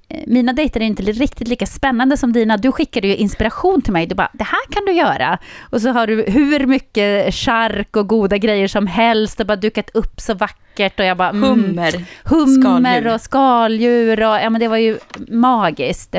eh, 0.08 0.20
mina 0.26 0.52
dejter 0.52 0.80
är 0.80 0.84
inte 0.84 1.02
riktigt 1.02 1.48
lika 1.48 1.66
spännande 1.66 2.16
som 2.16 2.32
dina. 2.32 2.56
Du 2.56 2.72
skickade 2.72 3.08
ju 3.08 3.16
inspiration 3.16 3.82
till 3.82 3.92
mig. 3.92 4.06
Du 4.06 4.14
bara, 4.14 4.30
det 4.32 4.44
här 4.44 4.72
kan 4.72 4.84
du 4.84 4.92
göra. 4.92 5.38
Och 5.70 5.80
så 5.80 5.88
har 5.88 6.06
du 6.06 6.22
hur 6.22 6.66
mycket 6.66 7.34
chark 7.34 7.96
och 7.96 8.08
goda 8.08 8.38
grejer 8.38 8.68
som 8.68 8.86
helst 8.86 9.40
och 9.40 9.46
bara 9.46 9.56
dukat 9.56 9.90
upp 9.94 10.20
så 10.20 10.34
vackert. 10.34 11.00
Och 11.00 11.06
jag 11.06 11.16
bara, 11.16 11.30
mm, 11.30 11.42
Hummer, 11.42 12.04
hummer 12.24 12.60
skaldjur. 12.60 13.14
och 13.14 13.20
skaldjur 13.20 14.22
och 14.22 14.34
ja 14.34 14.50
men 14.50 14.60
det 14.60 14.68
var 14.68 14.76
ju 14.76 14.98
magiskt. 15.28 16.14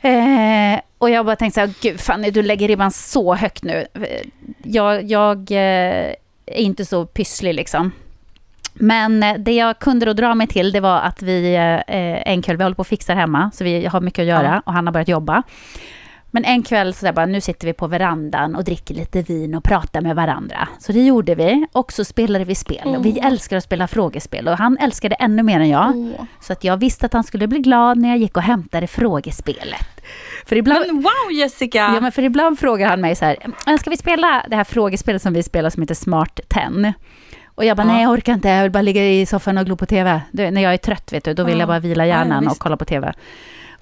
Eh, 0.00 0.80
och 0.98 1.10
jag 1.10 1.26
bara 1.26 1.36
tänkte 1.36 1.60
så 1.60 1.66
här, 1.66 1.74
gud 1.80 2.00
Fanny 2.00 2.30
du 2.30 2.42
lägger 2.42 2.68
ribban 2.68 2.90
så 2.90 3.34
högt 3.34 3.62
nu. 3.62 3.86
Jag, 4.62 5.10
jag 5.10 5.50
eh, 5.50 6.14
är 6.46 6.62
inte 6.62 6.84
så 6.84 7.06
pysslig 7.06 7.54
liksom. 7.54 7.92
Men 8.80 9.22
eh, 9.22 9.34
det 9.38 9.52
jag 9.52 9.78
kunde 9.78 10.06
då 10.06 10.12
dra 10.12 10.34
mig 10.34 10.46
till 10.46 10.72
det 10.72 10.80
var 10.80 11.00
att 11.00 11.22
vi 11.22 11.54
eh, 11.54 12.32
en 12.32 12.42
kväll, 12.42 12.56
vi 12.56 12.62
håller 12.62 12.76
på 12.76 12.82
att 12.82 12.88
fixa 12.88 13.14
hemma, 13.14 13.50
så 13.54 13.64
vi 13.64 13.86
har 13.86 14.00
mycket 14.00 14.22
att 14.22 14.26
göra 14.28 14.52
Ja. 14.54 14.62
och 14.66 14.72
han 14.72 14.86
har 14.86 14.92
börjat 14.92 15.08
jobba. 15.08 15.42
Men 16.30 16.44
en 16.44 16.62
kväll 16.62 16.94
så 16.94 17.06
där 17.06 17.12
bara, 17.12 17.26
nu 17.26 17.40
sitter 17.40 17.66
vi 17.66 17.72
på 17.72 17.86
verandan 17.86 18.56
och 18.56 18.64
dricker 18.64 18.94
lite 18.94 19.22
vin 19.22 19.54
och 19.54 19.64
pratar 19.64 20.00
med 20.00 20.16
varandra. 20.16 20.68
Så 20.78 20.92
det 20.92 21.04
gjorde 21.06 21.34
vi. 21.34 21.66
Och 21.72 21.92
så 21.92 22.04
spelade 22.04 22.44
vi 22.44 22.54
spel. 22.54 22.88
Och 22.96 23.06
vi 23.06 23.18
älskar 23.18 23.56
att 23.56 23.64
spela 23.64 23.88
frågespel. 23.88 24.48
Och 24.48 24.58
han 24.58 24.78
älskade 24.80 25.14
ännu 25.14 25.42
mer 25.42 25.60
än 25.60 25.68
jag. 25.68 26.12
Så 26.40 26.52
att 26.52 26.64
jag 26.64 26.76
visste 26.76 27.06
att 27.06 27.12
han 27.12 27.24
skulle 27.24 27.46
bli 27.46 27.58
glad 27.58 27.98
när 27.98 28.08
jag 28.08 28.18
gick 28.18 28.36
och 28.36 28.42
hämtade 28.42 28.86
frågespelet. 28.86 30.00
För 30.46 30.56
ibland... 30.56 30.84
Men 30.86 30.96
wow 30.96 31.32
Jessica! 31.32 31.78
Ja, 31.94 32.00
men 32.00 32.12
för 32.12 32.22
ibland 32.22 32.58
frågar 32.58 32.88
han 32.88 33.00
mig 33.00 33.14
så 33.16 33.24
här, 33.24 33.36
"Äh, 33.66 33.76
ska 33.76 33.90
vi 33.90 33.96
spela 33.96 34.44
det 34.48 34.56
här 34.56 34.64
frågespelet 34.64 35.22
som 35.22 35.32
vi 35.32 35.42
spelar 35.42 35.70
som 35.70 35.82
heter 35.82 35.94
Smart 35.94 36.40
10? 36.48 36.92
Och 37.58 37.64
jag 37.64 37.76
bara, 37.76 37.86
Ja. 37.86 37.92
nej 37.92 38.02
jag 38.02 38.12
orkar 38.12 38.32
inte, 38.34 38.48
jag 38.48 38.62
vill 38.62 38.70
bara 38.72 38.82
ligga 38.82 39.08
i 39.10 39.26
soffan 39.26 39.58
och 39.58 39.66
glo 39.66 39.76
på 39.76 39.86
TV. 39.86 40.20
Du, 40.32 40.50
när 40.50 40.62
jag 40.62 40.72
är 40.72 40.76
trött, 40.78 41.12
vet 41.12 41.24
du, 41.24 41.34
då 41.34 41.44
vill 41.44 41.54
Ja. 41.54 41.58
jag 41.60 41.68
bara 41.68 41.78
vila 41.78 42.06
Ja, 42.06 42.14
hjärnan 42.14 42.40
visst. 42.40 42.52
och 42.52 42.58
kolla 42.58 42.76
på 42.76 42.84
TV. 42.84 43.12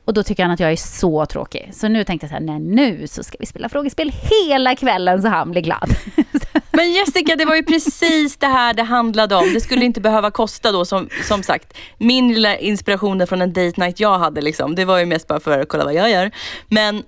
Och 0.04 0.14
då 0.14 0.22
tycker 0.22 0.42
han 0.42 0.52
att 0.52 0.60
jag 0.60 0.72
är 0.72 0.76
så 0.76 1.26
tråkig. 1.26 1.70
Så 1.72 1.88
nu 1.88 2.04
tänkte 2.04 2.24
jag 2.24 2.30
så 2.30 2.34
här, 2.34 2.40
nej 2.42 2.58
nu 2.60 3.06
så 3.06 3.22
ska 3.22 3.36
vi 3.40 3.46
spela 3.46 3.68
frågespel 3.68 4.12
hela 4.30 4.74
kvällen 4.76 5.22
så 5.22 5.28
han 5.28 5.50
blir 5.50 5.62
glad. 5.62 5.90
Men 6.72 6.92
Jessica, 6.92 7.36
det 7.36 7.44
var 7.44 7.54
ju 7.54 7.62
precis 7.62 8.36
det 8.36 8.46
här 8.46 8.74
det 8.74 8.82
handlade 8.82 9.34
om. 9.36 9.52
Det 9.54 9.60
skulle 9.60 9.84
inte 9.84 10.00
behöva 10.00 10.30
kosta 10.30 10.72
då 10.72 10.84
som, 10.84 11.08
som 11.28 11.42
sagt. 11.42 11.76
Min 11.98 12.34
lilla 12.34 12.56
inspiration 12.58 13.26
från 13.26 13.42
en 13.42 13.52
date 13.52 13.80
night 13.80 14.00
jag 14.00 14.18
hade, 14.18 14.40
liksom, 14.40 14.74
det 14.74 14.84
var 14.84 14.98
ju 14.98 15.06
mest 15.06 15.26
bara 15.28 15.40
för 15.40 15.58
att 15.58 15.68
kolla 15.68 15.84
vad 15.84 15.94
jag 15.94 16.10
gör. 16.10 16.30
Men 16.68 17.02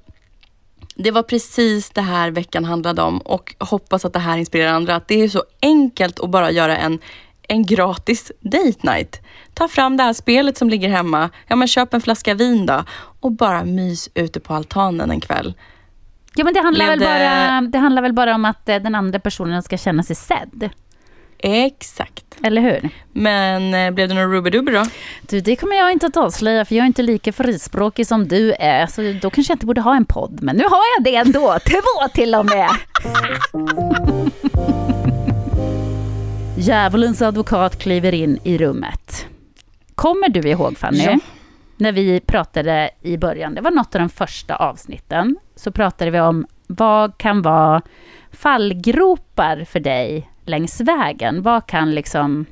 det 0.98 1.10
var 1.10 1.22
precis 1.22 1.90
det 1.90 2.00
här 2.00 2.30
veckan 2.30 2.64
handlade 2.64 3.02
om 3.02 3.18
och 3.18 3.54
hoppas 3.58 4.04
att 4.04 4.12
det 4.12 4.18
här 4.18 4.36
inspirerar 4.38 4.72
andra. 4.72 4.96
Att 4.96 5.08
det 5.08 5.20
är 5.22 5.28
så 5.28 5.42
enkelt 5.62 6.20
att 6.20 6.30
bara 6.30 6.50
göra 6.50 6.76
en, 6.76 6.98
en 7.48 7.66
gratis 7.66 8.32
date 8.40 8.78
night. 8.92 9.20
Ta 9.54 9.68
fram 9.68 9.96
det 9.96 10.02
här 10.02 10.12
spelet 10.12 10.56
som 10.56 10.70
ligger 10.70 10.88
hemma. 10.88 11.30
Ja, 11.46 11.56
men 11.56 11.68
köp 11.68 11.94
en 11.94 12.00
flaska 12.00 12.34
vin 12.34 12.66
då 12.66 12.84
och 13.20 13.32
bara 13.32 13.64
mys 13.64 14.08
ute 14.14 14.40
på 14.40 14.54
altanen 14.54 15.10
en 15.10 15.20
kväll. 15.20 15.54
Ja 16.34 16.44
men 16.44 16.54
det 16.54 16.60
handlar, 16.60 16.86
Blev 16.86 16.88
väl 16.88 16.98
det- 16.98 17.04
bara, 17.04 17.60
det 17.60 17.78
handlar 17.78 18.02
väl 18.02 18.12
bara 18.12 18.34
om 18.34 18.44
att 18.44 18.68
eh, 18.68 18.76
den 18.76 18.94
andra 18.94 19.18
personen 19.20 19.62
ska 19.62 19.76
känna 19.78 20.02
sig 20.02 20.16
sedd. 20.16 20.68
Exakt. 21.38 22.24
Eller 22.42 22.62
hur? 22.62 22.90
Men 23.12 23.74
eh, 23.74 23.90
blev 23.90 24.08
det 24.08 24.14
någon 24.14 24.32
rubidubi 24.32 24.72
då? 24.72 24.84
Du, 25.20 25.40
det 25.40 25.56
kommer 25.56 25.76
jag 25.76 25.92
inte 25.92 26.06
att 26.06 26.16
avslöja 26.16 26.64
för 26.64 26.74
jag 26.74 26.82
är 26.82 26.86
inte 26.86 27.02
lika 27.02 27.32
frispråkig 27.32 28.06
som 28.06 28.28
du 28.28 28.52
är. 28.52 28.86
Så 28.86 29.02
då 29.22 29.30
kanske 29.30 29.50
jag 29.50 29.54
inte 29.54 29.66
borde 29.66 29.80
ha 29.80 29.96
en 29.96 30.04
podd. 30.04 30.42
Men 30.42 30.56
nu 30.56 30.64
har 30.64 30.82
jag 30.96 31.04
det 31.04 31.14
ändå. 31.14 31.58
Två 31.66 32.08
till 32.14 32.34
och 32.34 32.46
med. 32.46 32.70
Djävulens 36.58 37.22
advokat 37.22 37.78
kliver 37.78 38.14
in 38.14 38.38
i 38.44 38.58
rummet. 38.58 39.26
Kommer 39.94 40.28
du 40.28 40.40
ihåg 40.40 40.78
Fanny? 40.78 41.04
Ja. 41.04 41.18
När 41.76 41.92
vi 41.92 42.20
pratade 42.20 42.90
i 43.02 43.16
början, 43.16 43.54
det 43.54 43.60
var 43.60 43.70
något 43.70 43.94
av 43.94 44.00
de 44.00 44.08
första 44.08 44.56
avsnitten, 44.56 45.36
så 45.56 45.72
pratade 45.72 46.10
vi 46.10 46.20
om 46.20 46.46
vad 46.66 47.18
kan 47.18 47.42
vara 47.42 47.82
fallgropar 48.32 49.64
för 49.64 49.80
dig 49.80 50.30
längs 50.48 50.80
vägen? 50.80 51.42
Vad 51.42 51.66
kan 51.66 51.94
liksom 51.94 52.46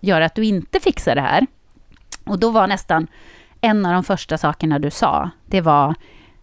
göra 0.00 0.24
att 0.24 0.34
du 0.34 0.44
inte 0.44 0.80
fixar 0.80 1.14
det 1.14 1.20
här? 1.20 1.46
Och 2.24 2.38
då 2.38 2.50
var 2.50 2.66
nästan 2.66 3.06
en 3.60 3.86
av 3.86 3.92
de 3.92 4.04
första 4.04 4.38
sakerna 4.38 4.78
du 4.78 4.90
sa, 4.90 5.30
det 5.46 5.60
var 5.60 5.94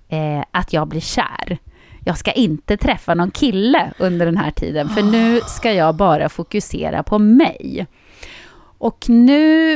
eh, 0.10 0.44
att 0.52 0.74
jag 0.74 0.88
blir 0.88 1.02
kär. 1.02 1.58
Jag 2.06 2.18
ska 2.18 2.32
inte 2.32 2.78
träffa 2.78 3.14
någon 3.14 3.32
kille 3.32 3.92
under 3.98 4.26
den 4.26 4.38
här 4.38 4.52
tiden, 4.52 4.90
för 4.90 5.02
nu 5.02 5.42
ska 5.48 5.74
jag 5.74 5.96
bara 5.96 6.30
fokusera 6.30 7.04
på 7.04 7.20
mig. 7.20 7.88
Och 8.78 9.06
nu 9.10 9.74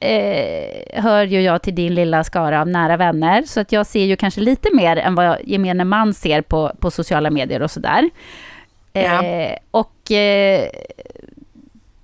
eh, 0.00 1.02
hör 1.02 1.24
ju 1.24 1.42
jag 1.42 1.62
till 1.62 1.74
din 1.74 1.94
lilla 1.94 2.24
skara 2.24 2.60
av 2.60 2.68
nära 2.68 2.96
vänner, 2.96 3.42
så 3.42 3.60
att 3.60 3.72
jag 3.72 3.86
ser 3.86 4.04
ju 4.04 4.16
kanske 4.16 4.40
lite 4.40 4.68
mer 4.74 4.96
än 4.96 5.14
vad 5.14 5.38
gemene 5.44 5.84
man 5.84 6.14
ser 6.14 6.42
på, 6.42 6.72
på 6.80 6.90
sociala 6.90 7.30
medier 7.30 7.62
och 7.62 7.70
sådär. 7.70 8.10
Ja. 8.92 9.24
Eh, 9.24 9.56
och 9.70 10.10
eh, 10.10 10.68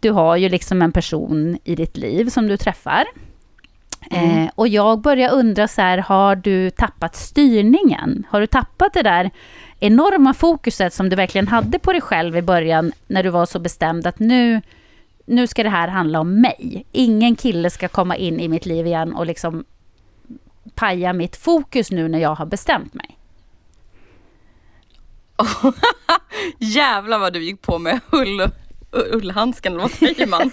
du 0.00 0.10
har 0.10 0.36
ju 0.36 0.48
liksom 0.48 0.82
en 0.82 0.92
person 0.92 1.58
i 1.64 1.74
ditt 1.74 1.96
liv 1.96 2.28
som 2.28 2.46
du 2.46 2.56
träffar. 2.56 3.04
Eh, 4.10 4.50
och 4.54 4.68
jag 4.68 5.00
börjar 5.00 5.32
undra 5.32 5.68
så 5.68 5.80
här, 5.80 5.98
har 5.98 6.36
du 6.36 6.70
tappat 6.70 7.16
styrningen? 7.16 8.26
Har 8.30 8.40
du 8.40 8.46
tappat 8.46 8.92
det 8.92 9.02
där 9.02 9.30
enorma 9.80 10.34
fokuset 10.34 10.94
som 10.94 11.08
du 11.08 11.16
verkligen 11.16 11.48
hade 11.48 11.78
på 11.78 11.92
dig 11.92 12.00
själv 12.00 12.36
i 12.36 12.42
början 12.42 12.92
när 13.06 13.22
du 13.22 13.30
var 13.30 13.46
så 13.46 13.58
bestämd 13.58 14.06
att 14.06 14.18
nu, 14.18 14.62
nu 15.26 15.46
ska 15.46 15.62
det 15.62 15.68
här 15.68 15.88
handla 15.88 16.20
om 16.20 16.40
mig. 16.40 16.86
Ingen 16.92 17.36
kille 17.36 17.70
ska 17.70 17.88
komma 17.88 18.16
in 18.16 18.40
i 18.40 18.48
mitt 18.48 18.66
liv 18.66 18.86
igen 18.86 19.14
och 19.14 19.26
liksom 19.26 19.64
paja 20.74 21.12
mitt 21.12 21.36
fokus 21.36 21.90
nu 21.90 22.08
när 22.08 22.18
jag 22.18 22.34
har 22.34 22.46
bestämt 22.46 22.94
mig. 22.94 23.15
Jävlar 26.58 27.18
vad 27.18 27.32
du 27.32 27.44
gick 27.44 27.62
på 27.62 27.78
med 27.78 28.00
och, 28.10 28.50
ullhandsken, 29.14 29.72
eller 29.72 29.82
vad 29.82 29.90
säger 29.90 30.26
man? 30.26 30.50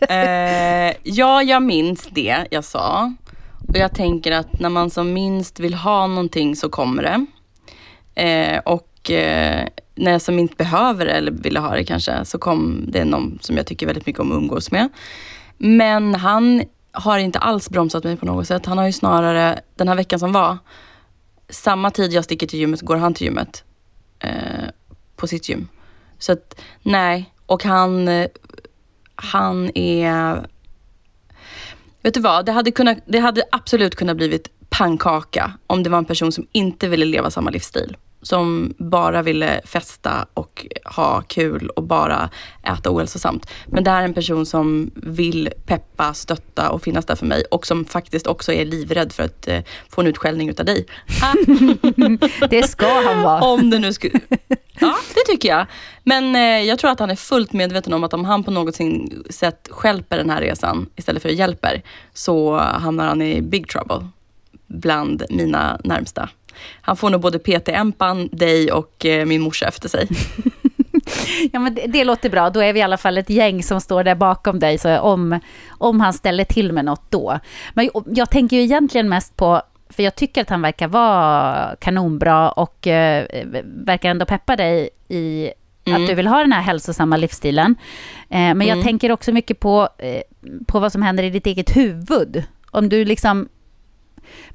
eh, 0.08 0.96
ja, 1.02 1.42
jag 1.42 1.62
minns 1.62 2.08
det 2.10 2.46
jag 2.50 2.64
sa. 2.64 3.12
Och 3.68 3.76
jag 3.76 3.94
tänker 3.94 4.32
att 4.32 4.60
när 4.60 4.68
man 4.68 4.90
som 4.90 5.12
minst 5.12 5.60
vill 5.60 5.74
ha 5.74 6.06
någonting 6.06 6.56
så 6.56 6.68
kommer 6.68 7.02
det. 7.02 7.26
Eh, 8.22 8.58
och 8.58 9.10
eh, 9.10 9.68
när 9.94 10.12
jag 10.12 10.22
som 10.22 10.38
inte 10.38 10.56
behöver 10.56 11.06
det, 11.06 11.12
eller 11.12 11.32
ville 11.32 11.60
ha 11.60 11.74
det 11.74 11.84
kanske, 11.84 12.24
så 12.24 12.38
kom 12.38 12.84
det 12.88 13.04
någon 13.04 13.38
som 13.40 13.56
jag 13.56 13.66
tycker 13.66 13.86
väldigt 13.86 14.06
mycket 14.06 14.20
om 14.20 14.32
att 14.32 14.36
umgås 14.36 14.70
med. 14.70 14.88
Men 15.58 16.14
han 16.14 16.62
har 16.92 17.18
inte 17.18 17.38
alls 17.38 17.70
bromsat 17.70 18.04
mig 18.04 18.16
på 18.16 18.26
något 18.26 18.46
sätt. 18.46 18.66
Han 18.66 18.78
har 18.78 18.86
ju 18.86 18.92
snarare, 18.92 19.60
den 19.76 19.88
här 19.88 19.94
veckan 19.94 20.18
som 20.18 20.32
var, 20.32 20.58
samma 21.48 21.90
tid 21.90 22.12
jag 22.12 22.24
sticker 22.24 22.46
till 22.46 22.58
gymmet 22.58 22.80
går 22.80 22.96
han 22.96 23.14
till 23.14 23.24
gymmet. 23.26 23.64
Eh, 24.22 24.68
på 25.16 25.26
sitt 25.26 25.48
gym. 25.48 25.68
Så 26.18 26.32
att 26.32 26.60
nej, 26.82 27.32
och 27.46 27.64
han, 27.64 28.08
eh, 28.08 28.28
han 29.14 29.76
är... 29.76 30.46
Vet 32.02 32.14
du 32.14 32.20
vad, 32.20 32.46
det 32.46 32.52
hade, 32.52 32.70
kunnat, 32.70 32.98
det 33.06 33.18
hade 33.18 33.42
absolut 33.52 33.94
kunnat 33.94 34.16
blivit 34.16 34.48
pannkaka 34.68 35.52
om 35.66 35.82
det 35.82 35.90
var 35.90 35.98
en 35.98 36.04
person 36.04 36.32
som 36.32 36.46
inte 36.52 36.88
ville 36.88 37.04
leva 37.04 37.30
samma 37.30 37.50
livsstil 37.50 37.96
som 38.22 38.74
bara 38.78 39.22
ville 39.22 39.60
festa 39.64 40.26
och 40.34 40.66
ha 40.84 41.22
kul 41.22 41.68
och 41.68 41.82
bara 41.82 42.30
äta 42.62 42.90
ohälsosamt. 42.90 43.50
Men 43.66 43.84
det 43.84 43.90
här 43.90 44.00
är 44.00 44.04
en 44.04 44.14
person 44.14 44.46
som 44.46 44.90
vill 44.94 45.48
peppa, 45.66 46.14
stötta 46.14 46.70
och 46.70 46.82
finnas 46.82 47.06
där 47.06 47.14
för 47.14 47.26
mig 47.26 47.44
och 47.50 47.66
som 47.66 47.84
faktiskt 47.84 48.26
också 48.26 48.52
är 48.52 48.64
livrädd 48.64 49.12
för 49.12 49.22
att 49.22 49.48
eh, 49.48 49.60
få 49.88 50.00
en 50.00 50.06
utskällning 50.06 50.48
utav 50.48 50.66
dig. 50.66 50.86
det 52.50 52.68
ska 52.68 53.02
han 53.02 53.22
vara. 53.22 53.40
Om 53.52 53.70
det 53.70 53.78
nu 53.78 53.92
skulle... 53.92 54.20
Ja, 54.80 54.94
det 55.14 55.32
tycker 55.32 55.48
jag. 55.48 55.66
Men 56.04 56.36
eh, 56.36 56.68
jag 56.68 56.78
tror 56.78 56.90
att 56.90 57.00
han 57.00 57.10
är 57.10 57.16
fullt 57.16 57.52
medveten 57.52 57.92
om 57.92 58.04
att 58.04 58.14
om 58.14 58.24
han 58.24 58.44
på 58.44 58.50
något 58.50 58.76
sätt 59.30 59.68
skälper 59.70 60.16
den 60.16 60.30
här 60.30 60.40
resan 60.40 60.86
istället 60.96 61.22
för 61.22 61.28
hjälper, 61.28 61.82
så 62.14 62.56
hamnar 62.56 63.06
han 63.06 63.22
i 63.22 63.42
big 63.42 63.68
trouble 63.68 64.08
bland 64.66 65.22
mina 65.30 65.80
närmsta. 65.84 66.28
Han 66.80 66.96
får 66.96 67.10
nog 67.10 67.20
både 67.20 67.38
PT 67.38 67.68
Empan, 67.68 68.28
dig 68.32 68.72
och 68.72 69.06
eh, 69.06 69.26
min 69.26 69.42
morsa 69.42 69.66
efter 69.66 69.88
sig. 69.88 70.08
ja, 71.52 71.60
men 71.60 71.74
det, 71.74 71.86
det, 71.86 72.04
låter 72.04 72.30
bra. 72.30 72.50
Då 72.50 72.60
är 72.60 72.72
vi 72.72 72.80
i 72.80 72.82
alla 72.82 72.96
fall 72.96 73.18
ett 73.18 73.30
gäng 73.30 73.62
som 73.62 73.80
står 73.80 74.04
där 74.04 74.14
bakom 74.14 74.58
dig, 74.58 74.78
så 74.78 74.98
om, 74.98 75.40
om 75.68 76.00
han 76.00 76.12
ställer 76.12 76.44
till 76.44 76.72
med 76.72 76.84
något 76.84 77.10
då. 77.10 77.38
Men 77.74 77.90
jag 78.06 78.30
tänker 78.30 78.56
ju 78.56 78.62
egentligen 78.62 79.08
mest 79.08 79.36
på 79.36 79.62
för 79.92 80.02
jag 80.02 80.14
tycker 80.14 80.40
att 80.40 80.50
han 80.50 80.62
verkar 80.62 80.88
vara 80.88 81.76
kanonbra 81.80 82.50
och 82.50 82.86
eh, 82.86 83.26
verkar 83.64 84.10
ändå 84.10 84.26
peppa 84.26 84.56
dig 84.56 84.90
i 85.08 85.52
mm. 85.84 86.02
att 86.02 86.08
du 86.08 86.14
vill 86.14 86.26
ha 86.26 86.38
den 86.38 86.52
här 86.52 86.62
hälsosamma 86.62 87.16
livsstilen. 87.16 87.76
Eh, 88.28 88.38
men 88.38 88.50
mm. 88.50 88.68
jag 88.68 88.82
tänker 88.82 89.12
också 89.12 89.32
mycket 89.32 89.60
på, 89.60 89.88
eh, 89.98 90.22
på 90.66 90.80
vad 90.80 90.92
som 90.92 91.02
händer 91.02 91.24
i 91.24 91.30
ditt 91.30 91.46
eget 91.46 91.76
huvud. 91.76 92.44
Om 92.70 92.88
du 92.88 93.04
liksom 93.04 93.48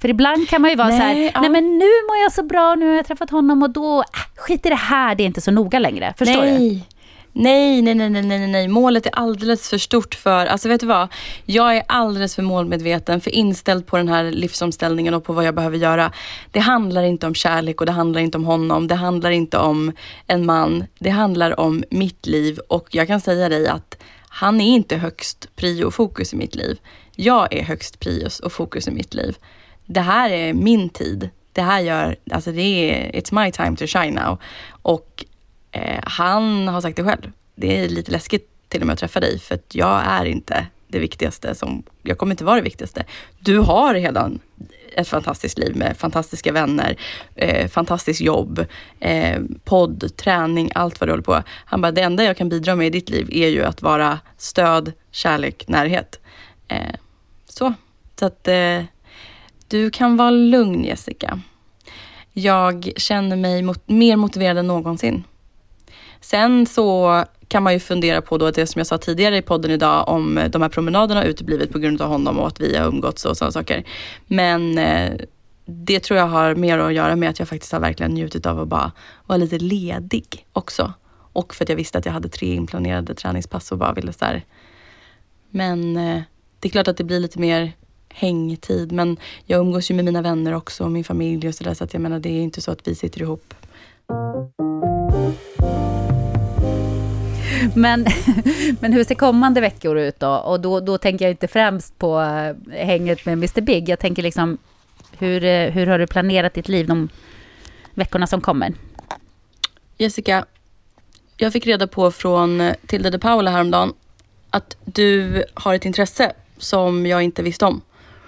för 0.01 0.09
ibland 0.09 0.49
kan 0.49 0.61
man 0.61 0.71
ju 0.71 0.77
vara 0.77 0.87
nej, 0.87 0.99
så 0.99 1.03
här, 1.03 1.31
ja. 1.33 1.41
nej 1.41 1.49
men 1.49 1.77
nu 1.77 1.85
mår 2.09 2.17
jag 2.23 2.31
så 2.31 2.43
bra, 2.43 2.75
nu 2.75 2.87
har 2.87 2.95
jag 2.95 3.05
träffat 3.05 3.29
honom 3.29 3.63
och 3.63 3.69
då, 3.69 3.99
äh, 3.99 4.05
skit 4.35 4.65
i 4.65 4.69
det 4.69 4.75
här, 4.75 5.15
det 5.15 5.23
är 5.23 5.25
inte 5.25 5.41
så 5.41 5.51
noga 5.51 5.79
längre. 5.79 6.13
Förstår 6.17 6.41
nej. 6.41 6.69
du? 6.69 6.97
Nej, 7.39 7.81
nej, 7.81 7.95
nej, 7.95 8.09
nej, 8.09 8.23
nej, 8.23 8.47
nej, 8.47 8.67
målet 8.67 9.05
är 9.05 9.15
alldeles 9.15 9.69
för 9.69 9.77
stort 9.77 10.15
för, 10.15 10.45
alltså 10.45 10.69
vet 10.69 10.81
du 10.81 10.87
vad? 10.87 11.07
Jag 11.45 11.77
är 11.77 11.83
alldeles 11.87 12.35
för 12.35 12.43
målmedveten, 12.43 13.21
för 13.21 13.31
inställd 13.31 13.85
på 13.85 13.97
den 13.97 14.07
här 14.07 14.31
livsomställningen 14.31 15.13
och 15.13 15.23
på 15.23 15.33
vad 15.33 15.45
jag 15.45 15.55
behöver 15.55 15.77
göra. 15.77 16.11
Det 16.51 16.59
handlar 16.59 17.03
inte 17.03 17.27
om 17.27 17.35
kärlek 17.35 17.79
och 17.79 17.85
det 17.85 17.91
handlar 17.91 18.21
inte 18.21 18.37
om 18.37 18.45
honom, 18.45 18.87
det 18.87 18.95
handlar 18.95 19.31
inte 19.31 19.57
om 19.57 19.91
en 20.27 20.45
man, 20.45 20.85
det 20.99 21.09
handlar 21.09 21.59
om 21.59 21.83
mitt 21.89 22.25
liv 22.25 22.59
och 22.69 22.87
jag 22.91 23.07
kan 23.07 23.21
säga 23.21 23.49
dig 23.49 23.67
att 23.67 23.97
han 24.29 24.61
är 24.61 24.75
inte 24.75 24.97
högst 24.97 25.55
prio 25.55 25.85
och 25.85 25.93
fokus 25.93 26.33
i 26.33 26.35
mitt 26.35 26.55
liv. 26.55 26.79
Jag 27.15 27.53
är 27.53 27.63
högst 27.63 27.99
prios 27.99 28.39
och 28.39 28.51
fokus 28.51 28.87
i 28.87 28.91
mitt 28.91 29.13
liv 29.13 29.37
det 29.87 30.01
här 30.01 30.29
är 30.29 30.53
min 30.53 30.89
tid. 30.89 31.29
Det 31.53 31.61
här 31.61 31.79
gör, 31.79 32.15
alltså 32.31 32.51
det 32.51 32.61
är, 32.61 33.11
it's 33.21 33.43
my 33.43 33.51
time 33.51 33.75
to 33.77 33.87
shine 33.87 34.13
now. 34.13 34.37
Och 34.69 35.25
eh, 35.71 35.99
han 36.03 36.67
har 36.67 36.81
sagt 36.81 36.97
det 36.97 37.03
själv. 37.03 37.31
Det 37.55 37.77
är 37.77 37.89
lite 37.89 38.11
läskigt 38.11 38.49
till 38.67 38.81
och 38.81 38.87
med 38.87 38.93
att 38.93 38.99
träffa 38.99 39.19
dig 39.19 39.39
för 39.39 39.55
att 39.55 39.75
jag 39.75 40.01
är 40.05 40.25
inte 40.25 40.67
det 40.87 40.99
viktigaste 40.99 41.55
som, 41.55 41.83
jag 42.03 42.17
kommer 42.17 42.33
inte 42.33 42.43
vara 42.43 42.55
det 42.55 42.61
viktigaste. 42.61 43.05
Du 43.39 43.57
har 43.57 43.93
redan 43.93 44.39
ett 44.95 45.07
fantastiskt 45.07 45.57
liv 45.57 45.75
med 45.75 45.97
fantastiska 45.97 46.51
vänner, 46.51 46.97
eh, 47.35 47.67
fantastiskt 47.67 48.21
jobb, 48.21 48.65
eh, 48.99 49.41
podd, 49.63 50.17
träning, 50.17 50.71
allt 50.75 50.99
vad 50.99 51.07
du 51.07 51.11
håller 51.11 51.23
på. 51.23 51.43
Han 51.65 51.81
bara, 51.81 51.91
det 51.91 52.01
enda 52.01 52.23
jag 52.23 52.37
kan 52.37 52.49
bidra 52.49 52.75
med 52.75 52.87
i 52.87 52.89
ditt 52.89 53.09
liv 53.09 53.29
är 53.31 53.47
ju 53.47 53.63
att 53.63 53.81
vara 53.81 54.19
stöd, 54.37 54.91
kärlek, 55.11 55.67
närhet. 55.67 56.19
Eh, 56.67 56.95
så, 57.45 57.73
så 58.19 58.25
att 58.25 58.47
eh, 58.47 58.83
du 59.67 59.89
kan 59.89 60.17
vara 60.17 60.29
lugn 60.29 60.83
Jessica. 60.83 61.39
Jag 62.33 62.91
känner 62.95 63.35
mig 63.35 63.61
mot, 63.61 63.89
mer 63.89 64.15
motiverad 64.15 64.57
än 64.57 64.67
någonsin. 64.67 65.23
Sen 66.21 66.65
så 66.65 67.23
kan 67.47 67.63
man 67.63 67.73
ju 67.73 67.79
fundera 67.79 68.21
på 68.21 68.37
då 68.37 68.51
det 68.51 68.67
som 68.67 68.79
jag 68.79 68.87
sa 68.87 68.97
tidigare 68.97 69.37
i 69.37 69.41
podden 69.41 69.71
idag 69.71 70.07
om 70.07 70.37
eh, 70.37 70.49
de 70.49 70.61
här 70.61 70.69
promenaderna 70.69 71.23
uteblivit 71.23 71.71
på 71.71 71.79
grund 71.79 72.01
av 72.01 72.09
honom 72.09 72.39
och 72.39 72.47
att 72.47 72.61
vi 72.61 72.77
har 72.77 72.87
umgåtts 72.87 73.25
och 73.25 73.37
sådana 73.37 73.51
saker. 73.51 73.83
Men 74.27 74.77
eh, 74.77 75.13
det 75.65 75.99
tror 75.99 76.19
jag 76.19 76.27
har 76.27 76.55
mer 76.55 76.77
att 76.77 76.93
göra 76.93 77.15
med 77.15 77.29
att 77.29 77.39
jag 77.39 77.47
faktiskt 77.47 77.71
har 77.71 77.79
verkligen 77.79 78.13
njutit 78.13 78.45
av 78.45 78.59
att 78.59 78.67
bara 78.67 78.91
vara 79.25 79.37
lite 79.37 79.59
ledig 79.59 80.45
också. 80.53 80.93
Och 81.33 81.55
för 81.55 81.65
att 81.65 81.69
jag 81.69 81.75
visste 81.75 81.97
att 81.97 82.05
jag 82.05 82.13
hade 82.13 82.29
tre 82.29 82.53
inplanerade 82.53 83.15
träningspass 83.15 83.71
och 83.71 83.77
bara 83.77 83.93
ville 83.93 84.13
så 84.13 84.25
här. 84.25 84.43
Men 85.49 85.97
eh, 85.97 86.21
det 86.59 86.67
är 86.67 86.71
klart 86.71 86.87
att 86.87 86.97
det 86.97 87.03
blir 87.03 87.19
lite 87.19 87.39
mer 87.39 87.73
hängtid. 88.17 88.91
Men 88.91 89.17
jag 89.45 89.59
umgås 89.59 89.91
ju 89.91 89.95
med 89.95 90.05
mina 90.05 90.21
vänner 90.21 90.53
också 90.53 90.83
och 90.83 90.91
min 90.91 91.03
familj 91.03 91.47
och 91.47 91.55
sådär. 91.55 91.73
Så 91.73 91.83
att 91.83 91.93
jag 91.93 92.01
menar, 92.01 92.19
det 92.19 92.29
är 92.29 92.41
inte 92.41 92.61
så 92.61 92.71
att 92.71 92.87
vi 92.87 92.95
sitter 92.95 93.21
ihop. 93.21 93.53
Men, 97.75 98.05
men 98.79 98.93
hur 98.93 99.03
ser 99.03 99.15
kommande 99.15 99.61
veckor 99.61 99.97
ut 99.97 100.19
då? 100.19 100.29
Och 100.29 100.59
då, 100.59 100.79
då 100.79 100.97
tänker 100.97 101.25
jag 101.25 101.31
inte 101.31 101.47
främst 101.47 101.97
på 101.97 102.21
eh, 102.21 102.85
hänget 102.85 103.25
med 103.25 103.33
Mr 103.33 103.61
Big. 103.61 103.89
Jag 103.89 103.99
tänker 103.99 104.23
liksom, 104.23 104.57
hur, 105.17 105.43
eh, 105.43 105.71
hur 105.71 105.87
har 105.87 105.99
du 105.99 106.07
planerat 106.07 106.53
ditt 106.53 106.69
liv 106.69 106.87
de 106.87 107.09
veckorna 107.93 108.27
som 108.27 108.41
kommer? 108.41 108.73
Jessica, 109.97 110.45
jag 111.37 111.53
fick 111.53 111.67
reda 111.67 111.87
på 111.87 112.11
från 112.11 112.71
Tilde 112.87 113.09
de 113.09 113.19
Paula 113.19 113.51
häromdagen 113.51 113.93
att 114.49 114.77
du 114.85 115.43
har 115.53 115.73
ett 115.73 115.85
intresse 115.85 116.33
som 116.57 117.05
jag 117.05 117.23
inte 117.23 117.43
visste 117.43 117.65
om. 117.65 117.81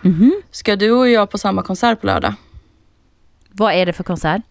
Mm 0.03 0.17
-hmm. 0.17 0.31
Ska 0.51 0.75
du 0.75 0.91
och 0.91 1.09
jag 1.09 1.29
på 1.29 1.37
samma 1.37 1.63
konsert 1.63 2.01
på 2.01 2.07
lördag? 2.07 2.33
Vad 3.49 3.73
är 3.73 3.85
det 3.85 3.93
för 3.93 4.03
konsert? 4.03 4.41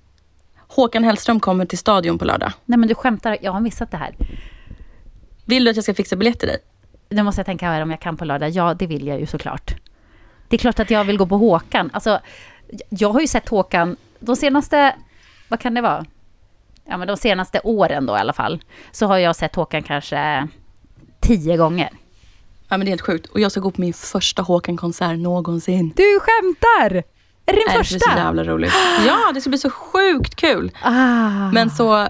Håkan 0.69 1.05
Hellström 1.05 1.41
kommer 1.41 1.67
till 1.67 1.79
Stadion 1.79 2.19
på 2.19 2.25
lördag. 2.25 2.53
Nej 2.65 2.79
men 2.79 2.89
du 2.89 2.95
skämtar, 2.95 3.39
jag 3.41 3.53
har 3.53 3.61
missat 3.61 3.91
det 3.91 3.97
här. 3.97 4.15
Vill 5.45 5.65
du 5.65 5.71
att 5.71 5.77
jag 5.77 5.83
ska 5.83 5.95
fixa 5.95 6.17
biljett 6.17 6.39
till 6.39 6.49
dig? 6.49 6.59
Nu 7.09 7.23
måste 7.23 7.39
jag 7.39 7.47
tänka 7.47 7.67
här 7.67 7.83
om 7.83 7.91
jag 7.91 8.01
kan 8.01 8.17
på 8.17 8.25
lördag. 8.25 8.51
Ja, 8.51 8.75
det 8.75 8.87
vill 8.87 9.07
jag 9.07 9.21
ju 9.21 9.27
såklart. 9.27 9.75
Det 10.49 10.57
är 10.57 10.59
klart 10.59 10.81
att 10.81 10.91
jag 10.91 11.05
vill 11.05 11.17
gå 11.17 11.27
på 11.27 11.37
Håkan. 11.37 11.91
Alltså, 11.93 12.21
jag 12.89 13.11
har 13.11 13.21
ju 13.21 13.27
sett 13.27 13.49
Håkan 13.49 13.97
de 14.21 14.37
senaste, 14.37 14.97
vad 15.49 15.61
kan 15.61 15.75
det 15.75 15.81
vara? 15.81 16.05
Ja, 16.85 16.97
men 16.97 17.09
de 17.09 17.17
senaste 17.17 17.61
åren 17.65 18.07
då 18.07 18.17
i 18.17 18.19
alla 18.19 18.33
fall. 18.33 18.63
Så 18.91 19.07
har 19.07 19.19
jag 19.19 19.37
sett 19.37 19.55
Håkan 19.55 19.83
kanske 19.83 20.49
tio 21.21 21.57
gånger. 21.57 21.91
Ja 22.69 22.77
men 22.77 22.81
det 22.81 22.87
är 22.87 22.91
helt 22.91 23.01
sjukt. 23.01 23.27
Och 23.27 23.41
jag 23.41 23.51
ska 23.51 23.61
gå 23.61 23.71
på 23.71 23.81
min 23.81 23.95
första 23.95 24.43
Håkan-konsert 24.43 25.19
någonsin. 25.19 25.93
Du 25.97 26.21
skämtar! 26.21 27.03
Är 27.47 27.53
det 27.53 27.59
din 27.59 27.65
Nej, 27.69 27.79
första? 27.79 27.95
Det 27.95 27.99
blir 27.99 28.15
så 28.15 28.19
jävla 28.19 28.45
roligt. 28.45 28.73
Ja, 29.07 29.33
det 29.35 29.41
ska 29.41 29.51
bli 29.51 29.59
så 29.59 29.71
sjukt 29.71 30.35
kul. 30.35 30.73
Ah. 30.83 31.51
Men 31.53 31.71
så, 31.71 32.09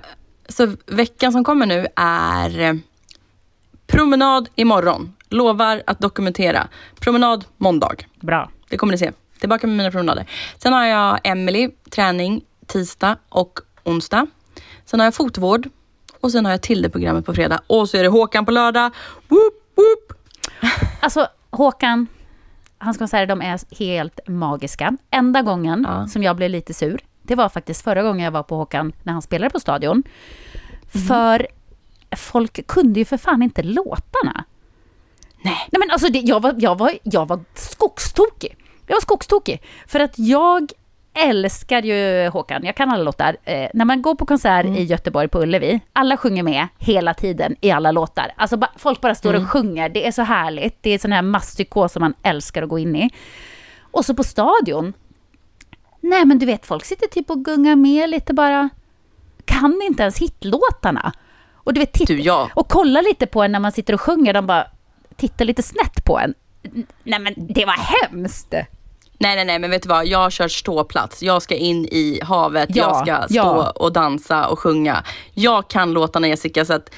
så 0.48 0.76
veckan 0.86 1.32
som 1.32 1.44
kommer 1.44 1.66
nu 1.66 1.86
är 1.96 2.60
eh, 2.60 2.74
promenad 3.86 4.48
imorgon. 4.54 5.14
Lovar 5.28 5.82
att 5.86 6.00
dokumentera. 6.00 6.68
Promenad 7.00 7.44
måndag. 7.56 7.96
Bra. 8.20 8.50
Det 8.68 8.76
kommer 8.76 8.92
ni 8.92 8.98
se. 8.98 9.12
Tillbaka 9.40 9.66
med 9.66 9.76
mina 9.76 9.90
promenader. 9.90 10.26
Sen 10.58 10.72
har 10.72 10.84
jag 10.84 11.20
Emily 11.24 11.70
träning 11.90 12.42
tisdag 12.66 13.16
och 13.28 13.60
onsdag. 13.84 14.26
Sen 14.84 15.00
har 15.00 15.06
jag 15.06 15.14
fotvård 15.14 15.68
och 16.20 16.32
sen 16.32 16.44
har 16.44 16.52
jag 16.52 16.62
Tilde-programmet 16.62 17.26
på 17.26 17.34
fredag. 17.34 17.60
Och 17.66 17.88
så 17.88 17.96
är 17.96 18.02
det 18.02 18.08
Håkan 18.08 18.44
på 18.46 18.50
lördag. 18.50 18.92
Woop, 19.28 19.54
woop. 19.76 20.17
Alltså, 21.00 21.28
Håkan, 21.50 22.06
hans 22.78 22.98
konserter 22.98 23.26
de 23.26 23.42
är 23.42 23.78
helt 23.78 24.20
magiska. 24.26 24.96
Enda 25.10 25.42
gången 25.42 25.86
ja. 25.88 26.08
som 26.08 26.22
jag 26.22 26.36
blev 26.36 26.50
lite 26.50 26.74
sur, 26.74 27.00
det 27.22 27.34
var 27.34 27.48
faktiskt 27.48 27.84
förra 27.84 28.02
gången 28.02 28.24
jag 28.24 28.32
var 28.32 28.42
på 28.42 28.56
Håkan 28.56 28.92
när 29.02 29.12
han 29.12 29.22
spelade 29.22 29.50
på 29.50 29.60
Stadion. 29.60 30.02
Mm. 30.92 31.06
För 31.06 31.46
folk 32.16 32.66
kunde 32.66 33.00
ju 33.00 33.04
för 33.04 33.16
fan 33.16 33.42
inte 33.42 33.62
låtarna. 33.62 34.44
Nej. 35.42 35.68
Nej 35.70 35.78
men 35.78 35.90
alltså, 35.90 36.08
det, 36.08 36.18
jag, 36.18 36.42
var, 36.42 36.54
jag, 36.58 36.78
var, 36.78 36.92
jag 37.02 37.28
var 37.28 37.40
skogstokig. 37.54 38.56
Jag 38.86 38.96
var 38.96 39.00
skogstokig. 39.00 39.62
För 39.86 40.00
att 40.00 40.18
jag 40.18 40.72
älskar 41.18 41.82
ju 41.82 42.28
Håkan, 42.28 42.64
jag 42.64 42.76
kan 42.76 42.90
alla 42.90 43.02
låtar. 43.04 43.36
Eh, 43.44 43.68
när 43.74 43.84
man 43.84 44.02
går 44.02 44.14
på 44.14 44.26
konsert 44.26 44.66
i 44.66 44.82
Göteborg 44.82 45.28
på 45.28 45.42
Ullevi, 45.42 45.80
alla 45.92 46.16
sjunger 46.16 46.42
med 46.42 46.68
hela 46.78 47.14
tiden 47.14 47.56
i 47.60 47.70
alla 47.70 47.92
låtar. 47.92 48.32
Alltså 48.36 48.56
ba, 48.56 48.66
folk 48.76 49.00
bara 49.00 49.14
står 49.14 49.34
och 49.34 49.50
sjunger, 49.50 49.88
det 49.88 50.06
är 50.06 50.12
så 50.12 50.22
härligt. 50.22 50.78
Det 50.80 50.90
är 50.90 50.98
sån 50.98 51.12
här 51.12 51.22
masspsykos 51.22 51.92
som 51.92 52.00
man 52.00 52.14
älskar 52.22 52.62
att 52.62 52.68
gå 52.68 52.78
in 52.78 52.96
i. 52.96 53.10
Och 53.80 54.04
så 54.04 54.14
på 54.14 54.24
stadion, 54.24 54.92
nej 56.00 56.24
men 56.24 56.38
du 56.38 56.46
vet 56.46 56.66
folk 56.66 56.84
sitter 56.84 57.06
typ 57.06 57.30
och 57.30 57.44
gungar 57.44 57.76
med 57.76 58.10
lite 58.10 58.34
bara. 58.34 58.68
Kan 59.44 59.80
inte 59.82 60.02
ens 60.02 60.18
hitlåtarna. 60.18 61.12
Och 61.54 61.74
du 61.74 61.80
vet, 61.80 61.92
titta, 61.92 62.12
Du, 62.12 62.20
ja. 62.20 62.50
och 62.54 62.68
kolla 62.68 63.00
lite 63.00 63.26
på 63.26 63.42
en 63.42 63.52
när 63.52 63.60
man 63.60 63.72
sitter 63.72 63.94
och 63.94 64.00
sjunger, 64.00 64.32
de 64.32 64.46
bara 64.46 64.66
tittar 65.16 65.44
lite 65.44 65.62
snett 65.62 66.04
på 66.04 66.18
en. 66.18 66.34
Nej 67.02 67.18
men 67.18 67.34
det 67.36 67.64
var 67.64 67.72
hemskt! 67.72 68.54
Nej, 69.20 69.36
nej, 69.36 69.44
nej, 69.44 69.58
men 69.58 69.70
vet 69.70 69.82
du 69.82 69.88
vad? 69.88 70.06
Jag 70.06 70.32
kört 70.32 70.50
ståplats. 70.52 71.22
Jag 71.22 71.42
ska 71.42 71.54
in 71.54 71.84
i 71.84 72.20
havet. 72.22 72.70
Ja, 72.72 73.04
jag 73.06 73.24
ska 73.24 73.28
stå 73.28 73.36
ja. 73.36 73.70
och 73.70 73.92
dansa 73.92 74.46
och 74.46 74.58
sjunga. 74.58 75.04
Jag 75.34 75.68
kan 75.68 75.92
låtarna 75.92 76.28
Jessica, 76.28 76.64
så 76.64 76.72
att 76.72 76.94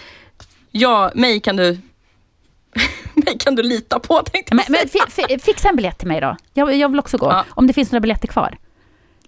ja, 0.71 1.11
mig 1.15 1.41
kan 1.41 1.57
du 1.57 1.79
mig 3.15 3.39
kan 3.39 3.55
du 3.55 3.63
lita 3.63 3.99
på 3.99 4.23
tänkte 4.23 4.55
jag 4.55 4.71
Men, 4.71 4.89
men 5.29 5.39
fixa 5.41 5.69
en 5.69 5.77
biljett 5.77 5.99
till 5.99 6.09
mig 6.09 6.21
då. 6.21 6.37
Jag, 6.55 6.75
jag 6.75 6.89
vill 6.89 6.99
också 6.99 7.19
gå. 7.19 7.27
Ja. 7.27 7.45
Om 7.51 7.67
det 7.67 7.73
finns 7.73 7.93
några 7.93 8.01
biljetter 8.01 8.29
kvar. 8.29 8.59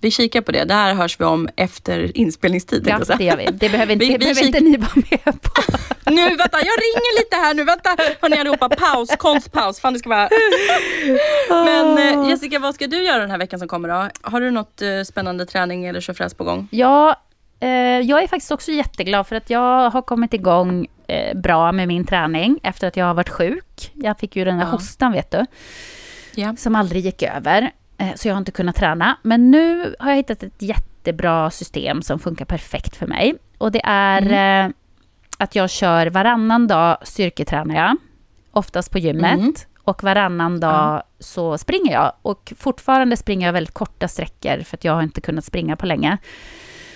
Vi 0.02 0.10
kikar 0.10 0.40
på 0.40 0.52
det. 0.52 0.64
Det 0.64 0.74
här 0.74 0.94
hörs 0.94 1.20
vi 1.20 1.24
om 1.24 1.48
efter 1.56 2.16
inspelningstid. 2.16 2.84
Ja, 2.88 2.98
det 3.18 3.24
gör 3.24 3.36
vi. 3.36 3.46
Det 3.52 3.68
behöver, 3.68 3.92
inte, 3.92 4.04
Vi- 4.04 4.12
det 4.12 4.18
vi 4.18 4.34
behöver 4.34 4.46
inte 4.46 4.60
ni 4.60 4.76
vara 4.76 4.90
med 4.94 5.42
på. 5.42 5.62
Nu, 6.10 6.22
vänta, 6.36 6.58
jag 6.58 6.66
ringer 6.66 7.18
lite 7.20 7.36
här 7.36 7.54
nu. 7.54 7.64
Vänta, 7.64 7.96
hörni 8.20 8.36
allihopa. 8.38 8.68
Paus, 8.68 9.16
konstpaus. 9.18 9.80
Fan, 9.80 9.92
det 9.92 9.98
ska 9.98 10.08
vara... 10.08 10.28
Men 11.48 11.98
eh, 12.24 12.28
Jessica, 12.30 12.58
vad 12.58 12.74
ska 12.74 12.86
du 12.86 13.04
göra 13.04 13.18
den 13.20 13.30
här 13.30 13.38
veckan 13.38 13.58
som 13.58 13.68
kommer 13.68 13.88
då? 13.88 14.08
Har 14.22 14.40
du 14.40 14.50
något 14.50 14.82
eh, 14.82 14.88
spännande 15.06 15.46
träning 15.46 15.84
eller 15.84 16.00
tjofräs 16.00 16.34
på 16.34 16.44
gång? 16.44 16.68
Ja, 16.70 17.16
eh, 17.60 17.68
jag 18.00 18.22
är 18.22 18.26
faktiskt 18.28 18.52
också 18.52 18.70
jätteglad 18.72 19.26
för 19.26 19.36
att 19.36 19.50
jag 19.50 19.90
har 19.90 20.02
kommit 20.02 20.34
igång 20.34 20.86
eh, 21.06 21.36
bra 21.38 21.72
med 21.72 21.88
min 21.88 22.06
träning 22.06 22.60
efter 22.62 22.88
att 22.88 22.96
jag 22.96 23.06
har 23.06 23.14
varit 23.14 23.28
sjuk. 23.28 23.90
Jag 23.94 24.18
fick 24.18 24.36
ju 24.36 24.44
den 24.44 24.58
där 24.58 24.64
Ja. 24.64 24.70
hostan, 24.70 25.12
vet 25.12 25.30
du, 25.30 25.46
Ja. 26.34 26.56
som 26.56 26.74
aldrig 26.74 27.04
gick 27.04 27.22
över. 27.22 27.70
Eh, 28.02 28.14
så 28.14 28.28
jag 28.28 28.34
har 28.34 28.38
inte 28.38 28.52
kunnat 28.52 28.76
träna. 28.76 29.18
Men 29.22 29.50
nu 29.50 29.94
har 29.98 30.10
jag 30.10 30.16
hittat 30.16 30.42
ett 30.42 30.62
jättebra 30.62 31.50
system 31.50 32.02
som 32.02 32.18
funkar 32.18 32.44
perfekt 32.44 32.96
för 32.96 33.06
mig. 33.06 33.34
Och 33.58 33.72
det 33.72 33.80
är 33.84 34.64
eh, 34.66 34.70
att 35.38 35.54
jag 35.54 35.70
kör 35.70 36.06
varannan 36.06 36.66
dag 36.66 36.96
styrketränar 37.02 37.74
jag, 37.74 37.96
oftast 38.50 38.90
på 38.90 38.98
gymmet. 38.98 39.38
Mm. 39.38 39.54
Och 39.84 40.02
varannan 40.02 40.60
dag 40.60 41.02
så 41.18 41.58
springer 41.58 41.92
jag. 41.92 42.12
Och 42.22 42.52
fortfarande 42.56 43.16
springer 43.16 43.46
jag 43.46 43.52
väldigt 43.52 43.74
korta 43.74 44.08
sträckor 44.08 44.62
för 44.62 44.76
att 44.76 44.84
jag 44.84 44.92
har 44.92 45.02
inte 45.02 45.20
kunnat 45.20 45.44
springa 45.44 45.76
på 45.76 45.86
länge. 45.86 46.18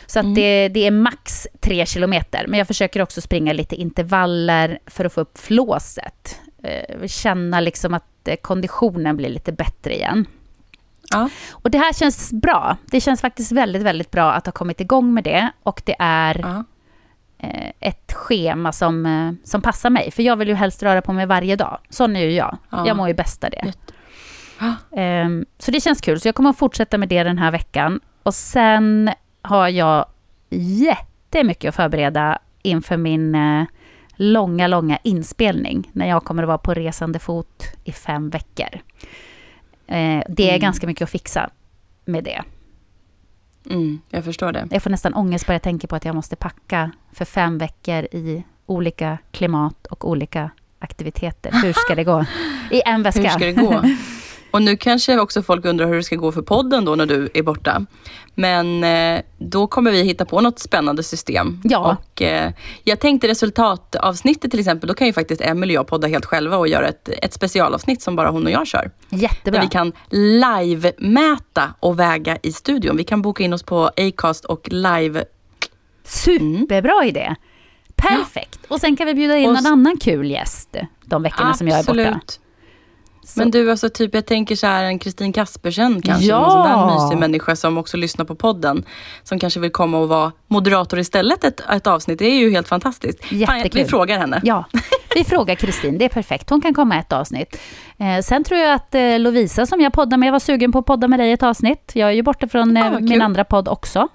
Så 0.06 0.20
att 0.20 0.34
det, 0.34 0.68
det 0.68 0.86
är 0.86 0.90
max 0.90 1.46
tre 1.60 1.86
kilometer. 1.86 2.46
Men 2.48 2.58
jag 2.58 2.66
försöker 2.66 3.02
också 3.02 3.20
springa 3.20 3.52
lite 3.52 3.76
intervaller 3.76 4.78
för 4.86 5.04
att 5.04 5.12
få 5.12 5.20
upp 5.20 5.38
flåset. 5.38 6.40
Eh, 6.62 7.06
känna 7.06 7.60
liksom 7.60 7.94
att 7.94 8.28
konditionen 8.42 9.16
blir 9.16 9.28
lite 9.28 9.52
bättre 9.52 9.94
igen. 9.94 10.26
Ja. 11.10 11.28
Och 11.52 11.70
det 11.70 11.78
här 11.78 11.92
känns 11.92 12.32
bra. 12.32 12.76
Det 12.90 13.00
känns 13.00 13.20
faktiskt 13.20 13.52
väldigt, 13.52 13.82
väldigt 13.82 14.10
bra 14.10 14.32
att 14.32 14.46
ha 14.46 14.52
kommit 14.52 14.80
igång 14.80 15.14
med 15.14 15.24
det. 15.24 15.50
Och 15.62 15.82
det 15.84 15.96
är 15.98 16.38
Ja. 16.38 16.64
eh, 17.38 17.70
ett 17.80 18.12
schema 18.12 18.72
som, 18.72 19.06
eh, 19.06 19.32
som 19.48 19.62
passar 19.62 19.90
mig. 19.90 20.10
För 20.10 20.22
jag 20.22 20.36
vill 20.36 20.48
ju 20.48 20.54
helst 20.54 20.82
röra 20.82 21.02
på 21.02 21.12
mig 21.12 21.26
varje 21.26 21.56
dag. 21.56 21.78
Sån 21.90 22.16
är 22.16 22.20
ju 22.20 22.30
jag. 22.32 22.58
Ja. 22.70 22.86
Jag 22.86 22.96
mår 22.96 23.08
ju 23.08 23.14
bäst 23.14 23.44
av 23.44 23.50
det. 23.50 23.72
Ehm, 24.96 25.46
så 25.58 25.70
det 25.70 25.80
känns 25.80 26.00
kul. 26.00 26.20
Så 26.20 26.28
jag 26.28 26.34
kommer 26.34 26.50
att 26.50 26.58
fortsätta 26.58 26.98
med 26.98 27.08
det 27.08 27.22
den 27.22 27.38
här 27.38 27.50
veckan. 27.50 28.00
Och 28.22 28.34
sen 28.34 29.10
har 29.42 29.68
jag 29.68 30.06
jättemycket 30.50 31.68
att 31.68 31.74
förbereda 31.74 32.38
inför 32.62 32.96
min 32.96 33.34
eh, 33.34 33.64
långa, 34.16 34.66
långa 34.66 34.98
inspelning. 35.02 35.90
När 35.92 36.08
jag 36.08 36.24
kommer 36.24 36.42
att 36.42 36.46
vara 36.46 36.58
på 36.58 36.74
resande 36.74 37.18
fot 37.18 37.62
i 37.84 37.92
fem 37.92 38.30
veckor. 38.30 38.68
Eh, 39.88 40.22
det 40.28 40.50
är 40.50 40.58
ganska 40.58 40.86
mycket 40.86 41.02
att 41.02 41.10
fixa 41.10 41.50
med 42.04 42.24
det. 42.24 42.42
Mm, 43.70 44.00
jag 44.10 44.24
förstår 44.24 44.52
det. 44.52 44.68
Jag 44.70 44.82
får 44.82 44.90
nästan 44.90 45.14
ångest 45.14 45.46
bara 45.46 45.52
jag 45.52 45.62
tänker 45.62 45.88
på 45.88 45.96
att 45.96 46.04
jag 46.04 46.14
måste 46.14 46.36
packa 46.36 46.90
för 47.12 47.24
fem 47.24 47.58
veckor 47.58 48.04
i 48.04 48.44
olika 48.66 49.18
klimat 49.30 49.86
och 49.86 50.08
olika 50.10 50.50
aktiviteter. 50.78 51.50
Hur 51.62 51.72
ska 51.72 51.94
det 51.94 52.04
gå? 52.04 52.24
I 52.70 52.82
en 52.86 53.02
väska. 53.02 53.22
Hur 53.22 53.28
ska 53.28 53.46
det 53.46 53.52
gå? 53.52 53.82
Och 54.56 54.62
nu 54.62 54.76
kanske 54.76 55.18
också 55.18 55.42
folk 55.42 55.64
undrar 55.64 55.86
hur 55.86 55.96
det 55.96 56.02
ska 56.02 56.16
gå 56.16 56.32
för 56.32 56.42
podden 56.42 56.84
då 56.84 56.94
när 56.94 57.06
du 57.06 57.28
är 57.34 57.42
borta. 57.42 57.86
Men 58.34 58.84
eh, 58.84 59.22
då 59.38 59.66
kommer 59.66 59.90
vi 59.90 60.02
hitta 60.02 60.24
på 60.24 60.40
något 60.40 60.58
spännande 60.58 61.02
system. 61.02 61.60
Ja. 61.64 61.96
Och, 61.96 62.22
eh, 62.22 62.52
jag 62.84 63.00
tänkte 63.00 63.28
resultatavsnittet 63.28 64.50
till 64.50 64.60
exempel, 64.60 64.88
då 64.88 64.94
kan 64.94 65.06
ju 65.06 65.12
faktiskt 65.12 65.40
Emelie 65.40 65.78
och 65.78 65.80
jag 65.80 65.86
podda 65.86 66.08
helt 66.08 66.24
själva 66.24 66.56
och 66.56 66.68
göra 66.68 66.88
ett, 66.88 67.08
ett 67.08 67.32
specialavsnitt 67.32 68.02
som 68.02 68.16
bara 68.16 68.30
hon 68.30 68.44
och 68.44 68.50
jag 68.50 68.66
kör. 68.66 68.90
Där 69.08 69.18
Jättebra. 69.18 69.60
vi 69.60 69.66
kan 69.66 69.92
live-mäta 70.10 71.74
och 71.80 71.98
väga 71.98 72.38
i 72.42 72.52
studion. 72.52 72.96
Vi 72.96 73.04
kan 73.04 73.22
boka 73.22 73.44
in 73.44 73.52
oss 73.52 73.62
på 73.62 73.90
Acast 73.96 74.44
och 74.44 74.68
live 74.70 75.24
Superbra 76.04 77.04
idé. 77.04 77.34
Perfekt. 77.96 78.58
Och 78.68 78.80
sen 78.80 78.96
kan 78.96 79.06
vi 79.06 79.14
bjuda 79.14 79.36
in 79.36 79.48
Och 79.48 79.54
någon 79.54 79.66
annan 79.66 79.96
kul 79.96 80.30
gäst 80.30 80.76
de 81.04 81.22
veckorna 81.22 81.54
som 81.54 81.68
jag 81.68 81.78
är 81.78 81.84
borta. 81.84 82.20
Absolut. 83.28 83.44
Men 83.44 83.50
du, 83.50 83.70
alltså 83.70 83.88
typ, 83.88 84.14
jag 84.14 84.26
tänker 84.26 84.56
så 84.56 84.66
här 84.66 84.84
en 84.84 84.98
Kristin 84.98 85.32
Kaspersen 85.32 86.02
kanske. 86.02 86.26
Ja. 86.26 86.40
Någon 86.40 86.50
sån 86.50 86.62
där 86.62 86.94
mysig 87.04 87.18
människa 87.18 87.56
som 87.56 87.78
också 87.78 87.96
lyssnar 87.96 88.24
på 88.24 88.34
podden. 88.34 88.84
Som 89.22 89.38
kanske 89.38 89.60
vill 89.60 89.70
komma 89.72 89.98
och 89.98 90.08
vara 90.08 90.32
moderator 90.46 90.98
istället 90.98 91.44
ett, 91.44 91.60
ett 91.70 91.86
avsnitt. 91.86 92.18
Det 92.18 92.24
är 92.24 92.38
ju 92.38 92.50
helt 92.50 92.68
fantastiskt. 92.68 93.24
Fan, 93.24 93.38
Jättekul. 93.38 93.82
vi 93.82 93.88
frågar 93.88 94.18
henne. 94.18 94.40
Ja, 94.44 94.64
vi 95.14 95.24
frågar 95.24 95.54
Kristin. 95.54 95.98
Det 95.98 96.04
är 96.04 96.08
perfekt. 96.08 96.50
Hon 96.50 96.60
kan 96.60 96.74
komma 96.74 96.96
ett 96.98 97.12
avsnitt. 97.12 97.56
Eh, 97.98 98.22
sen 98.22 98.44
tror 98.44 98.60
jag 98.60 98.74
att 98.74 98.94
eh, 98.94 99.18
Lovisa 99.18 99.66
som 99.66 99.80
jag 99.80 99.92
poddar 99.92 100.16
med 100.16 100.32
var 100.32 100.38
sugen 100.38 100.72
på 100.72 100.78
att 100.78 100.86
podda 100.86 101.08
med 101.08 101.18
dig 101.18 101.32
ett 101.32 101.42
avsnitt. 101.42 101.90
Jag 101.94 102.08
är 102.08 102.12
ju 102.12 102.22
borta 102.22 102.48
från 102.48 102.76
eh, 102.76 102.90
vad 102.92 103.02
min 103.02 103.22
andra 103.22 103.44
podd 103.44 103.68
också. 103.68 104.08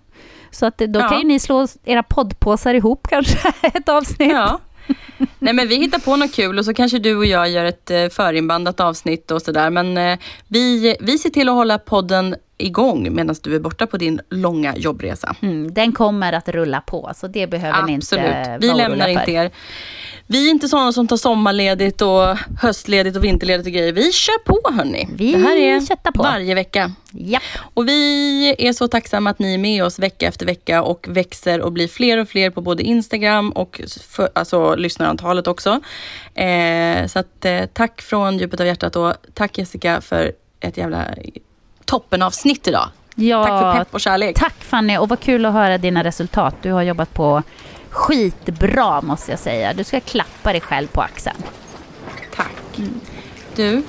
Så 0.52 0.66
att, 0.66 0.78
då 0.78 1.00
Ja. 1.00 1.10
kan 1.10 1.18
ju 1.20 1.24
ni 1.28 1.40
slå 1.40 1.68
era 1.84 2.04
poddpåsar 2.04 2.74
ihop 2.74 3.08
kanske 3.10 3.54
ett 3.62 3.90
avsnitt. 3.90 4.32
Ja. 4.32 4.60
Nej 5.40 5.54
men 5.54 5.68
vi 5.68 5.76
hittar 5.76 6.00
på 6.00 6.16
något 6.16 6.34
kul 6.34 6.60
och 6.60 6.66
så 6.66 6.74
kanske 6.74 7.00
du 7.00 7.16
och 7.16 7.26
jag 7.26 7.50
gör 7.50 7.66
ett 7.66 7.92
eh, 7.92 8.08
förinbandat 8.10 8.80
avsnitt 8.80 9.32
och 9.32 9.42
sådär. 9.42 9.70
Men 9.70 9.98
eh, 9.98 10.20
vi, 10.48 10.96
vi 11.00 11.18
ser 11.18 11.30
till 11.30 11.50
att 11.50 11.56
hålla 11.56 11.78
podden 11.78 12.36
igång 12.62 13.16
medan 13.16 13.36
du 13.44 13.56
är 13.56 13.60
borta 13.60 13.88
på 13.88 13.98
din 13.98 14.22
långa 14.30 14.76
jobbresa. 14.78 15.36
Mm, 15.42 15.74
den 15.74 15.92
kommer 15.92 16.34
att 16.34 16.50
rulla 16.50 16.82
på, 16.82 17.12
så 17.16 17.28
det 17.28 17.48
behöver 17.48 17.84
ni 17.84 17.92
inte 17.94 18.16
Absolut. 18.16 18.48
vara 18.48 18.58
Vi 18.58 18.68
lämnar 18.68 19.06
för. 19.06 19.20
inte 19.20 19.32
er. 19.32 19.52
Vi 20.28 20.48
är 20.48 20.52
inte 20.52 20.68
sådana 20.68 20.92
som 20.94 21.08
tar 21.08 21.18
sommarledigt 21.18 22.02
och 22.02 22.38
höstledigt 22.62 23.18
och 23.18 23.24
vinterledigt 23.24 23.68
och 23.68 23.74
grejer. 23.74 23.94
Vi 23.94 24.12
kör 24.12 24.44
på 24.46 24.74
hörni. 24.74 25.08
Vi 25.16 25.32
det 25.32 25.38
här 25.38 25.58
är 25.58 26.12
på. 26.12 26.24
varje 26.24 26.56
vecka. 26.56 26.92
Japp. 27.12 27.44
Och 27.74 27.88
vi 27.88 28.56
är 28.68 28.74
så 28.74 28.88
tacksamma 28.88 29.30
att 29.30 29.40
ni 29.40 29.54
är 29.54 29.58
med 29.58 29.84
oss 29.84 30.00
vecka 30.00 30.28
efter 30.28 30.46
vecka 30.46 30.84
och 30.84 31.06
växer 31.10 31.62
och 31.62 31.72
blir 31.72 31.88
fler 31.88 32.18
och 32.18 32.30
fler 32.30 32.50
på 32.50 32.62
både 32.62 32.84
Instagram 32.84 33.50
och 33.52 33.82
för, 34.08 34.30
alltså, 34.36 34.76
lyssnarantalet 34.76 35.48
också. 35.48 35.80
Eh, 36.36 37.08
så 37.08 37.20
att, 37.20 37.46
eh, 37.46 37.66
tack 37.74 38.02
från 38.02 38.38
djupet 38.38 38.60
av 38.60 38.66
hjärtat 38.66 38.96
och 38.96 39.14
tack 39.34 39.58
Jessica 39.58 40.02
för 40.02 40.32
ett 40.60 40.78
jävla 40.78 41.06
toppenavsnitt 41.92 42.68
idag. 42.68 42.90
Ja, 43.16 43.44
Tack 43.44 43.62
för 43.62 43.74
pepp 43.74 43.94
och 43.94 44.02
kärlek. 44.02 44.36
Tack 44.40 44.64
Fanny, 44.64 44.98
och 44.98 45.10
vad 45.10 45.20
kul 45.20 45.46
att 45.46 45.54
höra 45.54 45.78
dina 45.78 46.04
resultat. 46.04 46.56
Du 46.62 46.72
har 46.72 46.82
jobbat 46.82 47.14
på 47.14 47.44
skitbra 47.90 49.02
måste 49.02 49.32
jag 49.32 49.40
säga. 49.40 49.74
Du 49.74 49.84
ska 49.84 50.00
klappa 50.00 50.52
dig 50.52 50.62
själv 50.62 50.88
på 50.88 51.02
axeln. 51.02 51.38
Tack. 52.36 52.80
Du, 53.56 53.84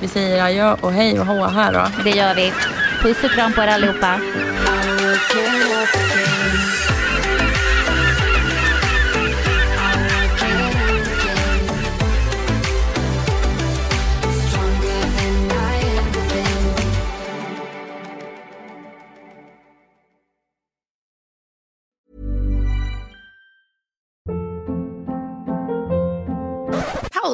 vi 0.00 0.08
säger 0.08 0.44
adjö 0.44 0.76
och 0.80 0.92
hej 0.92 1.20
och 1.20 1.26
hå 1.26 1.44
här 1.44 1.72
då. 1.72 2.02
Det 2.04 2.10
gör 2.10 2.34
vi. 2.34 2.52
Puss 3.02 3.24
och 3.24 3.30
kram 3.30 3.52
på 3.52 3.62
er 3.62 3.66
allihopa. 3.68 4.20